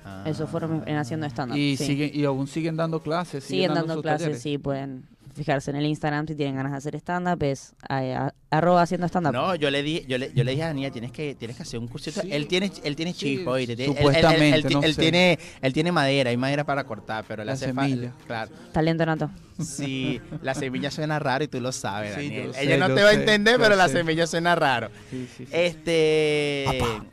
Ah. 0.04 0.22
Eso 0.24 0.46
fueron 0.46 0.84
en 0.86 0.96
haciendo 0.96 1.26
stand-up. 1.26 1.56
Y 1.56 1.76
sí. 1.76 1.86
siguen 1.86 2.10
y 2.14 2.24
aún 2.24 2.46
siguen 2.46 2.76
dando 2.76 3.02
clases. 3.02 3.44
Siguen 3.44 3.74
dando 3.74 4.00
clases, 4.00 4.20
talleres. 4.20 4.42
sí, 4.42 4.58
pueden 4.58 5.04
fijarse 5.38 5.70
en 5.70 5.76
el 5.78 5.86
Instagram 5.86 6.26
si 6.26 6.34
tienen 6.34 6.56
ganas 6.56 6.72
de 6.72 6.78
hacer 6.78 6.94
stand-up. 6.96 7.42
Es 7.42 7.74
a- 7.88 8.32
arroba 8.50 8.82
haciendo 8.82 9.06
stand-up. 9.08 9.32
No, 9.32 9.54
yo 9.54 9.70
le 9.70 9.82
di, 9.82 10.04
yo 10.06 10.18
le, 10.18 10.32
yo 10.34 10.44
le 10.44 10.50
dije 10.52 10.64
a 10.64 10.66
Daniel, 10.68 10.92
tienes 10.92 11.12
que, 11.12 11.34
tienes 11.34 11.56
que 11.56 11.62
hacer 11.62 11.78
un 11.80 11.88
cursito. 11.88 12.20
Sí. 12.20 12.28
Él 12.30 12.46
tiene, 12.48 12.70
él 12.84 12.96
tiene 12.96 13.12
Sí, 13.12 13.36
chispa, 13.36 13.52
oíste, 13.52 13.72
él- 13.72 13.80
él- 13.80 13.88
él- 13.90 13.96
supuestamente, 13.96 14.48
él, 14.58 14.66
él, 14.66 14.72
no 14.72 14.82
él 14.82 14.94
sé. 14.94 15.00
tiene, 15.00 15.38
él 15.62 15.72
tiene 15.72 15.92
madera, 15.92 16.30
hay 16.30 16.36
madera 16.36 16.64
para 16.64 16.84
cortar, 16.84 17.24
pero 17.26 17.42
le 17.42 17.46
La 17.46 17.52
hace 17.54 17.66
semilla. 17.66 18.10
falta. 18.10 18.26
Claro. 18.26 18.50
Talento 18.72 19.06
nato. 19.06 19.30
Sí, 19.62 20.20
la 20.42 20.54
semilla 20.54 20.90
suena 20.90 21.18
raro 21.18 21.42
y 21.44 21.48
tú 21.48 21.60
lo 21.60 21.72
sabes, 21.72 22.14
Sí, 22.14 22.28
Daniel. 22.28 22.46
yo 22.48 22.52
sé, 22.54 22.62
Ella 22.62 22.76
no 22.76 22.94
te 22.94 23.02
va 23.02 23.08
a 23.10 23.12
entender, 23.14 23.58
pero 23.58 23.74
la 23.74 23.88
semilla 23.88 24.26
suena 24.26 24.54
raro. 24.54 24.88
Sí, 25.10 25.28
sí, 25.36 25.44
sí. 25.46 25.52
Este, 25.52 26.64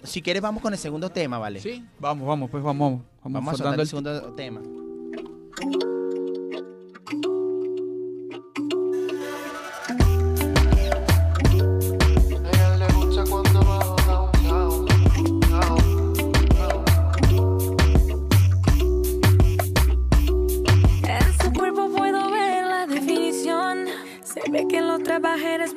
si 0.04 0.22
quieres 0.22 0.42
vamos 0.44 0.62
con 0.62 0.72
el 0.74 0.78
segundo 0.80 1.10
tema, 1.10 1.40
¿vale? 1.40 1.60
Sí, 1.60 1.84
vamos, 2.00 2.28
vamos, 2.28 2.50
pues 2.52 2.64
vamos. 2.64 3.02
Vamos, 3.24 3.34
Vamos 3.44 3.54
a 3.56 3.58
soltar 3.58 3.74
el 3.74 3.80
el 3.82 3.88
segundo 3.88 4.34
tema. 4.36 4.62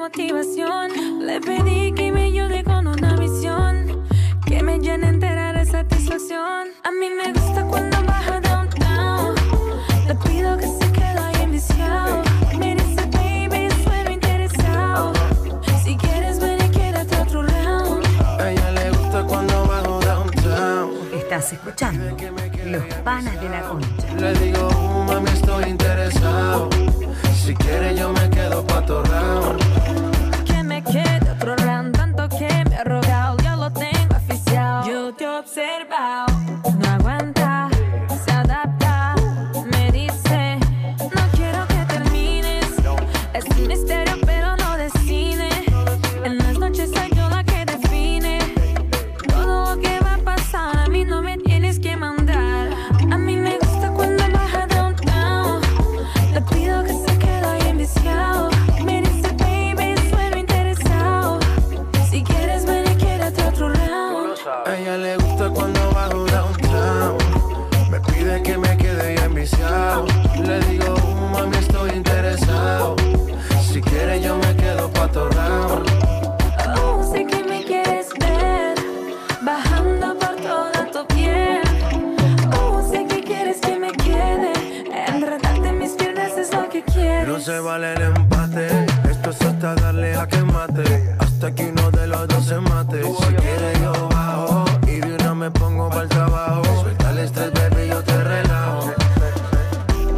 Motivación. 0.08 1.26
Le 1.26 1.38
pedí 1.40 1.92
que 1.92 2.10
me 2.10 2.24
ayude 2.24 2.64
con 2.64 2.86
una 2.86 3.14
misión. 3.16 4.06
Que 4.46 4.62
me 4.62 4.78
llene 4.78 5.08
entera 5.08 5.52
de 5.52 5.66
satisfacción. 5.66 6.68
A 6.84 6.90
mí 6.90 7.08
me 7.10 7.32
gusta 7.32 7.62
cuando 7.66 8.02
baja 8.04 8.40
downtown. 8.40 9.34
Le 10.06 10.14
pido 10.14 10.56
que 10.56 10.66
se 10.66 10.92
quede 10.92 11.18
ahí 11.18 11.42
enviciado. 11.42 12.22
Me 12.58 12.74
dice, 12.74 13.04
baby, 13.12 13.68
sueno 13.84 14.10
interesado. 14.10 15.12
Si 15.84 15.94
quieres, 15.96 16.40
ven 16.40 16.58
y 16.64 16.70
quédate 16.70 17.14
otro 17.20 17.42
round. 17.42 18.06
A 18.40 18.50
ella 18.50 18.70
le 18.70 18.90
gusta 18.90 19.22
cuando 19.24 19.66
bajo 19.66 20.00
downtown. 20.00 20.90
Estás 21.12 21.52
escuchando 21.52 22.16
Los 22.64 22.84
Panas 23.04 23.38
de 23.42 23.48
la 23.50 23.60
Concha. 23.68 24.14
Le 24.18 24.32
digo, 24.40 24.87
Si 27.48 27.54
quieres, 27.54 27.98
yo 27.98 28.12
me 28.12 28.28
quedo 28.28 28.62
pa' 28.66 28.84
tu. 28.84 28.98
No 87.38 87.44
se 87.44 87.60
vale 87.60 87.92
el 87.92 88.02
empate. 88.02 88.66
Esto 89.08 89.30
es 89.30 89.42
hasta 89.42 89.74
darle 89.76 90.16
a 90.16 90.26
que 90.26 90.42
mate. 90.42 91.14
Hasta 91.20 91.54
que 91.54 91.68
uno 91.68 91.90
de 91.92 92.08
los 92.08 92.26
dos 92.26 92.44
se 92.44 92.58
mate. 92.58 93.02
Si 93.04 93.34
quieres, 93.34 93.80
yo 93.80 94.08
bajo. 94.08 94.64
Y 94.88 94.98
de 94.98 95.14
una 95.14 95.34
me 95.34 95.50
pongo 95.52 95.88
para 95.88 96.02
el 96.02 96.08
trabajo. 96.08 96.64
Suelta 96.82 97.10
el 97.10 97.18
estrés, 97.18 97.52
baby, 97.52 97.88
yo 97.90 98.02
te 98.02 98.24
relajo. 98.24 98.92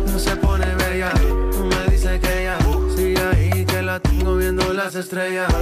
No 0.06 0.18
se 0.18 0.34
pone 0.36 0.74
bella. 0.76 1.12
Me 1.68 1.92
dice 1.92 2.18
que 2.20 2.44
ya. 2.44 2.58
Sigue 2.96 3.20
ahí 3.20 3.66
que 3.66 3.82
la 3.82 4.00
tengo 4.00 4.36
viendo 4.36 4.72
las 4.72 4.94
estrellas. 4.94 5.52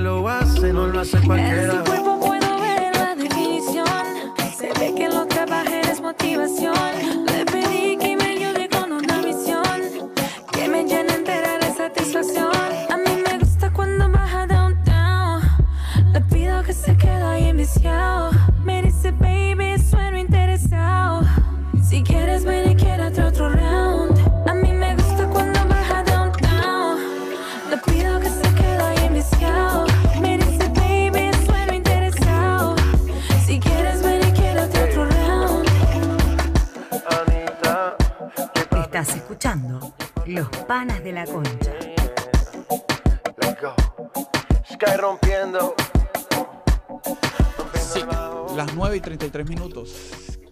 Lo 0.00 0.28
hace, 0.28 0.72
no 0.72 0.86
lo 0.86 1.00
hace 1.00 1.16
En 1.18 1.26
cualquiera. 1.26 1.72
su 1.72 1.84
cuerpo 1.84 2.20
puedo 2.20 2.60
ver 2.60 2.96
la 2.96 3.14
definición. 3.14 3.86
Se 4.56 4.68
ve 4.78 4.94
que 4.94 5.08
lo 5.08 5.26
trabaja 5.26 5.80
es 5.80 6.00
motivación. 6.00 7.17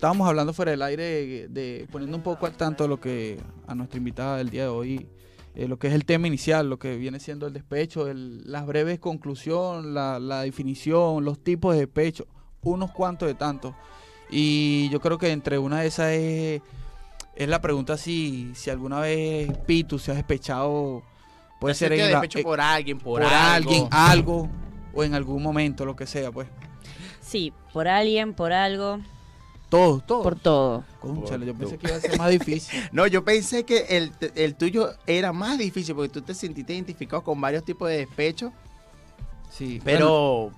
Estábamos 0.06 0.28
hablando 0.28 0.52
fuera 0.52 0.70
del 0.70 0.82
aire 0.82 1.02
de, 1.02 1.48
de- 1.48 1.88
poniendo 1.90 2.16
un 2.16 2.22
poco 2.22 2.46
al 2.46 2.52
tanto 2.56 2.84
de 2.84 2.88
lo 2.88 3.00
que 3.00 3.40
a 3.66 3.74
nuestra 3.74 3.98
invitada 3.98 4.36
del 4.36 4.50
día 4.50 4.62
de 4.62 4.68
hoy 4.68 5.08
eh, 5.56 5.66
lo 5.66 5.80
que 5.80 5.88
es 5.88 5.94
el 5.94 6.04
tema 6.04 6.28
inicial, 6.28 6.70
lo 6.70 6.78
que 6.78 6.96
viene 6.96 7.18
siendo 7.18 7.48
el 7.48 7.52
despecho, 7.52 8.06
el- 8.06 8.48
las 8.48 8.66
breves 8.66 9.00
conclusión, 9.00 9.94
la, 9.94 10.20
la 10.20 10.42
definición, 10.42 11.24
los 11.24 11.42
tipos 11.42 11.74
de 11.74 11.80
despecho, 11.80 12.28
unos 12.62 12.92
cuantos 12.92 13.26
de 13.26 13.34
tantos. 13.34 13.74
Y 14.30 14.88
yo 14.90 15.00
creo 15.00 15.18
que 15.18 15.32
entre 15.32 15.58
una 15.58 15.80
de 15.80 15.88
esas 15.88 16.12
es, 16.12 16.62
es 17.34 17.48
la 17.48 17.60
pregunta 17.60 17.96
si, 17.96 18.52
si 18.54 18.70
alguna 18.70 19.00
vez 19.00 19.50
Pitu 19.66 19.98
se 19.98 20.12
ha 20.12 20.14
despechado, 20.14 21.02
puede 21.58 21.74
¿Te 21.74 21.78
ser 21.80 21.92
en 21.94 21.98
sentido 21.98 22.12
la- 22.14 22.20
despecho 22.20 22.38
eh, 22.38 22.42
por 22.44 22.60
alguien, 22.60 22.98
por, 22.98 23.22
por 23.22 23.32
algo? 23.32 23.70
alguien, 23.70 23.88
algo, 23.90 24.48
o 24.94 25.02
en 25.02 25.14
algún 25.14 25.42
momento, 25.42 25.84
lo 25.84 25.96
que 25.96 26.06
sea, 26.06 26.30
pues. 26.30 26.46
Sí, 27.20 27.52
por 27.72 27.88
alguien, 27.88 28.34
por 28.34 28.52
algo, 28.52 29.00
Todo, 29.68 30.00
todo. 30.00 30.22
por 30.22 30.38
todo. 30.38 30.84
Cónchale, 31.00 31.46
yo 31.46 31.54
pensé 31.54 31.76
que 31.76 31.88
iba 31.88 31.96
a 31.96 32.00
ser 32.00 32.18
más 32.18 32.30
difícil. 32.30 32.80
No, 32.92 33.06
yo 33.06 33.24
pensé 33.24 33.64
que 33.64 33.84
el, 33.96 34.12
el 34.34 34.54
tuyo 34.54 34.90
era 35.06 35.32
más 35.32 35.58
difícil 35.58 35.94
porque 35.94 36.08
tú 36.08 36.22
te 36.22 36.34
sentiste 36.34 36.72
identificado 36.74 37.22
con 37.24 37.40
varios 37.40 37.64
tipos 37.64 37.88
de 37.88 37.98
despecho, 37.98 38.52
Sí, 39.50 39.80
pero 39.82 40.50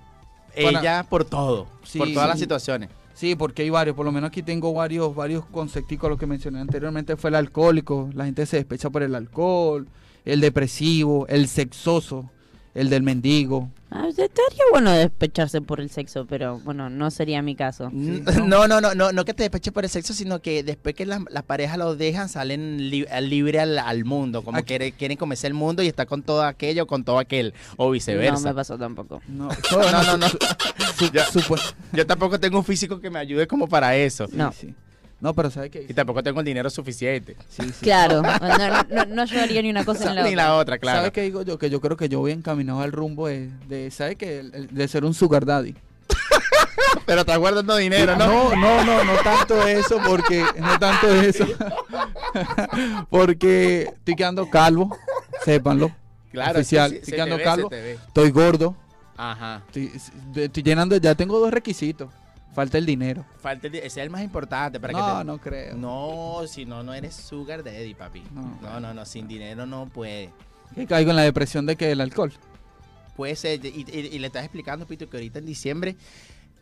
ella 0.55 1.05
por 1.09 1.23
todo, 1.23 1.67
Sí, 1.83 1.99
por 1.99 2.11
todas 2.11 2.27
las 2.29 2.39
situaciones. 2.39 2.89
Sí, 3.13 3.35
porque 3.35 3.63
hay 3.63 3.69
varios, 3.69 3.95
por 3.95 4.05
lo 4.05 4.11
menos 4.11 4.29
aquí 4.29 4.43
tengo 4.43 4.73
varios, 4.73 5.13
varios 5.15 5.45
concepticos, 5.45 6.09
lo 6.09 6.17
que 6.17 6.25
mencioné 6.25 6.59
anteriormente 6.59 7.15
fue 7.17 7.29
el 7.29 7.35
alcohólico, 7.35 8.09
la 8.13 8.25
gente 8.25 8.45
se 8.45 8.57
despecha 8.57 8.89
por 8.89 9.03
el 9.03 9.15
alcohol, 9.15 9.87
el 10.25 10.41
depresivo, 10.41 11.27
el 11.27 11.47
sexoso, 11.47 12.29
el 12.75 12.89
del 12.89 13.03
mendigo. 13.03 13.69
Ah, 13.91 14.05
estaría 14.07 14.63
bueno 14.71 14.91
despecharse 14.91 15.61
por 15.61 15.81
el 15.81 15.89
sexo, 15.89 16.27
pero 16.27 16.59
bueno, 16.59 16.91
no 16.91 17.09
sería 17.09 17.41
mi 17.41 17.55
caso. 17.55 17.89
No, 17.93 18.67
no, 18.67 18.79
no, 18.81 18.93
no, 18.93 19.11
no 19.11 19.25
que 19.25 19.33
te 19.33 19.43
despeches 19.43 19.73
por 19.73 19.83
el 19.83 19.89
sexo, 19.89 20.13
sino 20.13 20.41
que 20.41 20.61
después 20.63 20.93
que 20.93 21.05
las, 21.07 21.21
parejas 21.47 21.77
los 21.79 21.97
dejan, 21.97 22.29
salen 22.29 22.89
li- 22.91 23.07
libre 23.21 23.59
al, 23.59 23.79
al 23.79 24.05
mundo, 24.05 24.43
como 24.43 24.57
Aquí- 24.59 24.67
quiere- 24.67 24.91
quieren 24.91 25.17
comerse 25.17 25.47
el 25.47 25.55
mundo 25.55 25.81
y 25.81 25.87
está 25.87 26.05
con 26.05 26.21
todo 26.21 26.43
aquello, 26.43 26.85
con 26.85 27.03
todo 27.03 27.17
aquel, 27.17 27.53
o 27.77 27.89
viceversa. 27.89 28.41
No 28.43 28.49
me 28.49 28.53
pasó 28.53 28.77
tampoco. 28.77 29.21
No, 29.27 29.49
No, 29.71 30.03
no, 30.03 30.17
no. 30.17 30.27
Yo 31.93 32.05
tampoco 32.05 32.39
tengo 32.39 32.59
un 32.59 32.65
físico 32.65 32.99
que 32.99 33.09
me 33.09 33.19
ayude 33.19 33.47
como 33.47 33.67
para 33.67 33.95
eso. 33.95 34.27
No. 34.31 34.51
sí. 34.51 34.73
No, 35.21 35.33
pero 35.33 35.49
¿sabes 35.51 35.69
qué? 35.69 35.85
Y 35.87 35.93
tampoco 35.93 36.23
tengo 36.23 36.39
el 36.39 36.45
dinero 36.45 36.69
suficiente. 36.69 37.35
Sí, 37.49 37.63
sí. 37.63 37.73
Claro, 37.83 38.21
no, 38.41 38.83
no, 38.89 39.05
no 39.05 39.25
llevaría 39.25 39.61
ni 39.61 39.69
una 39.69 39.83
cosa 39.83 40.09
ni 40.11 40.15
la 40.15 40.23
Ni 40.23 40.29
otra. 40.29 40.43
la 40.45 40.55
otra, 40.55 40.77
claro. 40.77 40.97
¿Sabes 40.99 41.11
qué 41.11 41.21
digo 41.23 41.41
yo? 41.41 41.57
Que 41.59 41.69
yo 41.69 41.81
creo 41.81 41.97
que 41.97 42.07
yo 42.07 42.19
voy 42.19 42.31
encaminado 42.31 42.79
al 42.81 42.91
rumbo 42.93 43.27
de, 43.27 43.49
de 43.67 43.91
¿sabes 43.91 44.15
qué? 44.15 44.43
De 44.43 44.87
ser 44.87 45.03
un 45.03 45.13
sugar 45.13 45.45
daddy. 45.45 45.75
Pero 47.05 47.21
estás 47.21 47.37
guardando 47.37 47.75
dinero, 47.75 48.15
¿no? 48.15 48.27
No, 48.27 48.55
no, 48.55 48.83
no, 48.85 49.03
no 49.03 49.13
tanto 49.23 49.67
eso, 49.67 49.99
porque 50.07 50.43
no 50.57 50.79
tanto 50.79 51.07
eso. 51.13 51.45
porque 53.09 53.83
estoy 53.83 54.15
quedando 54.15 54.49
calvo, 54.49 54.95
sépanlo. 55.43 55.91
Claro, 56.31 56.59
oficial, 56.59 56.93
estoy 56.93 57.13
quedando 57.13 57.37
calvo. 57.43 57.69
Estoy 57.71 58.29
gordo, 58.31 58.75
Ajá. 59.17 59.63
estoy, 59.67 59.91
estoy 60.35 60.63
llenando, 60.63 60.95
ya 60.97 61.15
tengo 61.15 61.39
dos 61.39 61.51
requisitos. 61.51 62.09
Falta 62.53 62.77
el 62.77 62.85
dinero. 62.85 63.25
Falta 63.39 63.67
el 63.67 63.75
ese 63.75 63.85
es 63.87 63.97
el 63.97 64.09
más 64.09 64.21
importante 64.23 64.79
para 64.79 64.93
no, 64.93 64.99
que 64.99 65.17
te... 65.19 65.25
no 65.25 65.37
creo. 65.37 65.75
No, 65.77 66.41
si 66.47 66.65
no, 66.65 66.83
no 66.83 66.93
eres 66.93 67.15
sugar 67.15 67.63
daddy, 67.63 67.93
papi. 67.93 68.23
No. 68.33 68.57
No, 68.61 68.79
no, 68.79 68.93
no, 68.93 69.05
sin 69.05 69.27
dinero 69.27 69.65
no 69.65 69.87
puede. 69.87 70.31
Que 70.75 70.85
caigo 70.87 71.11
en 71.11 71.15
la 71.15 71.23
depresión 71.23 71.65
de 71.65 71.75
que 71.75 71.91
el 71.91 72.01
alcohol. 72.01 72.33
Puede 73.15 73.35
ser, 73.35 73.63
y, 73.65 73.85
y- 73.91 74.09
y 74.15 74.19
le 74.19 74.27
estás 74.27 74.43
explicando, 74.43 74.87
Pito, 74.87 75.09
que 75.09 75.17
ahorita 75.17 75.39
en 75.39 75.45
diciembre, 75.45 75.95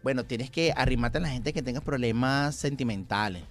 bueno, 0.04 0.24
tienes 0.26 0.50
que 0.50 0.74
arrimarte 0.76 1.20
a 1.20 1.22
la 1.22 1.30
gente 1.30 1.54
que 1.54 1.62
tenga 1.62 1.82
problemas 1.82 2.56
sentimentales. 2.56 3.44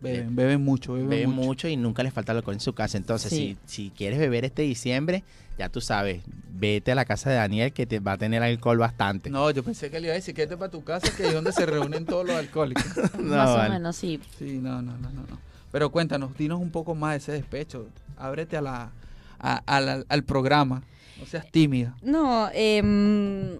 Beben, 0.00 0.36
beben 0.36 0.62
mucho, 0.62 0.92
beben, 0.92 1.08
Beben 1.08 1.30
mucho. 1.30 1.46
mucho. 1.46 1.68
y 1.68 1.76
nunca 1.76 2.02
les 2.02 2.12
falta 2.12 2.32
alcohol 2.32 2.54
en 2.54 2.60
su 2.60 2.74
casa. 2.74 2.98
Entonces, 2.98 3.30
Sí. 3.30 3.56
si, 3.64 3.84
si 3.84 3.90
quieres 3.90 4.18
beber 4.18 4.44
este 4.44 4.62
diciembre, 4.62 5.24
ya 5.58 5.68
tú 5.68 5.80
sabes, 5.80 6.22
vete 6.50 6.92
a 6.92 6.94
la 6.94 7.04
casa 7.04 7.30
de 7.30 7.36
Daniel 7.36 7.72
que 7.72 7.86
te 7.86 8.00
va 8.00 8.12
a 8.12 8.18
tener 8.18 8.42
alcohol 8.42 8.78
bastante. 8.78 9.30
No, 9.30 9.50
yo 9.50 9.62
pensé 9.62 9.90
que 9.90 10.00
le 10.00 10.06
iba 10.08 10.12
a 10.12 10.16
decir 10.16 10.34
que 10.34 10.46
para 10.46 10.70
tu 10.70 10.82
casa, 10.84 11.10
que 11.16 11.26
es 11.28 11.32
donde 11.34 11.52
se 11.52 11.66
reúnen 11.66 12.04
todos 12.06 12.26
los 12.26 12.36
alcohólicos. 12.36 12.84
No, 13.18 13.36
Más 13.36 13.50
o 13.50 13.70
menos, 13.70 13.96
sí. 13.96 14.20
Sí, 14.38 14.58
no, 14.62 14.82
no, 14.82 14.92
no, 14.98 15.10
no, 15.10 15.22
no. 15.22 15.38
Pero 15.72 15.90
cuéntanos, 15.90 16.36
dinos 16.36 16.60
un 16.60 16.70
poco 16.70 16.94
más 16.94 17.12
de 17.12 17.16
ese 17.18 17.32
despecho. 17.32 17.86
Ábrete 18.16 18.56
a 18.56 18.62
la, 18.62 18.90
a- 19.38 19.62
a 19.66 19.80
la- 19.80 20.04
al 20.08 20.22
programa. 20.24 20.82
No 21.18 21.26
seas 21.26 21.50
tímida. 21.50 21.94
No, 22.02 22.48
em, 22.52 23.58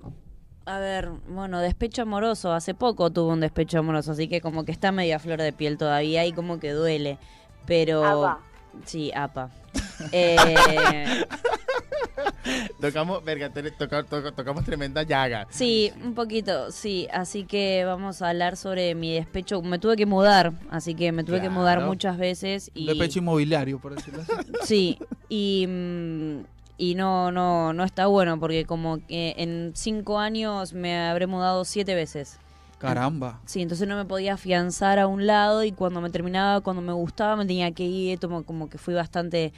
a 0.67 0.79
ver, 0.79 1.09
bueno, 1.29 1.61
despecho 1.61 2.03
amoroso. 2.03 2.53
Hace 2.53 2.75
poco 2.75 3.11
tuve 3.11 3.33
un 3.33 3.41
despecho 3.41 3.79
amoroso, 3.79 4.13
así 4.13 4.29
que 4.29 4.41
como 4.41 4.65
que 4.65 4.73
está 4.73 4.93
media 4.93 5.19
flor 5.19 5.41
de 5.41 5.53
piel 5.53 5.77
todavía 5.79 6.25
y 6.27 6.33
como 6.33 6.59
que 6.61 6.71
duele. 6.73 7.19
Pero... 7.67 8.05
Apa. 8.05 8.41
Sí, 8.85 9.11
apa. 9.15 9.51
Eh, 10.13 11.25
Tocamos, 12.81 13.25
verga, 13.25 13.49
te- 13.51 13.71
toca- 13.71 14.03
toca- 14.03 14.33
tocamos 14.33 14.65
tremenda 14.65 15.03
llaga. 15.03 15.47
sí, 15.51 15.93
un 16.05 16.15
poquito, 16.15 16.71
sí. 16.71 17.09
Así 17.13 17.45
que 17.45 17.85
vamos 17.85 18.21
a 18.21 18.29
hablar 18.31 18.57
sobre 18.57 18.95
mi 18.95 19.15
despecho. 19.15 19.63
Me 19.63 19.79
tuve 19.79 19.97
que 19.97 20.05
mudar, 20.07 20.53
así 20.71 20.95
que 20.95 21.11
me 21.13 21.25
tuve 21.25 21.41
que 21.41 21.49
mudar 21.49 21.81
muchas 21.87 22.19
veces. 22.19 22.71
Y... 22.75 22.87
Despecho 22.87 23.21
inmobiliario, 23.21 23.79
por 23.79 23.95
decirlo 23.95 24.23
así. 24.23 24.33
Sí, 24.63 24.99
y, 25.29 25.67
mm, 25.67 26.41
y 26.79 26.95
no, 26.97 27.33
no, 27.33 27.73
no 27.73 27.85
está 27.85 28.07
bueno 28.07 28.39
porque 28.39 28.65
como 28.67 28.99
que 29.07 29.35
en 29.39 29.73
cinco 29.75 30.19
años 30.19 30.73
me 30.75 30.99
habré 30.99 31.27
mudado 31.27 31.65
siete 31.65 31.95
veces. 31.95 32.39
Caramba. 32.79 33.41
Sí, 33.47 33.63
entonces 33.63 33.89
no 33.89 33.97
me 33.97 34.05
podía 34.05 34.35
afianzar 34.35 34.99
a 34.99 35.07
un 35.07 35.27
lado 35.27 35.65
y 35.65 35.73
cuando 35.73 36.03
me 36.03 36.11
terminaba, 36.11 36.61
cuando 36.61 36.83
me 36.83 36.93
gustaba, 36.93 37.35
me 37.37 37.47
tenía 37.47 37.71
que 37.73 37.85
ir, 37.85 38.19
como, 38.21 38.45
como 38.45 38.69
que 38.69 38.77
fui 38.77 38.93
bastante 38.93 39.55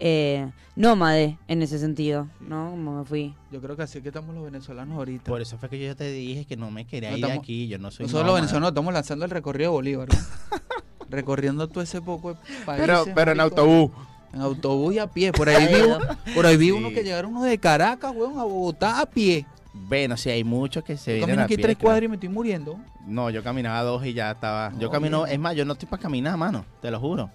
eh, 0.00 0.50
nómade 0.76 1.38
en 1.46 1.62
ese 1.62 1.78
sentido, 1.78 2.26
¿no? 2.40 2.70
Como 2.70 2.98
me 2.98 3.04
fui. 3.04 3.34
Yo 3.52 3.60
creo 3.60 3.76
que 3.76 3.82
así 3.82 4.00
que 4.00 4.08
estamos 4.08 4.34
los 4.34 4.44
venezolanos 4.44 4.96
ahorita. 4.96 5.24
Por 5.24 5.40
eso 5.40 5.58
fue 5.58 5.68
que 5.68 5.78
yo 5.78 5.86
ya 5.86 5.94
te 5.94 6.10
dije 6.10 6.44
que 6.46 6.56
no 6.56 6.70
me 6.70 6.86
quería 6.86 7.10
No, 7.10 7.16
ir 7.18 7.24
estamos- 7.24 7.42
aquí. 7.42 7.68
Yo 7.68 7.78
no 7.78 7.90
soy 7.90 8.04
Nosotros 8.06 8.26
los 8.26 8.34
venezolanos 8.36 8.68
estamos 8.70 8.92
lanzando 8.94 9.24
el 9.24 9.30
recorrido 9.30 9.70
de 9.70 9.74
Bolívar. 9.74 10.08
¿no? 10.08 10.14
Recorriendo 11.08 11.68
todo 11.68 11.82
ese 11.82 12.00
poco 12.00 12.34
de 12.34 12.40
países. 12.64 12.86
Pero, 12.86 13.04
pero 13.14 13.32
en 13.32 13.40
autobús. 13.40 13.90
En 14.32 14.40
autobús 14.42 14.94
y 14.94 14.98
a 15.00 15.06
pie. 15.08 15.32
Por 15.32 15.48
ahí 15.48 15.66
vi, 15.74 15.80
uno- 15.82 15.98
por 16.34 16.46
ahí 16.46 16.56
vi 16.56 16.70
uno 16.70 16.88
que 16.90 17.02
llegaron 17.02 17.32
unos 17.32 17.44
de 17.44 17.58
Caracas, 17.58 18.12
weón, 18.14 18.38
a 18.38 18.44
Bogotá 18.44 19.00
a 19.00 19.06
pie. 19.06 19.44
Bueno, 19.72 20.16
sí, 20.16 20.30
hay 20.30 20.44
muchos 20.44 20.82
que 20.84 20.96
se 20.96 21.12
Yo 21.12 21.26
vienen 21.26 21.26
camino 21.36 21.42
a 21.42 21.44
aquí 21.46 21.56
pie, 21.56 21.62
tres 21.64 21.76
claro. 21.76 21.84
cuadras 21.86 22.04
y 22.04 22.08
me 22.08 22.14
estoy 22.14 22.28
muriendo. 22.28 22.76
No, 23.06 23.28
yo 23.30 23.42
caminaba 23.42 23.82
dos 23.82 24.04
y 24.06 24.12
ya 24.12 24.30
estaba. 24.32 24.70
yo 24.78 24.86
No, 24.86 24.90
camino, 24.90 25.22
bien. 25.24 25.34
es 25.34 25.38
más, 25.40 25.56
yo 25.56 25.64
no 25.64 25.72
estoy 25.72 25.88
para 25.88 26.02
caminar, 26.02 26.36
mano, 26.36 26.64
te 26.80 26.90
lo 26.90 27.00
juro. 27.00 27.30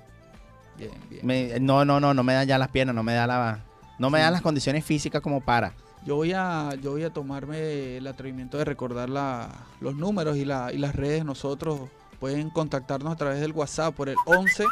Bien, 0.77 0.91
bien. 1.09 1.25
Me- 1.25 1.59
no, 1.59 1.85
no, 1.85 1.99
no, 1.99 2.13
no 2.13 2.23
me 2.23 2.33
dan 2.33 2.47
ya 2.47 2.57
las 2.57 2.69
piernas, 2.69 2.95
no 2.95 3.03
me 3.03 3.13
da 3.13 3.27
la, 3.27 3.59
no 3.99 4.09
me 4.09 4.19
dan 4.19 4.33
las 4.33 4.41
condiciones 4.41 4.83
físicas 4.85 5.21
como 5.21 5.41
para. 5.41 5.73
Yo 6.05 6.15
voy 6.17 6.33
a, 6.33 6.69
yo 6.83 6.91
voy 6.91 7.03
a 7.03 7.09
tomarme 7.11 7.97
el 7.97 8.05
atrevimiento 8.07 8.57
de 8.57 8.65
recordar 8.65 9.09
la, 9.09 9.49
los 9.81 9.95
números 9.95 10.37
y, 10.37 10.45
la, 10.45 10.71
y 10.71 10.77
las 10.77 10.95
redes. 10.95 11.25
Nosotros 11.25 11.89
pueden 12.19 12.49
contactarnos 12.51 13.11
a 13.11 13.15
través 13.15 13.39
del 13.41 13.53
WhatsApp 13.53 13.95
por 13.95 14.09
el 14.09 14.15
11. 14.25 14.65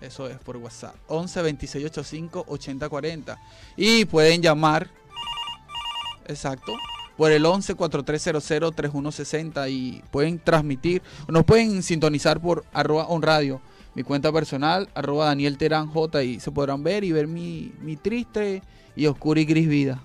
Eso 0.00 0.28
es 0.28 0.38
por 0.38 0.56
WhatsApp. 0.56 0.94
11 1.08 1.42
26 1.42 1.84
85 1.86 2.44
80 2.48 2.88
40. 2.88 3.38
Y 3.76 4.04
pueden 4.06 4.42
llamar. 4.42 4.88
Exacto. 6.26 6.72
Por 7.16 7.32
el 7.32 7.44
11 7.44 7.74
4300 7.74 8.74
3160 8.74 9.68
y 9.68 10.02
pueden 10.10 10.38
transmitir. 10.38 11.02
Nos 11.28 11.44
pueden 11.44 11.82
sintonizar 11.82 12.40
por 12.40 12.64
arroba 12.72 13.06
on 13.08 13.22
radio. 13.22 13.60
Mi 13.98 14.04
cuenta 14.04 14.30
personal, 14.30 14.88
arroba 14.94 15.24
Daniel 15.24 15.58
Terán 15.58 15.88
J. 15.88 16.22
Y 16.22 16.38
se 16.38 16.52
podrán 16.52 16.84
ver 16.84 17.02
y 17.02 17.10
ver 17.10 17.26
mi, 17.26 17.72
mi 17.80 17.96
triste 17.96 18.62
y 18.94 19.06
oscura 19.06 19.40
y 19.40 19.44
gris 19.44 19.66
vida. 19.68 20.00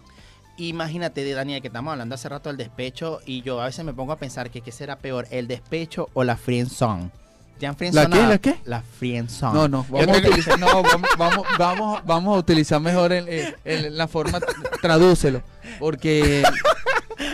Imagínate, 0.57 1.31
Daniel, 1.31 1.61
que 1.61 1.67
estamos 1.67 1.91
hablando 1.91 2.15
hace 2.15 2.27
rato 2.27 2.49
del 2.49 2.57
despecho 2.57 3.19
y 3.27 3.43
yo 3.43 3.61
a 3.61 3.65
veces 3.65 3.85
me 3.85 3.93
pongo 3.93 4.11
a 4.11 4.15
pensar 4.17 4.49
que 4.49 4.61
qué 4.61 4.71
será 4.71 4.97
peor, 4.97 5.27
el 5.29 5.47
despecho 5.47 6.09
o 6.15 6.23
la 6.23 6.37
friendzone. 6.37 7.11
¿Te 7.59 7.67
han 7.67 7.75
¿La 7.91 8.07
qué? 8.09 8.25
¿La 8.25 8.37
qué? 8.39 8.55
La 8.65 8.81
friendzone. 8.81 9.53
No, 9.53 9.67
no, 9.67 9.85
vamos 9.87 10.17
a 10.17 10.19
utilizar, 10.19 10.59
no, 10.59 10.81
vamos, 10.81 11.09
vamos, 11.19 11.47
vamos, 11.59 12.01
vamos 12.03 12.35
a 12.35 12.39
utilizar 12.39 12.81
mejor 12.81 13.13
el- 13.13 13.29
el- 13.29 13.55
el- 13.63 13.95
la 13.95 14.07
forma, 14.07 14.39
tradúcelo, 14.81 15.43
porque 15.77 16.41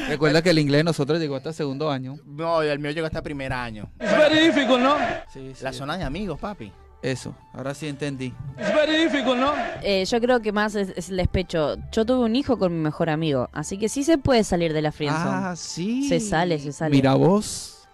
recuerda 0.09 0.41
que 0.41 0.49
el 0.49 0.59
inglés 0.59 0.79
de 0.79 0.83
nosotros 0.85 1.19
llegó 1.19 1.35
hasta 1.35 1.53
segundo 1.53 1.89
año. 1.89 2.15
No, 2.25 2.61
el 2.61 2.79
mío 2.79 2.91
llegó 2.91 3.07
hasta 3.07 3.21
primer 3.21 3.53
año. 3.53 3.89
It's 3.99 4.11
very 4.17 4.39
difficult, 4.47 4.81
¿no? 4.81 4.95
Sí, 5.31 5.51
sí. 5.55 5.63
La 5.63 5.71
zona 5.73 5.97
de 5.97 6.03
amigos, 6.03 6.39
papi. 6.39 6.71
Eso, 7.01 7.33
ahora 7.53 7.73
sí 7.73 7.87
entendí. 7.87 8.33
Es 8.57 8.73
very 8.75 9.05
difficult, 9.05 9.37
¿no? 9.37 9.53
Eh, 9.81 10.03
yo 10.05 10.19
creo 10.19 10.41
que 10.41 10.51
más 10.51 10.75
es, 10.75 10.89
es 10.97 11.09
el 11.09 11.15
despecho. 11.17 11.77
Yo 11.93 12.05
tuve 12.05 12.25
un 12.25 12.35
hijo 12.35 12.59
con 12.59 12.73
mi 12.75 12.83
mejor 12.83 13.09
amigo, 13.09 13.49
así 13.53 13.77
que 13.77 13.87
sí 13.87 14.03
se 14.03 14.17
puede 14.17 14.43
salir 14.43 14.73
de 14.73 14.81
la 14.81 14.91
friendzone. 14.91 15.29
Ah, 15.31 15.53
sí. 15.55 16.09
Se 16.09 16.19
sale, 16.19 16.59
se 16.59 16.73
sale. 16.73 16.93
Mira 16.93 17.13
vos. 17.13 17.87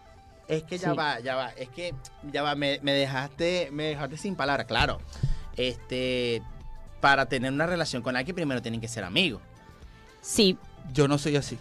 Es 0.47 0.63
que 0.63 0.77
ya 0.79 0.91
Sí. 0.91 0.97
va, 0.97 1.19
ya 1.19 1.35
va. 1.35 1.49
Es 1.49 1.69
que 1.69 1.93
ya 2.31 2.41
va, 2.41 2.55
me, 2.55 2.79
me 2.81 2.93
dejaste, 2.93 3.69
me 3.71 3.83
dejaste 3.83 4.17
sin 4.17 4.35
palabras, 4.35 4.65
claro. 4.65 4.99
Este, 5.55 6.41
para 6.99 7.27
tener 7.27 7.51
una 7.51 7.65
relación 7.67 8.01
con 8.01 8.15
alguien 8.15 8.35
primero 8.35 8.61
tienen 8.61 8.81
que 8.81 8.87
ser 8.87 9.03
amigos. 9.03 9.41
Sí. 10.21 10.57
Yo 10.93 11.07
no 11.07 11.17
soy 11.19 11.35
así. 11.35 11.57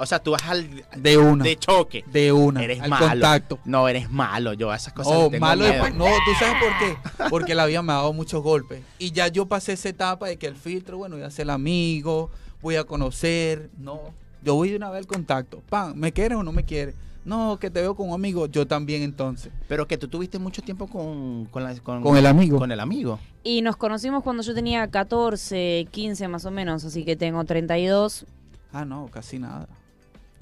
O 0.00 0.06
sea, 0.06 0.18
tú 0.18 0.30
vas 0.30 0.42
al 0.48 0.82
De 0.96 1.18
una. 1.18 1.44
de 1.44 1.56
choque. 1.56 2.04
De 2.10 2.32
una. 2.32 2.62
Eres 2.64 2.80
al 2.80 2.88
malo. 2.90 3.06
contacto. 3.08 3.58
No, 3.64 3.86
eres 3.88 4.10
malo. 4.10 4.54
Yo 4.54 4.70
a 4.70 4.76
esas 4.76 4.92
cosas 4.94 5.12
tengo 5.12 5.38
malo 5.38 5.62
miedo. 5.62 5.72
después- 5.74 5.94
No, 5.94 6.04
¿tú 6.06 6.30
sabes 6.38 6.54
por 6.62 6.78
qué? 6.78 7.28
Porque 7.30 7.54
la 7.54 7.66
vida 7.66 7.82
me 7.82 7.92
ha 7.92 7.96
dado 7.96 8.12
muchos 8.12 8.42
golpes. 8.42 8.82
Y 8.98 9.12
ya 9.12 9.28
yo 9.28 9.46
pasé 9.46 9.74
esa 9.74 9.90
etapa 9.90 10.26
de 10.28 10.38
que 10.38 10.46
el 10.46 10.56
filtro, 10.56 10.96
bueno, 10.98 11.16
voy 11.16 11.24
a 11.24 11.30
ser 11.30 11.50
amigo, 11.50 12.30
voy 12.62 12.76
a 12.76 12.84
conocer. 12.84 13.70
No, 13.78 14.00
yo 14.42 14.54
voy 14.54 14.70
de 14.70 14.76
una 14.76 14.88
vez 14.90 15.00
al 15.00 15.06
contacto. 15.06 15.62
Pan, 15.68 15.92
¿me 15.98 16.12
quieres 16.12 16.38
o 16.38 16.42
no 16.42 16.52
me 16.52 16.64
quieres? 16.64 16.94
No, 17.22 17.58
que 17.60 17.68
te 17.70 17.82
veo 17.82 17.94
con 17.94 18.08
un 18.08 18.14
amigo, 18.14 18.46
yo 18.46 18.66
también 18.66 19.02
entonces. 19.02 19.52
Pero 19.68 19.86
que 19.86 19.98
tú 19.98 20.08
tuviste 20.08 20.38
mucho 20.38 20.62
tiempo 20.62 20.86
con, 20.86 21.44
con, 21.50 21.62
la- 21.62 21.74
con, 21.80 22.02
Con 22.02 22.16
el 22.16 22.24
amigo. 22.26 22.58
Con 22.58 22.72
el 22.72 22.80
amigo. 22.80 23.18
Y 23.44 23.60
nos 23.60 23.76
conocimos 23.76 24.22
cuando 24.22 24.42
yo 24.42 24.54
tenía 24.54 24.88
14, 24.88 25.86
15 25.90 26.28
más 26.28 26.46
o 26.46 26.50
menos, 26.50 26.82
así 26.86 27.04
que 27.04 27.16
tengo 27.16 27.44
32, 27.44 28.24
Ah, 28.72 28.84
no, 28.84 29.08
casi 29.12 29.38
nada. 29.38 29.68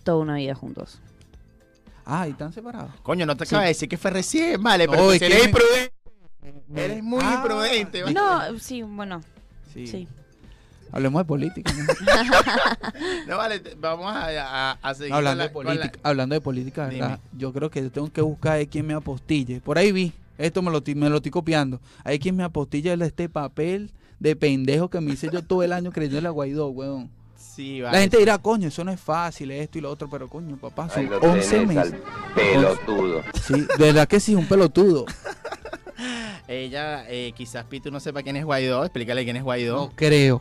Toda 0.09 0.23
una 0.23 0.37
vida 0.37 0.55
juntos. 0.55 1.01
Ah, 2.07 2.27
y 2.27 2.31
están 2.31 2.51
separados. 2.55 2.91
Coño, 3.03 3.27
no 3.27 3.37
te 3.37 3.45
Sí. 3.45 3.51
acabas 3.51 3.65
de 3.65 3.69
decir 3.69 3.89
que 3.91 3.99
fue 3.99 4.11
recién, 4.11 4.63
vale, 4.63 4.89
pero 4.89 5.03
tú 5.03 5.11
es 5.11 5.15
sí 5.15 5.19
que 5.21 5.27
eres 5.27 5.39
me- 5.41 5.45
imprudente. 5.51 5.93
Eres 6.75 7.03
muy 7.03 7.21
Ah, 7.23 7.35
imprudente. 7.43 8.03
¿vale? 8.05 8.15
No, 8.15 8.59
sí, 8.59 8.81
bueno, 8.83 9.21
Sí. 9.75 9.87
sí. 9.87 10.09
Hablemos 10.93 11.21
de 11.21 11.25
política. 11.27 11.71
¿no? 11.75 11.85
No, 13.29 13.37
vale, 13.37 13.63
vamos 13.79 14.07
a, 14.11 14.71
a- 14.71 14.79
a 14.81 14.95
seguir 14.95 15.13
hablando, 15.13 15.45
de 15.45 15.53
con 15.53 15.67
la- 15.67 15.73
con 15.73 15.77
la- 15.77 15.83
política, 15.83 16.09
hablando 16.09 16.35
de 16.35 16.41
política, 16.41 16.87
¿verdad? 16.87 17.21
Yo 17.37 17.53
creo 17.53 17.71
que 17.71 17.83
yo 17.83 17.91
tengo 17.93 18.11
que 18.11 18.23
buscar 18.23 18.59
a 18.59 18.65
quien 18.65 18.87
me 18.87 18.95
apostille. 18.95 19.61
Por 19.61 19.77
ahí 19.77 19.93
vi, 19.93 20.15
esto 20.39 20.63
me 20.63 20.71
lo, 20.71 20.83
me 20.97 21.11
lo 21.11 21.17
estoy 21.17 21.31
copiando. 21.31 21.81
Hay 22.05 22.19
quien 22.19 22.35
me 22.35 22.45
apostilla 22.45 22.97
de 22.97 23.05
este 23.07 23.29
papel 23.29 23.91
de 24.19 24.35
pendejo 24.35 24.89
que 24.89 25.03
me 25.03 25.13
hice 25.13 25.29
yo 25.31 25.43
todo 25.45 25.63
el 25.63 25.75
año 25.75 25.93
creyendo 25.93 26.27
a 26.27 26.33
Guaidó, 26.33 26.69
weón. 26.69 27.11
Sí, 27.39 27.79
La 27.81 27.93
gente 28.01 28.19
dirá, 28.19 28.37
coño, 28.39 28.67
eso 28.69 28.83
no 28.85 28.91
es 28.91 29.01
fácil, 29.01 29.51
esto 29.53 29.79
y 29.79 29.81
lo 29.81 29.91
otro, 29.91 30.09
pero 30.11 30.29
coño, 30.29 30.57
papá, 30.57 30.89
son 30.89 31.05
Ahí 31.05 31.07
lo 31.09 31.19
11 31.21 31.51
tenés 31.51 31.67
meses. 31.69 31.93
al 31.95 32.35
pelotudo. 32.35 33.23
Sí, 33.43 33.55
de 33.79 33.85
verdad 33.87 34.09
que 34.09 34.19
sí, 34.21 34.35
un 34.35 34.47
pelotudo. 34.47 35.05
Ella, 36.49 37.05
eh, 37.09 37.33
quizás 37.37 37.65
Pitu 37.65 37.91
no 37.91 38.01
sepa 38.01 38.23
quién 38.23 38.37
es 38.37 38.45
Guaidó. 38.45 38.85
Explícale 38.85 39.25
quién 39.25 39.37
es 39.37 39.43
Guaidó. 39.43 39.77
No 39.77 39.93
creo. 39.95 40.41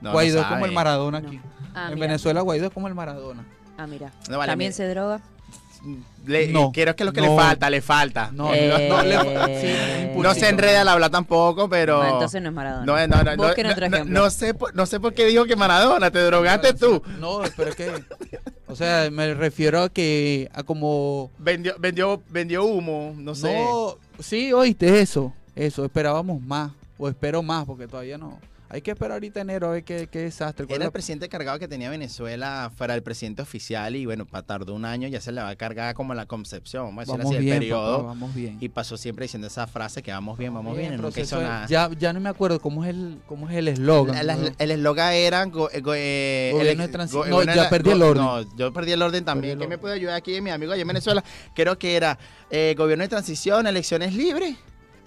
No, 0.00 0.08
no 0.08 0.12
Guaidó 0.12 0.40
es 0.40 0.46
como 0.46 0.66
el 0.66 0.72
Maradona 0.72 1.18
aquí. 1.18 1.40
Ah, 1.74 1.88
en 1.88 1.94
mira. 1.94 2.06
Venezuela 2.08 2.40
Guaidó 2.40 2.66
es 2.66 2.72
como 2.72 2.88
el 2.88 2.94
Maradona. 2.94 3.44
Ah, 3.78 3.86
mira. 3.86 4.12
No, 4.28 4.38
vale, 4.38 4.50
También 4.52 4.70
me- 4.70 4.74
se 4.74 4.88
droga. 4.88 5.20
Le, 6.26 6.48
No, 6.48 6.72
creo 6.72 6.96
que 6.96 7.02
es 7.02 7.06
lo 7.06 7.12
que 7.12 7.20
no. 7.20 7.28
le 7.36 7.36
falta, 7.36 7.68
le 7.68 7.82
falta. 7.82 8.30
No, 8.32 8.54
Eh, 8.54 8.88
no, 8.88 8.96
no, 8.96 9.02
le- 9.02 9.60
sí, 9.60 9.66
impulsito. 10.04 10.22
No 10.22 10.34
se 10.34 10.48
enreda 10.48 10.80
al 10.80 10.88
hablar 10.88 11.10
tampoco, 11.10 11.68
pero. 11.68 12.00
Ah, 12.00 12.10
entonces 12.12 12.40
no 12.40 12.48
es 12.48 12.54
Maradona. 12.54 12.86
No, 12.86 12.94
no, 13.06 13.22
no, 13.22 13.36
no, 13.36 13.54
no, 13.54 13.88
no, 13.98 14.04
no 14.06 14.30
sé, 14.30 14.54
por- 14.54 14.74
no 14.74 14.86
sé 14.86 15.00
por 15.00 15.12
qué 15.12 15.26
dijo 15.26 15.44
que 15.44 15.54
Maradona, 15.54 16.10
te 16.10 16.20
drogaste 16.20 16.72
tú. 16.72 17.02
No, 17.20 17.40
pero 17.56 17.70
es 17.70 17.76
que, 17.76 17.92
o 18.68 18.74
sea, 18.74 19.10
me 19.10 19.34
refiero 19.34 19.82
a 19.82 19.88
que, 19.90 20.48
a 20.54 20.62
como 20.62 21.30
Vendió, 21.38 21.74
vendió, 21.78 22.22
vendió 22.30 22.64
humo, 22.64 23.14
no 23.18 23.34
sé. 23.34 23.52
No, 23.62 23.98
sí, 24.18 24.50
oíste 24.54 25.00
eso. 25.00 25.32
Eso, 25.54 25.84
esperábamos 25.84 26.40
más. 26.40 26.72
O 26.96 27.08
espero 27.08 27.42
más, 27.42 27.66
porque 27.66 27.86
todavía 27.86 28.16
no. 28.16 28.38
Hay 28.74 28.82
que 28.82 28.90
esperar 28.90 29.12
ahorita 29.12 29.40
enero 29.40 29.68
a 29.68 29.70
ver 29.70 29.84
qué, 29.84 30.08
qué 30.10 30.18
desastre. 30.18 30.66
Era 30.68 30.86
el 30.86 30.90
presidente 30.90 31.28
cargado 31.28 31.60
que 31.60 31.68
tenía 31.68 31.88
Venezuela 31.90 32.72
fuera 32.76 32.94
el 32.96 33.04
presidente 33.04 33.40
oficial 33.40 33.94
y 33.94 34.04
bueno, 34.04 34.26
tardó 34.44 34.74
un 34.74 34.84
año, 34.84 35.06
ya 35.06 35.20
se 35.20 35.30
le 35.30 35.40
va 35.40 35.50
a 35.50 35.54
cargar 35.54 35.94
como 35.94 36.12
la 36.12 36.26
concepción, 36.26 36.86
vamos 36.86 36.98
a 36.98 37.02
decir 37.02 37.18
Vamos 37.18 37.34
así, 37.36 37.44
bien, 37.44 37.54
el 37.54 37.60
periodo. 37.60 37.96
papá, 37.98 38.08
vamos 38.08 38.34
bien. 38.34 38.58
Y 38.60 38.68
pasó 38.70 38.96
siempre 38.96 39.26
diciendo 39.26 39.46
esa 39.46 39.68
frase 39.68 40.02
que 40.02 40.10
vamos 40.10 40.36
bien, 40.36 40.52
vamos 40.52 40.76
bien, 40.76 41.00
nunca 41.00 41.20
hizo 41.20 41.38
de- 41.38 41.44
nada. 41.44 41.66
Ya, 41.68 41.88
ya 41.96 42.12
no 42.12 42.18
me 42.18 42.28
acuerdo 42.28 42.58
cómo 42.60 42.82
es 42.84 42.90
el 42.90 43.18
cómo 43.28 43.48
es 43.48 43.54
el 43.56 43.68
eslogan. 43.68 44.16
El 44.58 44.70
eslogan 44.72 45.12
era 45.12 45.44
go- 45.44 45.70
go- 45.80 45.94
eh, 45.96 46.50
Gobierno 46.52 46.82
ele- 46.84 46.92
de 46.98 47.06
go- 47.12 47.26
no, 47.26 47.42
ya 47.44 47.70
perdí 47.70 47.90
el 47.92 48.02
orden. 48.02 48.24
No, 48.24 48.56
yo 48.56 48.72
perdí 48.72 48.90
el 48.90 49.02
orden 49.02 49.24
también. 49.24 49.56
¿Qué 49.56 49.68
me 49.68 49.78
puede 49.78 49.94
ayudar 49.94 50.16
aquí 50.16 50.40
mi 50.40 50.50
amigo 50.50 50.72
allá 50.72 50.82
en 50.82 50.88
Venezuela? 50.88 51.22
Creo 51.54 51.78
que 51.78 51.94
era 51.94 52.18
eh, 52.50 52.74
gobierno 52.76 53.02
de 53.04 53.08
transición, 53.08 53.68
elecciones 53.68 54.14
libres, 54.14 54.56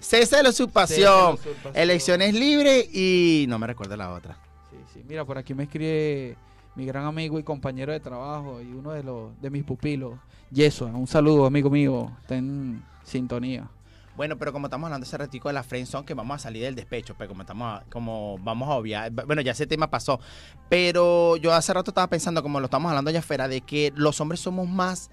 cese 0.00 0.36
de 0.36 0.42
la 0.42 0.48
usurpación, 0.50 1.38
elecciones 1.74 2.34
libres 2.34 2.88
y 2.94 3.46
no 3.48 3.58
me 3.58 3.66
recuerdo 3.66 3.96
la 3.96 4.12
otra. 4.12 4.36
Sí, 4.70 4.76
sí. 4.94 5.02
Mira, 5.08 5.24
por 5.24 5.38
aquí 5.38 5.54
me 5.54 5.64
escribe 5.64 6.36
mi 6.74 6.86
gran 6.86 7.04
amigo 7.06 7.38
y 7.38 7.42
compañero 7.42 7.92
de 7.92 8.00
trabajo 8.00 8.60
y 8.60 8.66
uno 8.72 8.92
de 8.92 9.02
los 9.02 9.40
de 9.40 9.50
mis 9.50 9.64
pupilos, 9.64 10.14
Yeso. 10.50 10.86
Un 10.86 11.06
saludo, 11.06 11.44
amigo 11.46 11.68
mío. 11.70 12.10
Está 12.22 12.36
en 12.36 12.82
sintonía. 13.02 13.68
Bueno, 14.16 14.36
pero 14.36 14.52
como 14.52 14.66
estamos 14.66 14.86
hablando 14.88 15.04
hace 15.06 15.16
ratico 15.16 15.48
de 15.48 15.52
la 15.54 15.62
friendzone, 15.62 16.04
que 16.04 16.12
vamos 16.14 16.34
a 16.34 16.38
salir 16.40 16.62
del 16.64 16.74
despecho, 16.74 17.14
pero 17.16 17.28
como 17.28 17.42
estamos 17.42 17.80
a- 17.80 17.84
como 17.88 18.36
vamos 18.38 18.68
a 18.68 18.72
obviar, 18.72 19.12
bueno, 19.12 19.42
ya 19.42 19.52
ese 19.52 19.66
tema 19.68 19.90
pasó, 19.90 20.18
pero 20.68 21.36
yo 21.36 21.52
hace 21.54 21.72
rato 21.72 21.92
estaba 21.92 22.08
pensando, 22.08 22.42
como 22.42 22.58
lo 22.58 22.64
estamos 22.64 22.88
hablando 22.90 23.10
allá 23.10 23.20
afuera, 23.20 23.46
de 23.46 23.60
que 23.60 23.92
los 23.94 24.20
hombres 24.20 24.40
somos 24.40 24.68
más 24.68 25.10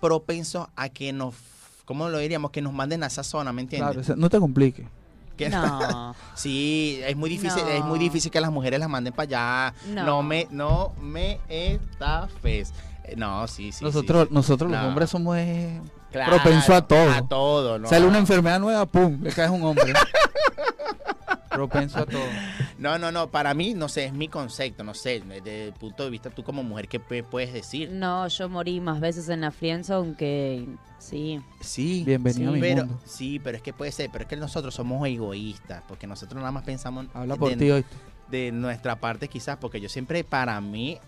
propensos 0.00 0.68
a 0.76 0.88
que 0.88 1.12
nos, 1.12 1.34
¿cómo 1.84 2.08
lo 2.08 2.18
diríamos? 2.18 2.50
Que 2.50 2.62
nos 2.62 2.72
manden 2.72 3.02
a 3.02 3.06
esa 3.06 3.22
zona, 3.22 3.52
¿me 3.52 3.62
entiendes? 3.62 3.88
Claro, 3.88 4.00
o 4.00 4.04
sea, 4.04 4.16
no 4.16 4.28
te 4.30 4.38
compliques. 4.38 4.86
Que- 5.36 5.48
No. 5.48 6.14
Sí, 6.34 7.00
es 7.06 7.16
muy 7.16 7.28
difícil, 7.30 7.62
No. 7.62 7.68
es 7.70 7.84
muy 7.84 7.98
difícil 7.98 8.30
que 8.30 8.40
las 8.40 8.50
mujeres 8.50 8.78
las 8.80 8.88
manden 8.88 9.12
para 9.12 9.68
allá. 9.68 9.74
No. 9.88 10.04
No, 10.04 10.22
me, 10.22 10.46
no 10.50 10.92
me 11.00 11.38
estafes. 11.48 12.72
Eh, 13.04 13.14
No, 13.16 13.46
sí, 13.48 13.72
sí. 13.72 13.84
nosotros 13.84 14.22
sí, 14.24 14.28
sí. 14.28 14.34
nosotros 14.34 14.70
los 14.70 14.82
hombres 14.84 15.10
somos 15.10 15.36
eh, 15.38 15.80
Claro, 16.10 16.32
propensos 16.36 16.70
a 16.74 16.82
todo. 16.82 17.10
A 17.10 17.22
todo, 17.26 17.78
¿no? 17.78 17.88
Sale 17.88 18.06
una 18.06 18.18
enfermedad 18.18 18.60
nueva, 18.60 18.84
pum, 18.86 19.18
le 19.22 19.32
caes 19.32 19.50
un 19.50 19.62
hombre. 19.62 19.92
Propenso 21.50 21.98
a 21.98 22.06
todo. 22.06 22.20
No, 22.82 22.98
no, 22.98 23.12
no, 23.12 23.30
para 23.30 23.54
mí, 23.54 23.74
no 23.74 23.88
sé, 23.88 24.06
es 24.06 24.12
mi 24.12 24.26
concepto, 24.26 24.82
no 24.82 24.92
sé, 24.92 25.20
desde 25.20 25.66
el 25.68 25.72
punto 25.72 26.02
de 26.04 26.10
vista 26.10 26.30
tú 26.30 26.42
como 26.42 26.62
mujer, 26.64 26.88
¿qué 26.88 26.98
puedes 26.98 27.52
decir? 27.52 27.90
No, 27.92 28.26
yo 28.26 28.48
morí 28.48 28.80
más 28.80 28.98
veces 29.00 29.28
en 29.28 29.42
la 29.42 29.52
friendzone 29.52 30.16
que 30.16 30.66
sí. 30.98 31.40
Sí, 31.60 32.02
Bienvenido 32.04 32.50
a 32.50 32.54
mi 32.54 32.60
pero, 32.60 32.84
mundo. 32.86 33.00
sí, 33.06 33.38
pero 33.38 33.56
es 33.56 33.62
que 33.62 33.72
puede 33.72 33.92
ser, 33.92 34.10
pero 34.10 34.22
es 34.24 34.28
que 34.28 34.36
nosotros 34.36 34.74
somos 34.74 35.06
egoístas, 35.06 35.82
porque 35.86 36.08
nosotros 36.08 36.40
nada 36.40 36.50
más 36.50 36.64
pensamos 36.64 37.06
Habla 37.14 37.36
por 37.36 37.54
ti 37.54 37.70
hoy. 37.70 37.84
de 38.28 38.50
nuestra 38.50 38.96
parte 38.98 39.28
quizás, 39.28 39.58
porque 39.58 39.80
yo 39.80 39.88
siempre, 39.88 40.24
para 40.24 40.60
mí, 40.60 40.98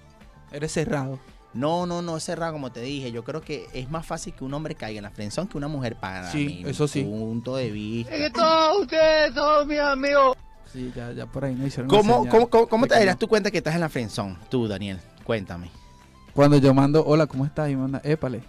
Eres 0.52 0.70
cerrado. 0.70 1.18
no, 1.54 1.86
no, 1.86 2.02
no, 2.02 2.16
es 2.18 2.22
cerrado 2.22 2.52
como 2.52 2.70
te 2.70 2.82
dije, 2.82 3.10
yo 3.10 3.24
creo 3.24 3.40
que 3.40 3.66
es 3.72 3.90
más 3.90 4.06
fácil 4.06 4.32
que 4.32 4.44
un 4.44 4.54
hombre 4.54 4.76
caiga 4.76 4.98
en 4.98 5.02
la 5.04 5.10
friendzone 5.10 5.48
que 5.48 5.56
una 5.56 5.66
mujer 5.68 5.96
para 5.96 6.30
Sí, 6.30 6.60
mi 6.62 6.70
eso 6.70 6.86
sí. 6.86 7.02
punto 7.02 7.56
de 7.56 7.72
vista. 7.72 8.14
Es 8.14 8.22
que 8.22 8.30
todos 8.30 8.82
ustedes 8.82 9.34
son 9.34 9.66
mis 9.66 9.80
amigos. 9.80 10.36
Sí, 10.74 10.92
ya, 10.94 11.12
ya 11.12 11.26
por 11.26 11.44
ahí 11.44 11.54
no 11.54 11.64
hicieron 11.64 11.88
¿Cómo, 11.88 12.28
cómo, 12.28 12.48
cómo, 12.50 12.86
te 12.88 12.94
darás 12.94 13.14
no. 13.14 13.18
tú 13.20 13.28
cuenta 13.28 13.48
que 13.52 13.58
estás 13.58 13.76
en 13.76 13.80
la 13.80 13.88
friendzone? 13.88 14.36
Tú, 14.50 14.66
Daniel, 14.66 14.98
cuéntame. 15.22 15.70
Cuando 16.34 16.56
yo 16.58 16.74
mando, 16.74 17.04
hola, 17.06 17.28
¿cómo 17.28 17.46
estás? 17.46 17.70
Y 17.70 17.76
manda, 17.76 18.00
épale. 18.02 18.42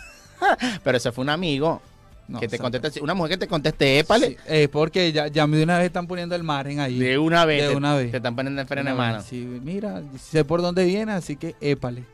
Pero 0.82 0.96
ese 0.96 1.12
fue 1.12 1.22
un 1.22 1.28
amigo 1.28 1.82
No, 2.28 2.40
que 2.40 2.48
te 2.48 2.58
conteste, 2.58 3.02
una 3.02 3.12
mujer 3.12 3.32
que 3.32 3.36
te 3.36 3.46
conteste, 3.46 3.98
épale. 3.98 4.28
sí, 4.30 4.36
eh, 4.46 4.68
porque 4.72 5.12
ya, 5.12 5.26
ya 5.26 5.46
de 5.46 5.62
una 5.62 5.76
vez 5.76 5.88
están 5.88 6.06
poniendo 6.06 6.34
el 6.34 6.42
mar 6.42 6.66
en 6.66 6.80
ahí. 6.80 6.98
De 6.98 7.18
una 7.18 7.44
vez. 7.44 7.62
De 7.64 7.68
te, 7.68 7.76
una 7.76 7.94
vez. 7.94 8.10
Te 8.10 8.16
están 8.16 8.34
poniendo 8.34 8.62
el 8.62 8.66
freno 8.66 8.88
de 8.88 8.96
vez, 8.96 8.98
mano. 8.98 9.22
Sí, 9.22 9.36
mira, 9.62 10.02
sé 10.18 10.46
por 10.46 10.62
dónde 10.62 10.82
viene, 10.86 11.12
así 11.12 11.36
que 11.36 11.56
épale. 11.60 12.04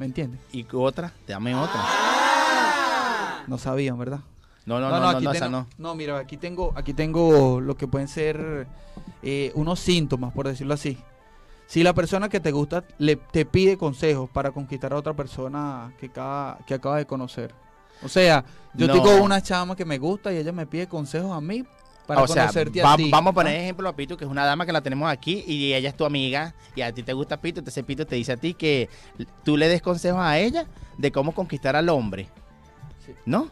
¿Me 0.00 0.06
entiendes? 0.06 0.40
Y 0.52 0.66
otra, 0.72 1.12
te 1.24 1.34
dame 1.34 1.54
otra. 1.54 1.80
No 3.46 3.58
sabían, 3.58 3.96
¿verdad? 3.96 4.20
No, 4.68 4.78
no, 4.80 4.90
no, 4.90 5.00
no, 5.00 5.12
no, 5.12 5.18
aquí 5.18 5.26
esa 5.36 5.48
no. 5.48 5.66
no, 5.78 5.94
mira, 5.94 6.18
aquí 6.18 6.36
tengo, 6.36 6.72
aquí 6.76 6.92
tengo 6.92 7.60
lo 7.60 7.74
que 7.76 7.86
pueden 7.88 8.06
ser 8.06 8.66
eh, 9.22 9.50
unos 9.54 9.80
síntomas, 9.80 10.32
por 10.34 10.46
decirlo 10.46 10.74
así. 10.74 10.98
Si 11.66 11.82
la 11.82 11.94
persona 11.94 12.28
que 12.28 12.38
te 12.40 12.52
gusta 12.52 12.84
le, 12.98 13.16
te 13.16 13.44
pide 13.46 13.76
consejos 13.78 14.28
para 14.30 14.50
conquistar 14.50 14.92
a 14.92 14.96
otra 14.96 15.14
persona 15.14 15.92
que, 15.98 16.06
acaba, 16.06 16.58
que 16.66 16.74
acaba 16.74 16.96
de 16.98 17.06
conocer. 17.06 17.54
O 18.02 18.08
sea, 18.08 18.44
yo 18.74 18.86
No. 18.86 18.92
tengo 18.92 19.22
una 19.22 19.42
chama 19.42 19.74
que 19.74 19.84
me 19.84 19.98
gusta 19.98 20.32
y 20.32 20.36
ella 20.36 20.52
me 20.52 20.66
pide 20.66 20.86
consejos 20.86 21.30
a 21.32 21.40
mí 21.40 21.64
para 22.06 22.22
o 22.22 22.26
sea, 22.28 22.42
conocerte 22.44 22.82
va- 22.82 22.92
a 22.92 22.96
ti. 22.96 23.10
vamos 23.10 23.32
a 23.32 23.34
poner 23.34 23.54
¿ah? 23.56 23.60
ejemplo 23.62 23.88
a 23.88 23.96
Pito, 23.96 24.16
que 24.16 24.24
es 24.24 24.30
una 24.30 24.44
dama 24.46 24.64
que 24.66 24.72
la 24.72 24.80
tenemos 24.82 25.10
aquí 25.10 25.44
y 25.46 25.74
ella 25.74 25.88
es 25.90 25.96
tu 25.96 26.04
amiga 26.06 26.54
y 26.74 26.80
a 26.82 26.92
ti 26.92 27.02
te 27.02 27.12
gusta 27.12 27.38
Pito, 27.40 27.60
entonces 27.60 27.84
Pito 27.84 28.06
te 28.06 28.16
dice 28.16 28.32
a 28.32 28.36
ti 28.36 28.54
que 28.54 28.88
tú 29.44 29.56
le 29.56 29.68
des 29.68 29.82
consejos 29.82 30.20
a 30.22 30.38
ella 30.38 30.66
de 30.96 31.10
cómo 31.12 31.32
conquistar 31.34 31.74
al 31.76 31.88
hombre. 31.90 32.28
Sí. 33.04 33.12
¿No? 33.26 33.48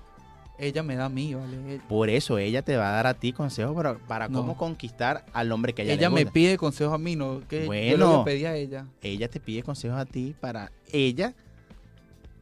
Ella 0.59 0.83
me 0.83 0.97
da 0.97 1.05
a 1.07 1.09
mí, 1.11 1.35
¿vale? 1.35 1.81
Por 1.89 2.09
eso 2.09 2.39
ella 2.39 2.63
te 2.63 2.77
va 2.77 2.89
a 2.89 2.93
dar 2.93 3.07
a 3.07 3.15
ti 3.15 3.33
consejos 3.33 3.75
para, 3.77 3.95
para 3.99 4.29
No. 4.29 4.39
cómo 4.39 4.57
conquistar 4.57 5.25
al 5.35 5.53
hombre 5.53 5.75
que 5.75 5.83
ella, 5.83 5.93
Ella, 5.95 6.09
le 6.09 6.15
me 6.15 6.21
gusta. 6.23 6.33
pide 6.33 6.57
consejos 6.57 6.95
a 6.95 6.99
mí, 6.99 7.15
no 7.15 7.43
que 7.49 7.61
yo 7.61 7.67
Bueno. 7.67 8.19
le 8.19 8.25
pedí 8.33 8.45
a 8.47 8.57
ella. 8.57 8.87
Ella 9.03 9.29
te 9.29 9.39
pide 9.39 9.63
consejos 9.63 9.99
a 9.99 10.07
ti 10.07 10.35
para 10.41 10.73
ella 10.93 11.35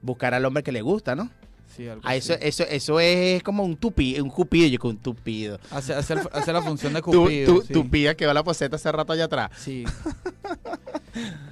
buscar 0.02 0.32
al 0.34 0.44
hombre 0.44 0.62
que 0.62 0.70
le 0.70 0.80
gusta, 0.82 1.16
¿no? 1.16 1.28
Sí, 1.74 1.88
algo 1.88 2.06
A 2.06 2.10
así. 2.10 2.18
eso, 2.18 2.34
eso, 2.40 2.62
eso 2.70 3.00
es 3.00 3.42
como 3.42 3.64
un 3.64 3.76
tupi, 3.76 4.20
un 4.20 4.30
cupido, 4.30 4.68
yo 4.68 4.78
con 4.78 4.90
un 4.92 4.98
tupido. 4.98 5.58
Hace, 5.72 5.92
hace 5.94 6.14
hace 6.30 6.52
la 6.52 6.62
función 6.62 6.92
de 6.92 7.02
Cupido. 7.02 7.52
tú, 7.52 7.62
sí. 7.66 7.88
pilla 7.90 8.14
que 8.14 8.26
va 8.26 8.34
la 8.34 8.44
poseta 8.44 8.76
hace 8.76 8.92
rato 8.92 9.12
allá 9.12 9.24
atrás. 9.24 9.50
Sí. 9.56 9.82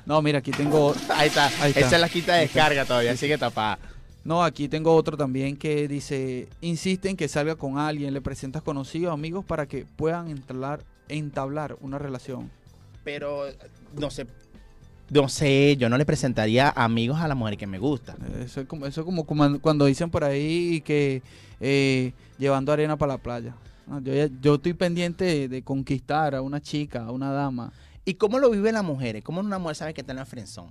No, 0.06 0.22
mira, 0.22 0.38
aquí 0.38 0.52
tengo. 0.52 0.94
Ahí 1.16 1.28
está. 1.28 1.46
Ahí 1.60 1.70
está. 1.70 1.80
Esa 1.80 1.94
es 1.96 2.00
la 2.00 2.06
está. 2.06 2.34
descarga 2.36 2.84
todavía, 2.84 3.16
sigue 3.16 3.36
tapada. 3.38 3.78
No, 4.24 4.44
aquí 4.44 4.68
tengo 4.68 4.94
otro 4.94 5.16
también 5.16 5.56
que 5.56 5.88
dice: 5.88 6.48
insiste 6.60 7.08
en 7.08 7.16
que 7.16 7.28
salga 7.28 7.56
con 7.56 7.78
alguien, 7.78 8.14
le 8.14 8.20
presentas 8.20 8.62
conocidos, 8.62 9.12
amigos 9.12 9.44
para 9.44 9.66
que 9.66 9.84
puedan 9.84 10.28
entablar, 10.28 10.84
entablar 11.08 11.76
una 11.80 11.98
relación. 11.98 12.50
Pero, 13.04 13.46
no 13.98 14.10
sé. 14.10 14.26
no 15.10 15.28
sé, 15.28 15.76
yo 15.76 15.88
no 15.88 15.98
le 15.98 16.06
presentaría 16.06 16.70
amigos 16.70 17.20
a 17.20 17.26
la 17.26 17.34
mujer 17.34 17.56
que 17.56 17.66
me 17.66 17.78
gusta. 17.78 18.16
Eso 18.44 18.60
es 18.60 18.66
como, 18.68 18.86
eso 18.86 19.00
es 19.00 19.04
como 19.04 19.24
cuando- 19.24 19.86
dicen 19.86 20.08
por 20.10 20.22
ahí 20.22 20.80
que 20.82 21.20
eh, 21.60 22.12
llevando 22.38 22.72
arena 22.72 22.96
para 22.96 23.14
la 23.14 23.18
playa. 23.18 23.56
No, 23.88 24.00
yo, 24.00 24.12
yo 24.40 24.54
estoy 24.54 24.74
pendiente 24.74 25.24
de, 25.24 25.48
de 25.48 25.62
conquistar 25.62 26.36
a 26.36 26.42
una 26.42 26.60
chica, 26.60 27.04
a 27.04 27.10
una 27.10 27.32
dama. 27.32 27.72
¿Y 28.04 28.14
cómo 28.14 28.38
lo 28.38 28.50
viven 28.50 28.74
las 28.74 28.84
mujeres? 28.84 29.24
¿Cómo 29.24 29.40
una 29.40 29.58
mujer 29.58 29.76
sabe 29.76 29.94
que 29.94 30.00
está 30.02 30.12
en 30.12 30.18
la 30.18 30.24
frenzón? 30.24 30.66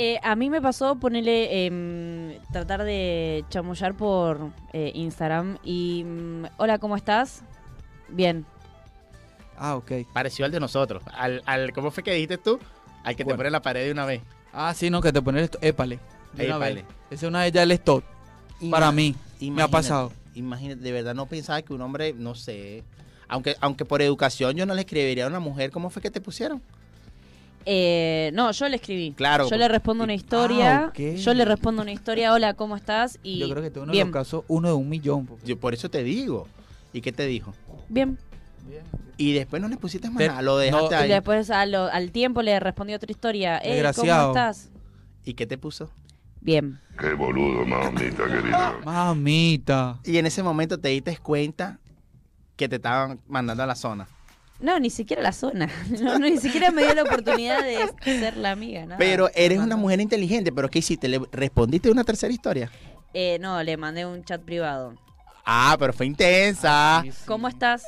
Eh, 0.00 0.20
a 0.22 0.36
mí 0.36 0.48
me 0.48 0.62
pasó 0.62 0.94
ponerle, 0.94 1.66
em, 1.66 2.38
tratar 2.52 2.84
de 2.84 3.44
chamullar 3.50 3.94
por 3.94 4.52
eh, 4.72 4.92
Instagram 4.94 5.58
y, 5.64 6.04
mm, 6.06 6.44
hola, 6.56 6.78
¿cómo 6.78 6.94
estás? 6.94 7.42
Bien. 8.08 8.46
Ah, 9.56 9.74
ok. 9.74 9.90
Parecido 10.12 10.46
al 10.46 10.52
de 10.52 10.60
nosotros. 10.60 11.02
Al, 11.12 11.42
al, 11.46 11.72
¿Cómo 11.72 11.90
fue 11.90 12.04
que 12.04 12.12
dijiste 12.12 12.38
tú? 12.38 12.60
Al 13.02 13.16
que 13.16 13.18
te 13.18 13.24
Bueno. 13.24 13.38
pone 13.38 13.48
en 13.48 13.52
la 13.54 13.62
pared 13.62 13.86
de 13.86 13.90
una 13.90 14.04
vez. 14.06 14.22
Ah, 14.52 14.72
sí, 14.72 14.88
no, 14.88 15.00
que 15.00 15.12
te 15.12 15.20
ponen 15.20 15.42
esto. 15.42 15.58
Épale. 15.62 15.98
de 16.34 16.46
una 16.46 16.56
Épale. 16.58 16.74
vez. 16.76 16.84
Esa 17.10 17.26
es 17.26 17.28
una 17.30 17.42
de 17.42 17.48
ellas 17.48 17.64
el 17.64 17.72
stop. 17.72 18.04
Para 18.70 18.92
mí. 18.92 19.16
Me 19.16 19.16
ha 19.16 19.44
Imagínate, 19.46 19.72
pasado. 19.72 20.12
Imagínate, 20.36 20.80
de 20.80 20.92
verdad 20.92 21.14
no 21.16 21.26
pensaba 21.26 21.60
que 21.62 21.72
un 21.72 21.80
hombre, 21.82 22.12
no 22.12 22.36
sé. 22.36 22.84
Aunque, 23.26 23.56
aunque 23.60 23.84
por 23.84 24.00
educación 24.00 24.54
yo 24.54 24.64
no 24.64 24.74
le 24.74 24.82
escribiría 24.82 25.24
a 25.24 25.28
una 25.28 25.40
mujer, 25.40 25.72
¿cómo 25.72 25.90
fue 25.90 26.00
que 26.00 26.10
te 26.12 26.20
pusieron? 26.20 26.62
Eh, 27.66 28.30
no, 28.34 28.50
yo 28.52 28.68
le 28.68 28.76
escribí. 28.76 29.12
Claro. 29.12 29.48
Yo 29.48 29.56
le 29.56 29.68
respondo 29.68 30.04
una 30.04 30.14
historia. 30.14 30.92
Ah. 30.96 30.98
Yo 31.16 31.34
le 31.34 31.44
respondo 31.44 31.82
una 31.82 31.92
historia, 31.92 32.32
hola, 32.32 32.54
¿cómo 32.54 32.76
estás? 32.76 33.18
Y 33.22 33.38
Yo 33.38 33.48
creo 33.50 33.62
que 33.62 33.70
de 33.70 33.86
bien, 33.86 34.06
los 34.08 34.14
casos, 34.14 34.44
uno 34.48 34.68
de 34.68 34.74
un 34.74 34.88
millón. 34.88 35.26
porque- 35.26 35.46
Yo 35.46 35.58
por 35.58 35.74
eso 35.74 35.90
te 35.90 36.02
digo. 36.02 36.48
¿Y 36.92 37.00
qué 37.02 37.12
te 37.12 37.26
dijo? 37.26 37.52
bien. 37.88 38.18
Y 39.16 39.32
después 39.32 39.60
no 39.60 39.68
le 39.68 39.76
pusiste 39.76 40.08
más 40.10 40.24
nada, 40.24 40.42
lo 40.42 40.58
dejaste 40.58 40.94
no, 40.94 41.04
Y 41.04 41.08
después 41.08 41.50
a 41.50 41.66
lo- 41.66 41.86
al 41.90 42.12
tiempo 42.12 42.40
le 42.42 42.58
respondí 42.60 42.94
otra 42.94 43.10
historia. 43.10 43.58
Eh, 43.62 43.82
¿cómo 43.96 44.12
estás? 44.28 44.70
¿Y 45.24 45.34
qué 45.34 45.46
te 45.46 45.58
puso? 45.58 45.90
Bien. 46.40 46.78
Qué 46.98 47.14
boludo, 47.14 47.64
mamita 47.66 48.24
querida. 48.26 48.78
Mamita. 48.84 49.98
Y 50.04 50.18
en 50.18 50.26
ese 50.26 50.42
momento 50.42 50.78
te 50.78 50.88
diste 50.88 51.16
cuenta 51.18 51.80
que 52.56 52.68
te 52.68 52.76
estaban 52.76 53.20
mandando 53.26 53.62
a 53.62 53.66
la 53.66 53.74
zona. 53.74 54.06
No, 54.60 54.78
ni 54.80 54.90
siquiera 54.90 55.22
la 55.22 55.32
zona. 55.32 55.68
No, 56.00 56.18
no, 56.18 56.28
ni 56.28 56.38
siquiera 56.38 56.70
me 56.70 56.82
dio 56.84 56.94
la 56.94 57.02
oportunidad 57.04 57.62
de 57.62 57.88
ser 58.02 58.36
la 58.36 58.50
amiga. 58.52 58.82
nada. 58.84 58.96
Pero 58.98 59.30
eres 59.34 59.58
una 59.58 59.76
mujer 59.76 60.00
inteligente, 60.00 60.50
pero 60.52 60.68
¿qué 60.68 60.80
hiciste? 60.80 61.06
¿Le 61.08 61.20
respondiste 61.32 61.90
una 61.90 62.04
tercera 62.04 62.32
historia? 62.32 62.70
Eh, 63.14 63.38
no, 63.40 63.62
le 63.62 63.76
mandé 63.76 64.04
un 64.04 64.24
chat 64.24 64.42
privado. 64.42 64.94
Ah, 65.44 65.76
pero 65.78 65.92
fue 65.92 66.06
intensa. 66.06 67.00
Sí, 67.04 67.12
sí. 67.12 67.18
¿Cómo 67.26 67.48
estás? 67.48 67.84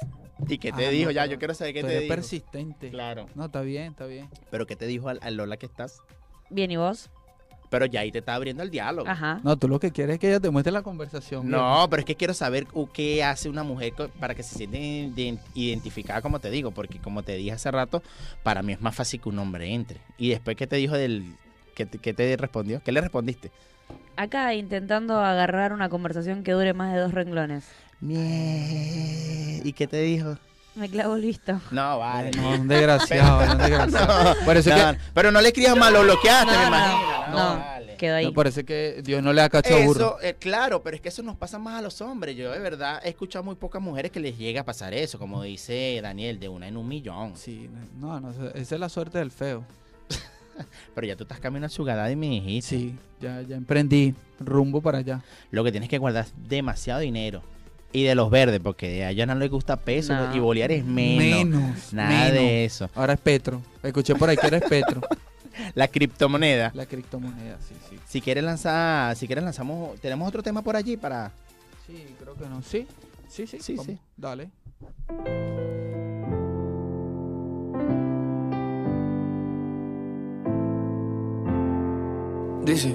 ¿Y 0.48 0.56
qué 0.58 0.72
te 0.72 0.86
Ah, 0.86 0.90
dijo? 0.90 1.06
no, 1.06 1.10
ya, 1.10 1.22
pero 1.22 1.32
yo 1.32 1.38
quiero 1.38 1.54
saber 1.54 1.74
qué 1.74 1.82
te 1.82 1.98
dijo. 2.00 2.08
persistente. 2.14 2.88
Claro. 2.90 3.26
No, 3.34 3.46
está 3.46 3.60
bien, 3.60 3.90
está 3.92 4.06
bien. 4.06 4.30
Pero 4.50 4.66
¿qué 4.66 4.76
te 4.76 4.86
dijo 4.86 5.08
al, 5.10 5.18
al 5.22 5.34
Lola 5.36 5.56
que 5.58 5.66
estás? 5.66 5.98
Bien, 6.48 6.70
¿y 6.70 6.76
vos? 6.78 7.10
Pero 7.70 7.86
ya 7.86 8.00
ahí 8.00 8.12
te 8.12 8.18
está 8.18 8.34
abriendo 8.34 8.62
el 8.62 8.70
diálogo. 8.70 9.08
Ajá. 9.08 9.40
No, 9.42 9.56
tú 9.56 9.68
lo 9.68 9.78
que 9.80 9.90
quieres 9.92 10.14
es 10.14 10.20
que 10.20 10.28
ella 10.28 10.40
te 10.40 10.50
muestre 10.50 10.72
la 10.72 10.82
conversación. 10.82 11.48
No, 11.48 11.86
pero 11.88 12.00
es 12.00 12.04
que 12.06 12.16
quiero 12.16 12.34
saber 12.34 12.66
uh, 12.74 12.86
qué 12.88 13.24
hace 13.24 13.48
una 13.48 13.62
mujer 13.62 13.94
para 14.18 14.34
que 14.34 14.42
se 14.42 14.56
siente 14.56 14.78
iden- 14.78 15.38
identificada, 15.54 16.20
como 16.20 16.40
te 16.40 16.50
digo, 16.50 16.72
porque 16.72 16.98
como 16.98 17.22
te 17.22 17.36
dije 17.36 17.52
hace 17.52 17.70
rato, 17.70 18.02
para 18.42 18.62
mí 18.62 18.72
es 18.72 18.80
más 18.80 18.94
fácil 18.94 19.20
que 19.20 19.28
un 19.28 19.38
hombre 19.38 19.72
entre. 19.72 20.00
Y 20.18 20.30
después, 20.30 20.56
¿qué 20.56 20.66
te 20.66 20.76
dijo 20.76 20.94
del... 20.96 21.32
¿Qué 21.74 21.86
te, 21.86 21.98
qué 21.98 22.12
te 22.12 22.36
respondió? 22.36 22.82
¿Qué 22.84 22.92
le 22.92 23.00
respondiste? 23.00 23.50
Acá 24.16 24.52
intentando 24.54 25.20
agarrar 25.20 25.72
una 25.72 25.88
conversación 25.88 26.42
que 26.42 26.52
dure 26.52 26.74
más 26.74 26.92
de 26.92 26.98
dos 27.00 27.14
renglones. 27.14 27.64
Mie- 28.00 29.62
¿Y 29.64 29.72
qué 29.72 29.86
te 29.86 30.00
dijo? 30.00 30.36
Me 30.80 30.88
clavo 30.88 31.14
el 31.16 31.20
visto. 31.22 31.60
No, 31.70 31.98
vale. 31.98 32.30
No, 32.30 32.52
un 32.52 32.66
desgraciado, 32.66 33.52
un 33.52 33.58
desgraciado. 33.58 34.96
Pero 35.12 35.30
no 35.30 35.40
le 35.42 35.48
escribas 35.48 35.76
mal, 35.76 35.92
lo 35.92 36.02
bloqueaste, 36.02 36.50
me 36.50 36.56
No, 36.58 36.66
imagino. 36.68 37.26
no, 37.28 37.36
no. 37.54 37.58
vale. 37.60 37.96
Quedó 37.96 38.12
que, 38.14 38.16
ahí. 38.16 38.24
no, 38.24 38.32
parece 38.32 38.64
que 38.64 39.02
Dios 39.04 39.22
no 39.22 39.30
le 39.34 39.42
da 39.42 39.50
cacho 39.50 39.76
a 39.76 39.84
burro. 39.84 40.16
Eh, 40.22 40.36
claro, 40.40 40.82
pero 40.82 40.96
es 40.96 41.02
que 41.02 41.10
eso 41.10 41.22
nos 41.22 41.36
pasa 41.36 41.58
más 41.58 41.78
a 41.78 41.82
los 41.82 42.00
hombres. 42.00 42.34
Yo 42.34 42.50
de 42.50 42.58
verdad 42.58 42.98
he 43.04 43.10
escuchado 43.10 43.42
muy 43.44 43.56
pocas 43.56 43.82
mujeres 43.82 44.10
que 44.10 44.20
les 44.20 44.38
llega 44.38 44.62
a 44.62 44.64
pasar 44.64 44.94
eso, 44.94 45.18
como 45.18 45.42
dice 45.42 46.00
Daniel, 46.02 46.40
de 46.40 46.48
una 46.48 46.66
en 46.66 46.78
un 46.78 46.88
millón. 46.88 47.36
Sí, 47.36 47.68
no, 47.98 48.18
no, 48.18 48.30
esa 48.54 48.74
es 48.74 48.80
la 48.80 48.88
suerte 48.88 49.18
del 49.18 49.30
feo. 49.30 49.64
Pero 50.94 51.06
ya 51.06 51.14
tú 51.14 51.24
estás 51.24 51.40
caminando 51.40 51.66
a 51.66 51.68
su 51.68 51.84
gadada 51.84 52.10
y 52.10 52.16
me 52.16 52.26
dijiste. 52.28 52.68
Sí, 52.78 52.94
ya, 53.20 53.42
ya 53.42 53.56
emprendí 53.56 54.14
rumbo 54.38 54.80
para 54.80 54.96
allá. 54.98 55.20
Lo 55.50 55.62
que 55.62 55.70
tienes 55.70 55.90
que 55.90 55.98
guardar 55.98 56.24
es 56.24 56.32
demasiado 56.48 57.00
dinero. 57.00 57.42
Y 57.92 58.04
de 58.04 58.14
los 58.14 58.30
verdes, 58.30 58.60
porque 58.62 59.04
a 59.04 59.10
ella 59.10 59.26
no 59.26 59.34
le 59.34 59.48
gusta 59.48 59.76
peso 59.76 60.14
No. 60.14 60.34
y 60.34 60.38
bolear 60.38 60.70
es 60.70 60.84
menos. 60.84 61.44
Menos, 61.46 61.92
Nada 61.92 62.08
menos. 62.26 62.32
de 62.34 62.64
eso. 62.64 62.88
Ahora 62.94 63.14
es 63.14 63.20
Petro. 63.20 63.60
Escuché 63.82 64.14
por 64.14 64.28
ahí 64.28 64.36
que 64.36 64.46
eres 64.46 64.62
Petro. 64.68 65.00
La 65.74 65.88
criptomoneda. 65.88 66.70
La 66.74 66.86
criptomoneda, 66.86 67.58
sí, 67.68 67.74
sí. 67.90 67.98
Si 68.08 68.20
quieres 68.20 68.44
lanzar, 68.44 69.14
si 69.16 69.26
quieres 69.26 69.42
lanzamos, 69.44 70.00
tenemos 70.00 70.26
otro 70.28 70.42
tema 70.42 70.62
por 70.62 70.76
allí 70.76 70.96
para. 70.96 71.32
Sí, 71.86 72.06
creo 72.20 72.34
que 72.36 72.46
no. 72.46 72.62
Sí, 72.62 72.86
sí, 73.28 73.46
sí. 73.46 73.58
Sí, 73.60 73.76
sí. 73.84 73.98
Dale. 74.16 74.48
Dice. 82.64 82.94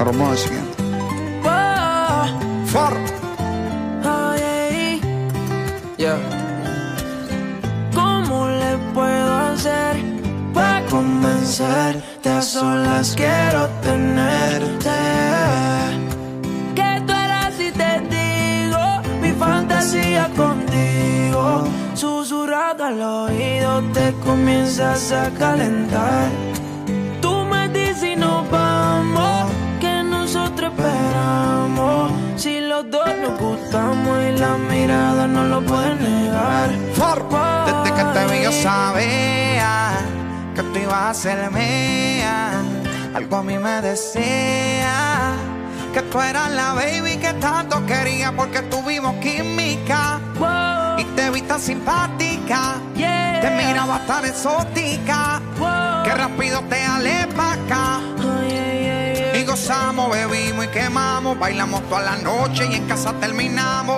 El 0.00 0.38
siguiente. 0.38 0.82
Far. 2.72 2.94
Yeah. 5.98 6.16
¿Cómo 7.94 8.48
le 8.48 8.78
puedo 8.94 9.34
hacer 9.34 9.96
para 10.54 10.86
convencerte? 10.86 12.30
A 12.30 12.40
solas 12.40 13.14
quiero 13.14 13.68
tenerte. 13.82 15.00
Que 16.74 17.02
tú 17.06 17.12
eras 17.12 17.60
y 17.60 17.70
te 17.70 18.00
digo 18.08 19.02
mi 19.20 19.32
fantasía 19.32 20.30
contigo. 20.34 21.64
Susurrado 21.94 22.84
al 22.84 23.02
oído 23.02 23.82
te 23.92 24.14
comienzas 24.24 25.12
a 25.12 25.28
calentar. 25.38 26.49
Esperamos. 30.80 32.12
Si 32.36 32.60
los 32.60 32.90
dos 32.90 33.06
nos 33.22 33.38
gustamos 33.38 34.18
y 34.28 34.38
la 34.38 34.56
mirada 34.56 35.26
no 35.26 35.44
lo 35.44 35.60
puede 35.62 35.94
negar. 35.96 36.70
Desde 37.66 37.94
que 37.96 38.04
te 38.14 38.26
vi 38.32 38.42
yo 38.44 38.52
sabía 38.52 39.92
que 40.54 40.62
tú 40.62 40.78
ibas 40.78 41.10
a 41.10 41.14
ser 41.14 41.50
mía. 41.50 42.52
Algo 43.14 43.36
a 43.36 43.42
mí 43.42 43.58
me 43.58 43.82
decía 43.82 45.32
que 45.92 46.02
tú 46.02 46.20
eras 46.20 46.50
la 46.52 46.74
baby 46.74 47.16
que 47.16 47.32
tanto 47.34 47.84
quería 47.86 48.32
porque 48.32 48.62
tuvimos 48.62 49.14
química. 49.16 50.20
Y 50.98 51.04
te 51.16 51.30
vi 51.30 51.42
tan 51.42 51.60
simpática, 51.60 52.76
Yeah. 52.94 53.40
te 53.40 53.50
miraba 53.50 53.98
tan 54.06 54.26
exótica, 54.26 55.40
que 56.04 56.14
rápido 56.14 56.60
te 56.68 56.80
pa' 57.34 57.52
acá. 57.52 58.00
Bebimos 59.70 60.64
y 60.64 60.68
quemamos, 60.68 61.38
bailamos 61.38 61.80
toda 61.88 62.02
la 62.02 62.16
noche 62.16 62.66
y 62.68 62.74
en 62.74 62.88
casa 62.88 63.12
terminamos. 63.20 63.96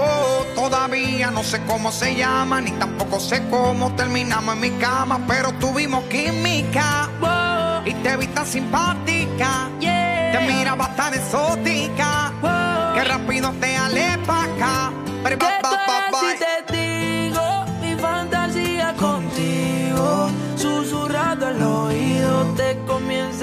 Todavía 0.55 1.31
no 1.31 1.43
sé 1.43 1.62
cómo 1.66 1.91
se 1.91 2.14
llama, 2.14 2.61
ni 2.61 2.73
tampoco 2.73 3.18
sé 3.18 3.43
cómo 3.49 3.91
terminamos 3.95 4.55
en 4.55 4.61
mi 4.61 4.70
cama, 4.73 5.18
pero 5.27 5.51
tuvimos 5.53 6.05
química 6.05 7.09
Wow, 7.20 7.87
y 7.87 7.95
te 8.03 8.18
vi 8.18 8.27
tan 8.27 8.47
simpática, 8.47 9.70
yeah. 9.81 10.33
te 10.33 10.53
miraba 10.53 10.95
tan 10.95 11.14
exótica, 11.14 12.33
Wow. 12.43 12.95
que 12.95 13.05
rápido 13.05 13.51
te 13.59 13.75
alé 13.75 14.18
pa' 14.27 14.45
acá. 14.45 14.93
Pero 15.23 15.39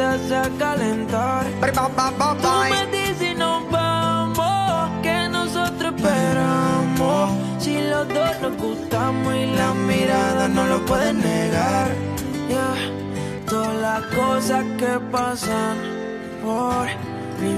comienzas 0.10 0.48
a 0.48 0.58
calentar. 0.58 1.46
Tú 2.42 2.48
me 2.70 2.98
dices 2.98 3.38
nos 3.38 3.70
vamos, 3.70 4.90
que 5.04 5.30
nosotros 5.30 5.94
esperamos. 5.96 7.32
Si 7.60 7.82
los 7.82 8.08
dos 8.08 8.42
nos 8.42 8.58
gustamos 8.58 9.36
y 9.36 9.46
la 9.56 9.74
mirada 9.74 10.48
no 10.48 10.66
lo 10.66 10.86
pueden 10.86 11.22
negar. 11.22 11.90
Yeah. 12.48 12.76
Todas 13.48 13.76
las 13.76 14.02
cosas 14.16 14.64
que 14.78 15.00
pasan 15.12 15.78
por 16.44 16.88
mi 17.42 17.54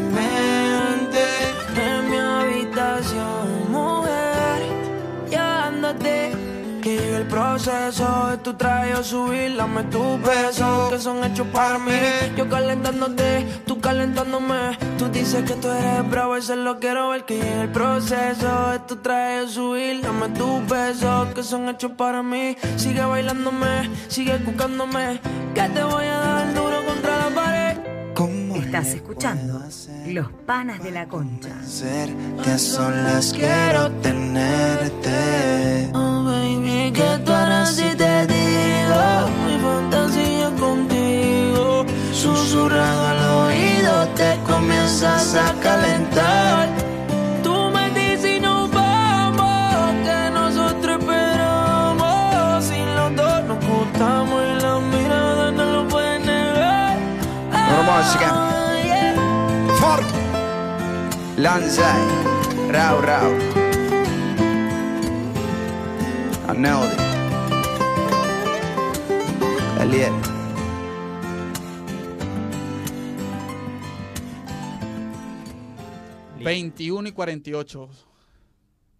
el 7.21 7.27
proceso 7.27 8.27
de 8.29 8.37
tu 8.37 8.53
traje 8.55 8.95
o 8.95 9.03
subir, 9.03 9.55
dame 9.55 9.83
tus 9.83 10.21
besos 10.21 10.91
que 10.91 10.99
son 10.99 11.23
hechos 11.23 11.47
para 11.53 11.77
mí. 11.77 11.93
Yo 12.35 12.49
calentándote, 12.49 13.45
tú 13.65 13.79
calentándome. 13.79 14.77
Tú 14.97 15.07
dices 15.09 15.43
que 15.43 15.53
tú 15.55 15.69
eres 15.69 16.09
bravo, 16.09 16.35
eso 16.35 16.55
lo 16.55 16.79
quiero 16.79 17.09
ver 17.09 17.25
que 17.25 17.35
llegue 17.35 17.61
el 17.61 17.69
proceso. 17.69 18.73
Esto 18.73 18.97
trae 18.99 19.47
subir, 19.47 20.01
dame 20.01 20.29
tus 20.29 20.67
besos 20.67 21.27
que 21.35 21.43
son 21.43 21.69
hechos 21.69 21.91
para 21.91 22.23
mí. 22.23 22.57
Sigue 22.75 23.05
bailándome, 23.05 23.89
sigue 24.07 24.37
buscándome. 24.37 25.19
Que 25.53 25.61
te 25.69 25.83
voy 25.83 26.05
a 26.05 26.17
dar 26.17 26.53
duro 26.53 26.85
contra 26.85 27.29
la 27.29 27.35
pared. 27.35 27.77
Estás 28.55 28.87
escuchando 28.93 29.61
Los 30.07 30.27
Panas 30.45 30.81
de 30.83 30.91
la 30.91 31.07
Concha. 31.07 31.55
Que 32.43 32.51
a 32.51 32.57
solas 32.57 33.33
quiero 33.33 33.91
tenerte. 34.01 35.91
Oh, 36.89 36.93
que 36.93 37.23
tú 37.23 37.31
harás 37.31 37.75
si 37.75 37.95
te 37.95 38.25
digo 38.25 39.29
mi 39.45 39.57
fantasía 39.59 40.49
contigo. 40.59 41.85
Susurrado 42.11 43.07
al 43.07 43.23
oído 43.45 44.07
te 44.15 44.39
comienzas 44.47 45.35
a 45.35 45.53
calentar. 45.61 46.69
Tú 47.43 47.69
me 47.71 47.89
dices 47.91 48.37
y 48.37 48.39
nos 48.39 48.71
vamos, 48.71 49.93
que 50.05 50.31
nosotros 50.31 50.99
esperamos. 50.99 52.65
Si 52.65 52.79
los 52.97 53.15
dos 53.15 53.43
nos 53.45 53.65
gustamos 53.65 54.43
y 54.43 54.61
la 54.61 54.79
mirada 54.79 55.51
no 55.51 55.65
lo 55.65 55.87
pueden 55.87 56.25
negar. 56.25 56.97
música. 57.85 58.29
Fork. 59.79 60.05
Lanzai. 61.37 62.01
Rau, 62.71 63.01
rau. 63.01 63.60
I 66.51 66.53
it. 66.53 66.99
Eliel. 69.79 70.11
21 76.43 77.07
y 77.07 77.11
48. 77.13 77.89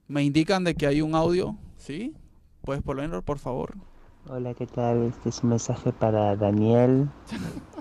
Me 0.07 0.23
indican 0.23 0.63
de 0.63 0.75
que 0.75 0.87
hay 0.87 1.01
un 1.01 1.13
audio, 1.13 1.57
¿sí? 1.75 2.15
¿Puedes 2.61 2.81
ponerlo, 2.83 3.21
por 3.21 3.37
favor? 3.37 3.73
Hola, 4.29 4.53
¿qué 4.53 4.67
tal? 4.67 5.03
Este 5.03 5.27
es 5.27 5.43
un 5.43 5.49
mensaje 5.49 5.91
para 5.91 6.37
Daniel, 6.37 7.09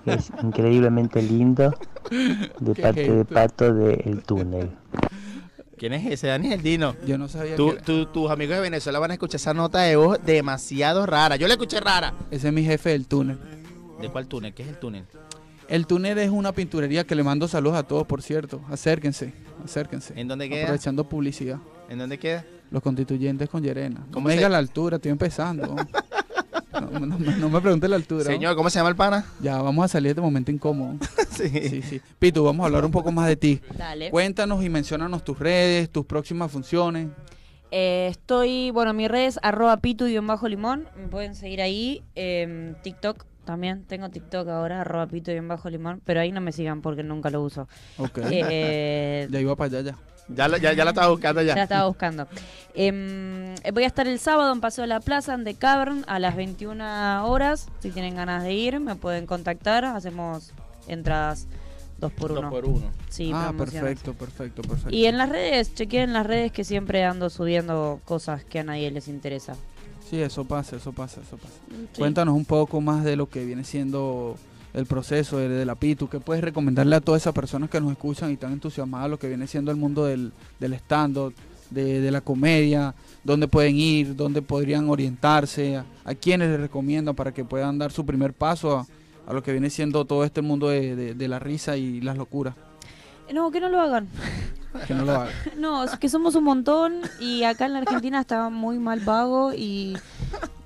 que 0.04 0.14
es 0.14 0.32
increíblemente 0.42 1.22
lindo, 1.22 1.72
de 2.58 2.74
parte 2.82 3.08
de. 3.08 3.24
Pato 3.24 3.72
de 3.72 3.94
El 4.04 4.24
Túnel. 4.24 4.70
¿Quién 5.80 5.94
es 5.94 6.04
ese, 6.12 6.26
Daniel? 6.26 6.60
Dino. 6.60 6.94
Yo 7.06 7.16
no 7.16 7.26
sabía 7.26 7.56
Tú- 7.56 7.74
que 7.74 7.80
tú- 7.80 8.04
tus 8.04 8.30
amigos 8.30 8.56
de 8.56 8.60
Venezuela 8.60 8.98
van 8.98 9.12
a 9.12 9.14
escuchar 9.14 9.36
esa 9.36 9.54
nota 9.54 9.78
de 9.80 9.96
voz 9.96 10.18
demasiado 10.26 11.06
rara. 11.06 11.36
Yo 11.36 11.48
la 11.48 11.54
escuché 11.54 11.80
rara. 11.80 12.12
Ese 12.30 12.48
es 12.48 12.52
mi 12.52 12.62
jefe 12.62 12.90
del 12.90 13.06
túnel. 13.06 13.38
¿De 13.98 14.10
cuál 14.10 14.26
túnel? 14.26 14.52
¿Qué 14.52 14.62
es 14.62 14.68
el 14.68 14.76
túnel? 14.78 15.06
El 15.68 15.86
túnel 15.86 16.18
es 16.18 16.28
una 16.28 16.52
pinturería 16.52 17.04
que 17.04 17.14
le 17.14 17.22
mando 17.22 17.48
saludos 17.48 17.78
a 17.78 17.82
todos, 17.84 18.06
por 18.06 18.20
cierto. 18.20 18.60
Acérquense, 18.68 19.32
acérquense. 19.64 20.12
¿En 20.20 20.28
dónde 20.28 20.50
queda? 20.50 20.64
Aprovechando 20.64 21.08
publicidad. 21.08 21.56
¿En 21.88 21.96
dónde 21.98 22.18
queda? 22.18 22.44
Los 22.70 22.82
constituyentes 22.82 23.48
con 23.48 23.62
Yerena. 23.62 24.00
No 24.00 24.06
¿Cómo 24.12 24.26
me 24.26 24.32
se- 24.34 24.36
diga 24.36 24.50
la 24.50 24.58
altura, 24.58 24.96
estoy 24.96 25.12
empezando. 25.12 25.76
No, 26.72 26.80
no 27.06 27.18
me- 27.18 27.36
no 27.36 27.48
me 27.50 27.60
pregunte 27.60 27.88
la 27.88 27.96
altura. 27.96 28.24
Señor, 28.24 28.54
¿cómo 28.56 28.70
se 28.70 28.78
llama 28.78 28.90
el 28.90 28.96
pana? 28.96 29.24
Ya, 29.40 29.60
vamos 29.60 29.84
a 29.84 29.88
salir 29.88 30.08
de 30.08 30.10
este 30.10 30.20
momento 30.20 30.50
incómodo. 30.50 30.96
sí. 31.30 31.48
sí, 31.48 31.82
sí. 31.82 32.00
Pitu, 32.18 32.44
vamos 32.44 32.62
a 32.64 32.66
hablar 32.66 32.84
un 32.84 32.90
poco 32.90 33.10
más 33.12 33.26
de 33.28 33.36
ti. 33.36 33.60
Dale. 33.76 34.10
Cuéntanos 34.10 34.62
y 34.64 34.68
menciónanos 34.68 35.24
tus 35.24 35.38
redes, 35.38 35.90
tus 35.90 36.04
próximas 36.06 36.50
funciones. 36.50 37.08
Eh, 37.72 38.08
estoy, 38.10 38.70
bueno, 38.72 38.92
mi 38.92 39.06
red 39.08 39.26
es 39.26 39.38
arroba 39.42 39.76
pitu-limón. 39.78 40.88
Me 40.96 41.08
pueden 41.08 41.34
seguir 41.34 41.60
ahí. 41.62 42.02
Em, 42.14 42.74
TikTok 42.82 43.24
también. 43.44 43.84
Tengo 43.84 44.08
TikTok 44.08 44.48
ahora, 44.48 44.80
arroba 44.80 45.06
pitu-limón. 45.06 46.00
Pero 46.04 46.20
ahí 46.20 46.32
no 46.32 46.40
me 46.40 46.52
sigan 46.52 46.82
porque 46.82 47.02
nunca 47.02 47.30
lo 47.30 47.42
uso. 47.42 47.68
Ok. 47.98 48.18
Eh, 48.30 49.28
ya 49.30 49.40
iba 49.40 49.54
para 49.56 49.78
allá 49.78 49.90
ya. 49.92 49.98
Ya 50.34 50.48
la, 50.48 50.58
ya, 50.58 50.72
ya 50.72 50.84
la 50.84 50.90
estaba 50.90 51.08
buscando 51.08 51.42
ya. 51.42 51.48
Ya 51.48 51.54
la 51.56 51.62
estaba 51.64 51.88
buscando. 51.88 52.26
Em, 52.74 53.54
eh, 53.64 53.72
voy 53.72 53.84
a 53.84 53.86
estar 53.86 54.06
el 54.06 54.18
sábado 54.18 54.52
en 54.52 54.60
Paseo 54.60 54.82
de 54.82 54.88
la 54.88 55.00
Plaza, 55.00 55.34
en 55.34 55.44
The 55.44 55.54
Cavern, 55.54 56.04
a 56.06 56.18
las 56.18 56.36
21 56.36 57.26
horas. 57.26 57.68
Si 57.80 57.90
tienen 57.90 58.14
ganas 58.14 58.42
de 58.42 58.52
ir, 58.52 58.80
me 58.80 58.96
pueden 58.96 59.26
contactar. 59.26 59.84
Hacemos 59.84 60.52
entradas 60.86 61.48
dos 61.98 62.12
por 62.12 62.32
uno. 62.32 62.42
Dos 62.42 62.50
por 62.50 62.64
uno. 62.64 62.90
Sí, 63.08 63.30
ah, 63.34 63.52
perfecto, 63.56 64.14
perfecto, 64.14 64.62
perfecto. 64.62 64.94
Y 64.94 65.06
en 65.06 65.18
las 65.18 65.28
redes, 65.28 65.74
chequeen 65.74 66.12
las 66.12 66.26
redes 66.26 66.52
que 66.52 66.64
siempre 66.64 67.04
ando 67.04 67.28
subiendo 67.30 68.00
cosas 68.04 68.44
que 68.44 68.60
a 68.60 68.64
nadie 68.64 68.90
les 68.90 69.08
interesa. 69.08 69.56
Sí, 70.08 70.20
eso 70.20 70.44
pasa, 70.44 70.76
eso 70.76 70.92
pasa, 70.92 71.20
eso 71.20 71.36
pasa. 71.36 71.54
Sí. 71.68 71.98
Cuéntanos 71.98 72.34
un 72.34 72.44
poco 72.44 72.80
más 72.80 73.04
de 73.04 73.16
lo 73.16 73.28
que 73.28 73.44
viene 73.44 73.64
siendo 73.64 74.36
el 74.74 74.86
proceso 74.86 75.38
de, 75.38 75.48
de 75.48 75.64
la 75.64 75.74
PITU. 75.74 76.08
¿Qué 76.08 76.20
puedes 76.20 76.42
recomendarle 76.44 76.96
a 76.96 77.00
todas 77.00 77.22
esas 77.22 77.32
personas 77.34 77.70
que 77.70 77.80
nos 77.80 77.92
escuchan 77.92 78.30
y 78.30 78.34
están 78.34 78.52
entusiasmadas 78.52 79.10
lo 79.10 79.18
que 79.18 79.28
viene 79.28 79.46
siendo 79.46 79.70
el 79.70 79.76
mundo 79.76 80.04
del, 80.04 80.32
del 80.58 80.72
stand-up, 80.74 81.34
de, 81.70 82.00
de 82.00 82.10
la 82.10 82.20
comedia? 82.20 82.94
¿Dónde 83.24 83.48
pueden 83.48 83.76
ir? 83.76 84.16
¿Dónde 84.16 84.42
podrían 84.42 84.88
orientarse? 84.88 85.76
¿A, 85.76 85.84
a 86.04 86.14
quiénes 86.14 86.48
les 86.50 86.60
recomiendan 86.60 87.14
para 87.14 87.32
que 87.32 87.44
puedan 87.44 87.78
dar 87.78 87.92
su 87.92 88.06
primer 88.06 88.32
paso 88.32 88.78
a, 88.78 88.86
a 89.26 89.32
lo 89.32 89.42
que 89.42 89.52
viene 89.52 89.70
siendo 89.70 90.04
todo 90.04 90.24
este 90.24 90.42
mundo 90.42 90.68
de, 90.68 90.94
de- 90.96 91.14
de 91.14 91.28
la 91.28 91.38
risa 91.38 91.76
y 91.76 92.00
las 92.00 92.16
locuras? 92.16 92.54
No, 93.32 93.50
que 93.50 93.60
no 93.60 93.68
lo 93.68 93.80
hagan. 93.80 94.08
Que 94.86 94.94
no 94.94 95.04
lo 95.04 95.12
hagan. 95.12 95.28
No, 95.58 95.82
es 95.82 95.96
que 95.98 96.08
somos 96.08 96.36
un 96.36 96.44
montón 96.44 97.00
y 97.18 97.42
acá 97.42 97.66
en 97.66 97.72
la 97.72 97.80
Argentina 97.80 98.20
está 98.20 98.48
muy 98.50 98.78
mal 98.78 99.00
pago 99.00 99.52
y... 99.52 99.96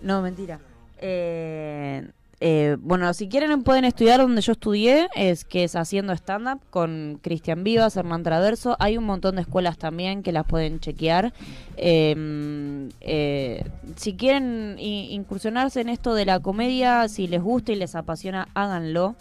No, 0.03 0.21
mentira. 0.21 0.61
Eh, 0.99 2.07
eh, 2.47 2.77
bueno, 2.79 3.15
si 3.15 3.31
quieren 3.31 3.63
pueden 3.63 3.87
estudiar 3.87 4.21
donde 4.21 4.43
yo 4.43 4.53
estudié, 4.53 5.09
es 5.17 5.47
que 5.47 5.65
es 5.65 5.77
haciendo 5.77 6.13
stand-up 6.13 6.61
con 6.69 7.19
Cristian 7.23 7.65
Vivas, 7.65 7.97
Hernán 7.97 8.23
Traverso. 8.23 8.77
Hay 8.81 8.99
un 8.99 9.05
montón 9.05 9.37
de 9.37 9.41
escuelas 9.41 9.79
también 9.79 10.23
que 10.23 10.31
las 10.31 10.45
pueden 10.45 10.79
chequear. 10.79 11.33
Eh, 11.79 12.91
eh, 13.01 13.65
si 13.97 14.13
quieren 14.13 14.77
incursionarse 14.79 15.81
en 15.81 15.89
esto 15.89 16.13
de 16.13 16.27
la 16.27 16.39
comedia, 16.41 17.09
si 17.09 17.29
les 17.29 17.41
gusta 17.41 17.73
y 17.73 17.77
les 17.77 17.95
apasiona, 17.95 18.49
háganlo 18.53 19.17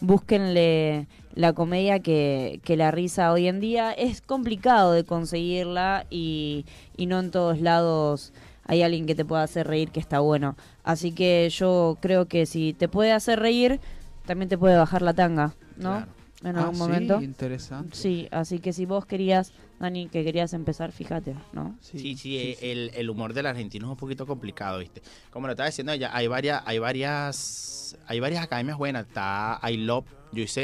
búsquenle 0.00 1.06
la 1.36 1.52
comedia 1.52 2.00
que, 2.00 2.60
la 2.66 2.90
risa 2.90 3.32
hoy 3.32 3.46
en 3.46 3.60
día 3.60 3.92
es 3.92 4.20
complicado 4.20 4.92
de 4.92 5.04
conseguirla 5.04 6.06
y 6.10 6.64
no 6.98 7.20
en 7.20 7.30
todos 7.30 7.60
lados 7.60 8.32
hay 8.66 8.82
alguien 8.82 9.06
que 9.06 9.14
te 9.14 9.24
pueda 9.24 9.42
hacer 9.42 9.66
reír 9.66 9.90
que 9.90 10.00
está 10.00 10.20
bueno. 10.20 10.56
Así 10.82 11.12
que 11.12 11.48
yo 11.50 11.98
creo 12.00 12.26
que 12.26 12.46
si 12.46 12.72
te 12.72 12.88
puede 12.88 13.12
hacer 13.12 13.38
reír, 13.40 13.80
también 14.26 14.48
te 14.48 14.56
puede 14.58 14.76
bajar 14.76 15.02
la 15.02 15.14
tanga, 15.14 15.54
¿no? 15.76 16.06
En 16.42 16.56
Ah, 16.56 16.60
algún 16.60 16.74
sí, 16.74 16.80
momento. 16.80 17.22
interesante. 17.22 17.96
Sí, 17.96 18.28
así 18.30 18.58
que 18.58 18.74
si 18.74 18.84
vos 18.84 19.06
querías, 19.06 19.52
Dani, 19.80 20.08
que 20.08 20.24
querías 20.24 20.52
empezar, 20.52 20.92
fíjate, 20.92 21.34
¿no? 21.54 21.74
Sí, 21.80 22.16
sí, 22.16 22.36
eh, 22.36 22.58
El, 22.60 22.90
el 22.94 23.08
humor 23.08 23.32
del 23.32 23.46
argentino 23.46 23.86
es 23.86 23.90
un 23.92 23.96
poquito 23.96 24.26
complicado, 24.26 24.78
¿viste? 24.80 25.00
Como 25.30 25.46
lo 25.46 25.52
estaba 25.54 25.68
diciendo 25.70 25.92
ella, 25.92 26.10
hay 26.14 26.26
varias, 26.26 26.62
hay 26.66 26.78
varias, 26.78 27.96
hay 28.06 28.20
varias 28.20 28.42
academias 28.44 28.76
buenas. 28.76 29.06
Está 29.06 29.58
I 29.70 29.78
Love, 29.78 30.04
yo 30.32 30.42
hice... 30.42 30.60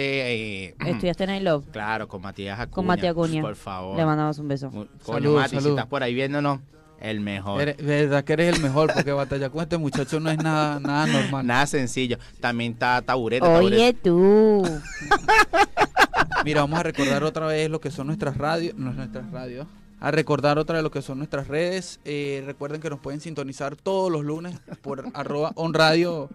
eh, 0.66 0.74
Estudiaste 0.84 1.24
en 1.24 1.34
I 1.36 1.40
Love. 1.40 1.66
Claro, 1.70 2.08
con 2.08 2.20
Matías 2.22 2.58
Acuña. 2.60 2.74
Con 2.74 2.86
Mati 2.86 3.06
Acuña. 3.06 3.40
Por 3.40 3.56
favor. 3.56 3.96
Le 3.96 4.04
mandamos 4.04 4.38
un 4.38 4.48
beso. 4.48 4.70
Coño, 4.70 4.88
Salud, 5.02 5.36
Mati, 5.36 5.60
si 5.60 5.68
estás 5.68 5.86
por 5.86 6.02
ahí 6.02 6.12
viéndonos, 6.14 6.60
el 7.00 7.20
mejor. 7.20 7.62
Eres- 7.62 7.76
verdad 7.78 8.24
que 8.24 8.32
eres 8.34 8.54
el 8.56 8.62
mejor 8.62 8.92
porque 8.94 9.12
batalla 9.12 9.50
con 9.50 9.62
este 9.62 9.78
muchacho 9.78 10.20
no 10.20 10.30
es 10.30 10.38
nada, 10.38 10.78
nada 10.80 11.06
normal. 11.06 11.46
Nada 11.46 11.66
sencillo. 11.66 12.18
También 12.40 12.72
está 12.72 13.00
Taburete. 13.02 13.46
Oye, 13.46 13.92
tú. 13.94 14.62
Mira, 16.44 16.62
vamos 16.62 16.78
a 16.80 16.82
recordar 16.82 17.22
otra 17.24 17.46
vez 17.46 17.68
lo 17.70 17.80
que 17.80 17.90
son 17.90 18.06
nuestras 18.06 18.36
radios, 18.36 18.74
no, 18.76 18.92
nuestras 18.92 19.30
radios. 19.30 19.66
A 20.00 20.10
recordar 20.10 20.58
otra 20.58 20.76
vez 20.76 20.82
lo 20.82 20.90
que 20.90 21.02
son 21.02 21.18
nuestras 21.18 21.48
redes. 21.48 22.00
Eh, 22.04 22.42
recuerden 22.46 22.80
que 22.80 22.88
nos 22.88 23.00
pueden 23.00 23.20
sintonizar 23.20 23.76
todos 23.76 24.10
los 24.10 24.24
lunes 24.24 24.58
por 24.80 25.04
arroba 25.14 25.52
on 25.56 25.74
radio 25.74 26.30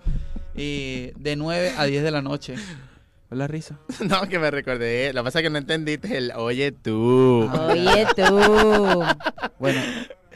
eh, 0.55 1.13
de 1.17 1.35
9 1.35 1.73
a 1.77 1.85
10 1.85 2.03
de 2.03 2.11
la 2.11 2.21
noche. 2.21 2.53
¿Ves 2.55 3.39
la 3.39 3.47
risa? 3.47 3.79
No, 4.07 4.21
que 4.29 4.37
me 4.37 4.51
recordé. 4.51 5.11
Lo 5.13 5.21
que 5.21 5.25
pasa 5.25 5.39
es 5.39 5.43
que 5.43 5.49
no 5.49 5.57
entendiste 5.57 6.15
el 6.15 6.31
oye 6.35 6.71
tú. 6.71 7.49
Oye, 7.51 8.05
tú. 8.15 9.03
Bueno, 9.57 9.81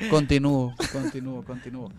continúo, 0.10 0.74
continúo, 0.92 1.44
continúo. 1.44 1.92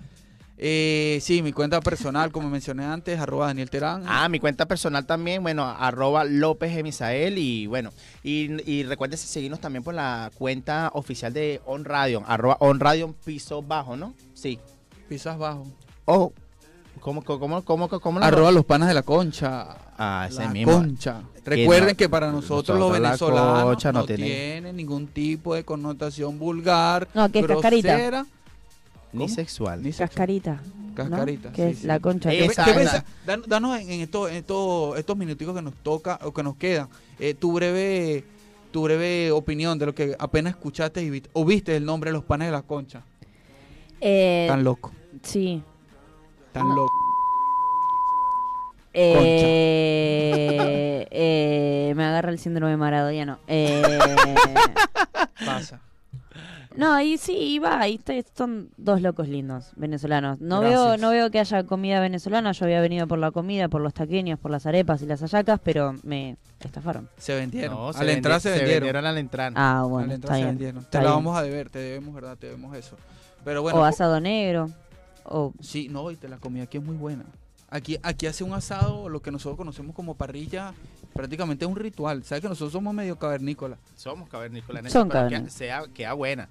Eh, 0.63 1.19
sí, 1.23 1.41
mi 1.41 1.53
cuenta 1.53 1.81
personal, 1.81 2.31
como 2.31 2.51
mencioné 2.51 2.85
antes, 2.85 3.19
arroba 3.19 3.47
Daniel 3.47 3.71
Terán. 3.71 4.03
Ah, 4.07 4.29
mi 4.29 4.39
cuenta 4.39 4.67
personal 4.69 5.07
también, 5.07 5.43
bueno, 5.43 5.65
arroba 5.67 6.25
López 6.25 6.77
Emisael 6.77 7.39
y 7.39 7.67
bueno, 7.67 7.93
y, 8.23 8.71
y 8.71 8.83
recuerden 8.83 9.19
seguirnos 9.19 9.61
también 9.61 9.83
por 9.83 9.95
la 9.95 10.31
cuenta 10.35 10.91
oficial 10.93 11.33
de 11.33 11.63
On 11.65 11.87
Radio, 11.87 12.23
arroba 12.27 12.59
On 12.61 12.79
Radio 12.79 13.15
piso 13.25 13.63
bajo, 13.63 13.97
¿no? 13.97 14.15
Sí. 14.35 14.59
Pisas 15.09 15.39
bajo. 15.39 15.67
Oh, 16.05 16.33
¿cómo, 17.01 17.23
cómo, 17.23 17.63
cómo, 17.65 17.89
cómo, 17.89 18.21
la- 18.21 18.27
Arroba 18.27 18.53
los 18.53 18.65
panas 18.65 18.89
de 18.89 18.95
la 18.95 19.03
concha. 19.03 19.67
Ah, 19.99 20.27
ese 20.29 20.43
La 20.43 20.49
mismo. 20.51 20.73
concha. 20.73 21.23
Recuerden 21.45 21.91
no- 21.91 21.97
que 21.97 22.09
para 22.09 22.31
nosotros, 22.31 22.79
los 22.79 22.89
nosotros 22.91 22.93
venezolanos 23.03 23.85
no 23.85 23.93
no 23.93 24.05
tiene- 24.07 24.25
tiene 24.27 24.73
ningún 24.73 25.07
tipo 25.09 25.55
de 25.55 25.65
connotación 25.65 26.39
vulgar, 26.39 27.09
No, 27.15 27.31
que 27.31 27.41
es 27.41 27.47
cascarita. 27.47 27.93
grosera. 27.97 28.27
Ni 29.13 29.29
sexual. 29.29 29.83
Ni 29.83 29.91
sexual. 29.93 30.09
Cascarita. 30.09 30.61
¿no? 30.87 30.95
Cascarita, 30.95 31.53
Que 31.53 31.65
sí, 31.67 31.71
es 31.73 31.79
sí. 31.81 31.87
la 31.87 31.99
concha. 32.01 32.31
¿Qué, 32.31 32.39
que- 32.39 32.45
Esa 32.47 32.65
qué 32.65 32.71
es 32.71 32.77
la- 32.77 32.83
pensa- 32.83 33.05
dan- 33.27 33.43
danos 33.47 33.81
en, 33.81 33.91
en 33.91 34.01
esto- 34.03 34.29
en 34.29 34.37
esto- 34.37 34.97
estos 34.97 35.17
minuticos 35.17 35.55
que 35.55 35.63
nos 35.63 35.75
toca 35.77 36.19
o 36.25 36.33
que 36.33 36.43
nos 36.43 36.57
quedan, 36.57 36.89
eh, 37.19 37.35
tu 37.35 37.53
breve 37.53 38.25
tu 38.73 38.85
breve 38.85 39.33
opinión 39.33 39.77
de 39.81 39.87
lo 39.87 39.95
que 39.97 40.15
apenas 40.17 40.53
escuchaste 40.53 41.03
y 41.03 41.11
viste, 41.11 41.29
o 41.33 41.45
viste 41.45 41.75
el 41.77 41.85
nombre 41.85 42.11
de 42.11 42.13
los 42.13 42.23
panes 42.23 42.47
de 42.47 42.53
la 42.53 42.63
concha. 42.63 43.03
Eh, 44.01 44.47
Tan 44.49 44.63
loco, 44.63 44.93
Sí. 45.25 45.61
Tan 46.53 46.69
loco. 46.69 46.93
Eh, 49.83 51.07
eh, 51.11 51.93
me 51.97 52.05
agarra 52.05 52.31
el 52.31 52.39
síndrome 52.39 52.77
maradoniano. 52.77 53.39
Eh, 53.47 53.83
Pasa. 55.47 55.81
no, 56.77 56.93
ahí 56.95 57.17
sí, 57.19 57.33
iba, 57.37 57.81
ahí 57.81 57.95
está- 58.05 58.15
son 58.37 58.71
dos 58.77 59.01
locos 59.01 59.29
lindos, 59.29 59.71
venezolanos. 59.77 60.41
No 60.41 60.61
Gracias. 60.61 60.81
veo, 60.85 60.97
no 60.99 61.11
veo 61.11 61.31
que 61.31 61.39
haya 61.41 61.65
comida 61.65 62.01
venezolana, 62.01 62.53
yo 62.53 62.65
había 62.65 62.81
venido 62.81 63.07
por 63.07 63.19
la 63.19 63.31
comida, 63.31 63.69
por 63.69 63.81
los 63.81 63.95
taqueños, 63.95 64.39
por 64.39 64.51
las 64.51 64.67
arepas 64.67 65.03
y 65.03 65.07
las 65.07 65.21
hallacas, 65.21 65.61
pero 65.63 65.95
me 66.03 66.37
estafaron. 66.61 67.09
Se 67.17 67.35
vendieron. 67.35 67.75
No, 67.77 67.89
a 67.91 67.93
se 67.93 68.05
la 68.05 68.13
entrada 68.13 68.39
vendi- 68.39 68.43
se 68.43 68.49
se 68.51 68.55
vendieron. 68.59 68.81
vendieron 68.81 69.07
a 69.07 69.13
la 69.13 69.21
entrada. 69.21 69.53
Ah, 69.55 69.85
bueno, 69.89 70.09
la 70.09 70.15
está 70.15 70.27
entrada 70.27 70.35
se 70.37 70.43
bien. 70.43 70.49
vendieron. 70.59 70.83
está 70.83 70.99
Te 70.99 71.05
la 71.05 71.11
vamos 71.13 71.37
a 71.39 71.43
deber, 71.43 71.71
te 71.71 71.79
debemos, 71.79 72.15
¿verdad? 72.15 72.37
Te 72.37 72.47
debemos 72.49 72.77
eso. 72.77 72.97
Pero 73.45 73.63
bueno. 73.63 73.79
o 73.81 73.85
asado 73.85 74.21
negro, 74.21 74.69
o 75.25 75.53
Sí, 75.61 75.89
no, 75.89 76.11
y 76.11 76.17
te 76.17 76.29
la 76.29 76.39
comida 76.39 76.65
aquí 76.65 76.79
es 76.79 76.85
muy 76.85 76.97
buena. 76.97 77.25
Aquí, 77.69 77.99
aquí 78.03 78.27
hace 78.27 78.43
un 78.43 78.53
asado, 78.53 79.09
lo 79.09 79.23
que 79.23 79.31
nosotros 79.31 79.57
conocemos 79.57 79.95
como 79.95 80.15
parrilla, 80.17 80.75
prácticamente 81.15 81.65
es 81.65 81.71
un 81.71 81.77
ritual. 81.77 82.25
¿Sabes 82.25 82.43
que 82.43 82.49
nosotros 82.49 82.73
somos 82.73 82.93
medio 82.93 83.17
cavernícolas? 83.17 83.79
Somos 83.97 84.29
cavernícolas. 84.29 84.85
en 84.85 84.91
Son 84.91 85.03
eso, 85.07 85.13
pero 85.13 85.29
que 85.29 85.35
cavernícolas. 85.35 85.55
sea, 85.55 85.83
queda 85.95 86.13
buena. 86.15 86.49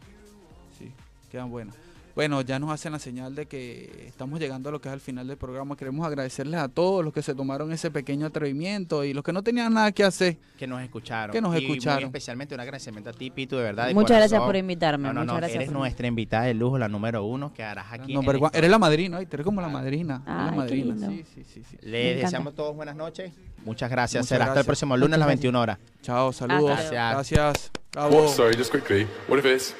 Sí, 0.78 0.91
quedan 1.30 1.49
buenas. 1.49 1.76
Bueno, 2.20 2.41
ya 2.41 2.59
nos 2.59 2.70
hacen 2.72 2.91
la 2.91 2.99
señal 2.99 3.34
de 3.34 3.45
que 3.45 4.03
estamos 4.05 4.41
llegando 4.41 4.67
a 4.67 4.74
lo 4.74 4.82
que 4.82 4.89
es 4.89 4.93
al 4.93 4.99
final 4.99 5.26
del 5.26 5.38
programa. 5.38 5.78
Queremos 5.78 6.05
agradecerles 6.05 6.59
a 6.59 6.67
todos 6.67 7.01
los 7.01 7.13
que 7.13 7.22
se 7.22 7.34
tomaron 7.34 7.72
ese 7.72 7.91
pequeño 7.91 8.26
atrevimiento 8.26 9.05
y 9.05 9.13
los 9.13 9.24
que 9.24 9.32
no 9.32 9.41
tenían 9.41 9.74
nada 9.74 9.93
que 9.93 10.03
hacer. 10.03 10.36
Que 10.57 10.67
nos 10.67 10.82
escucharon. 10.82 11.32
Que 11.32 11.39
nos 11.39 11.55
Y 11.57 11.61
muy 11.65 11.78
escucharon. 11.78 12.03
especiamente 12.03 12.55
un 12.55 12.59
agradecimiento 12.59 13.11
a 13.11 13.13
ti, 13.13 13.30
Pitu, 13.30 13.55
de 13.55 13.63
verdad. 13.63 13.88
de 13.88 13.93
Muchas 13.93 14.17
gracias 14.17 14.41
por 14.41 14.53
invitarme, 14.57 15.07
No, 15.07 15.13
no, 15.13 15.20
muchas 15.22 15.28
no, 15.34 15.38
gracias 15.38 15.55
eres 15.55 15.70
por- 15.70 15.78
nuestra 15.78 16.07
invitada 16.07 16.43
de 16.43 16.53
lujo, 16.55 16.78
la 16.78 16.89
número 16.89 17.24
uno, 17.24 17.53
que 17.53 17.63
harás 17.63 17.86
aquí. 17.93 18.13
No, 18.13 18.22
pero 18.24 18.49
el- 18.51 18.57
eres 18.57 18.70
la 18.70 18.80
madrina, 18.80 19.20
¿viste? 19.20 19.38
eres 19.38 19.45
como 19.45 19.61
la 19.61 19.70
madrina. 19.70 20.22
qué 20.26 20.57
madrina. 20.57 20.93
lindo. 21.07 21.24
Sí, 21.34 21.43
sí, 21.45 21.63
sí, 21.63 21.78
Les 21.84 22.22
deseamos 22.22 22.53
todos 22.53 22.76
buenas 22.76 22.97
noches. 22.97 23.32
Muchas 23.63 23.89
gracias. 23.89 24.24
Muchas 24.24 24.28
Será 24.28 24.43
hasta 24.43 24.51
el 24.51 24.55
gracias. 24.55 24.65
próximo 24.65 24.97
lunes 24.97 25.13
a 25.15 25.20
las 25.20 25.28
Muchas 25.28 25.38
21 25.39 25.61
horas. 25.61 25.78
Chao, 26.01 26.34
saludos. 26.34 26.72
Hasta 26.72 26.91
luego. 26.91 27.11
Gracias. 27.13 27.72
Oh, 27.76 27.91
Cabo. 27.91 28.28
sorry, 28.28 28.57
just 28.57 28.74
quickly. 28.74 29.07
What 29.30 29.39
if 29.39 29.45
it's. 29.45 29.74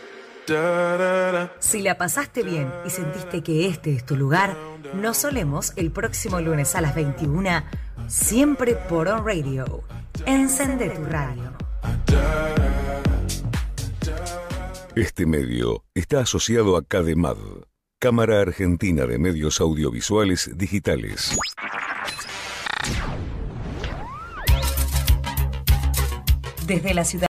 Si 1.60 1.82
la 1.84 1.98
pasaste 2.00 2.42
bien 2.42 2.72
y 2.84 2.90
sentiste 2.90 3.44
que 3.44 3.68
este 3.68 3.94
es 3.94 4.04
tu 4.04 4.16
lugar, 4.16 4.58
nos 4.96 5.18
solemos 5.18 5.74
el 5.76 5.92
próximo 5.92 6.42
lunes 6.42 6.74
a 6.74 6.82
las 6.82 6.96
21, 6.96 7.64
siempre 8.08 8.74
por 8.74 9.08
On 9.10 9.24
Radio. 9.24 9.84
Encende 10.26 10.90
tu 10.90 11.06
radio. 11.06 11.54
Este 14.96 15.28
medio 15.28 15.84
está 15.94 16.22
asociado 16.22 16.78
a 16.78 16.84
CADEMAD, 16.84 17.38
Cámara 18.00 18.42
Argentina 18.42 19.06
de 19.06 19.20
Medios 19.20 19.62
Audiovisuales 19.62 20.50
Digitales. 20.56 21.38
Desde 26.66 26.94
la 26.94 27.04
ciudad 27.04 27.28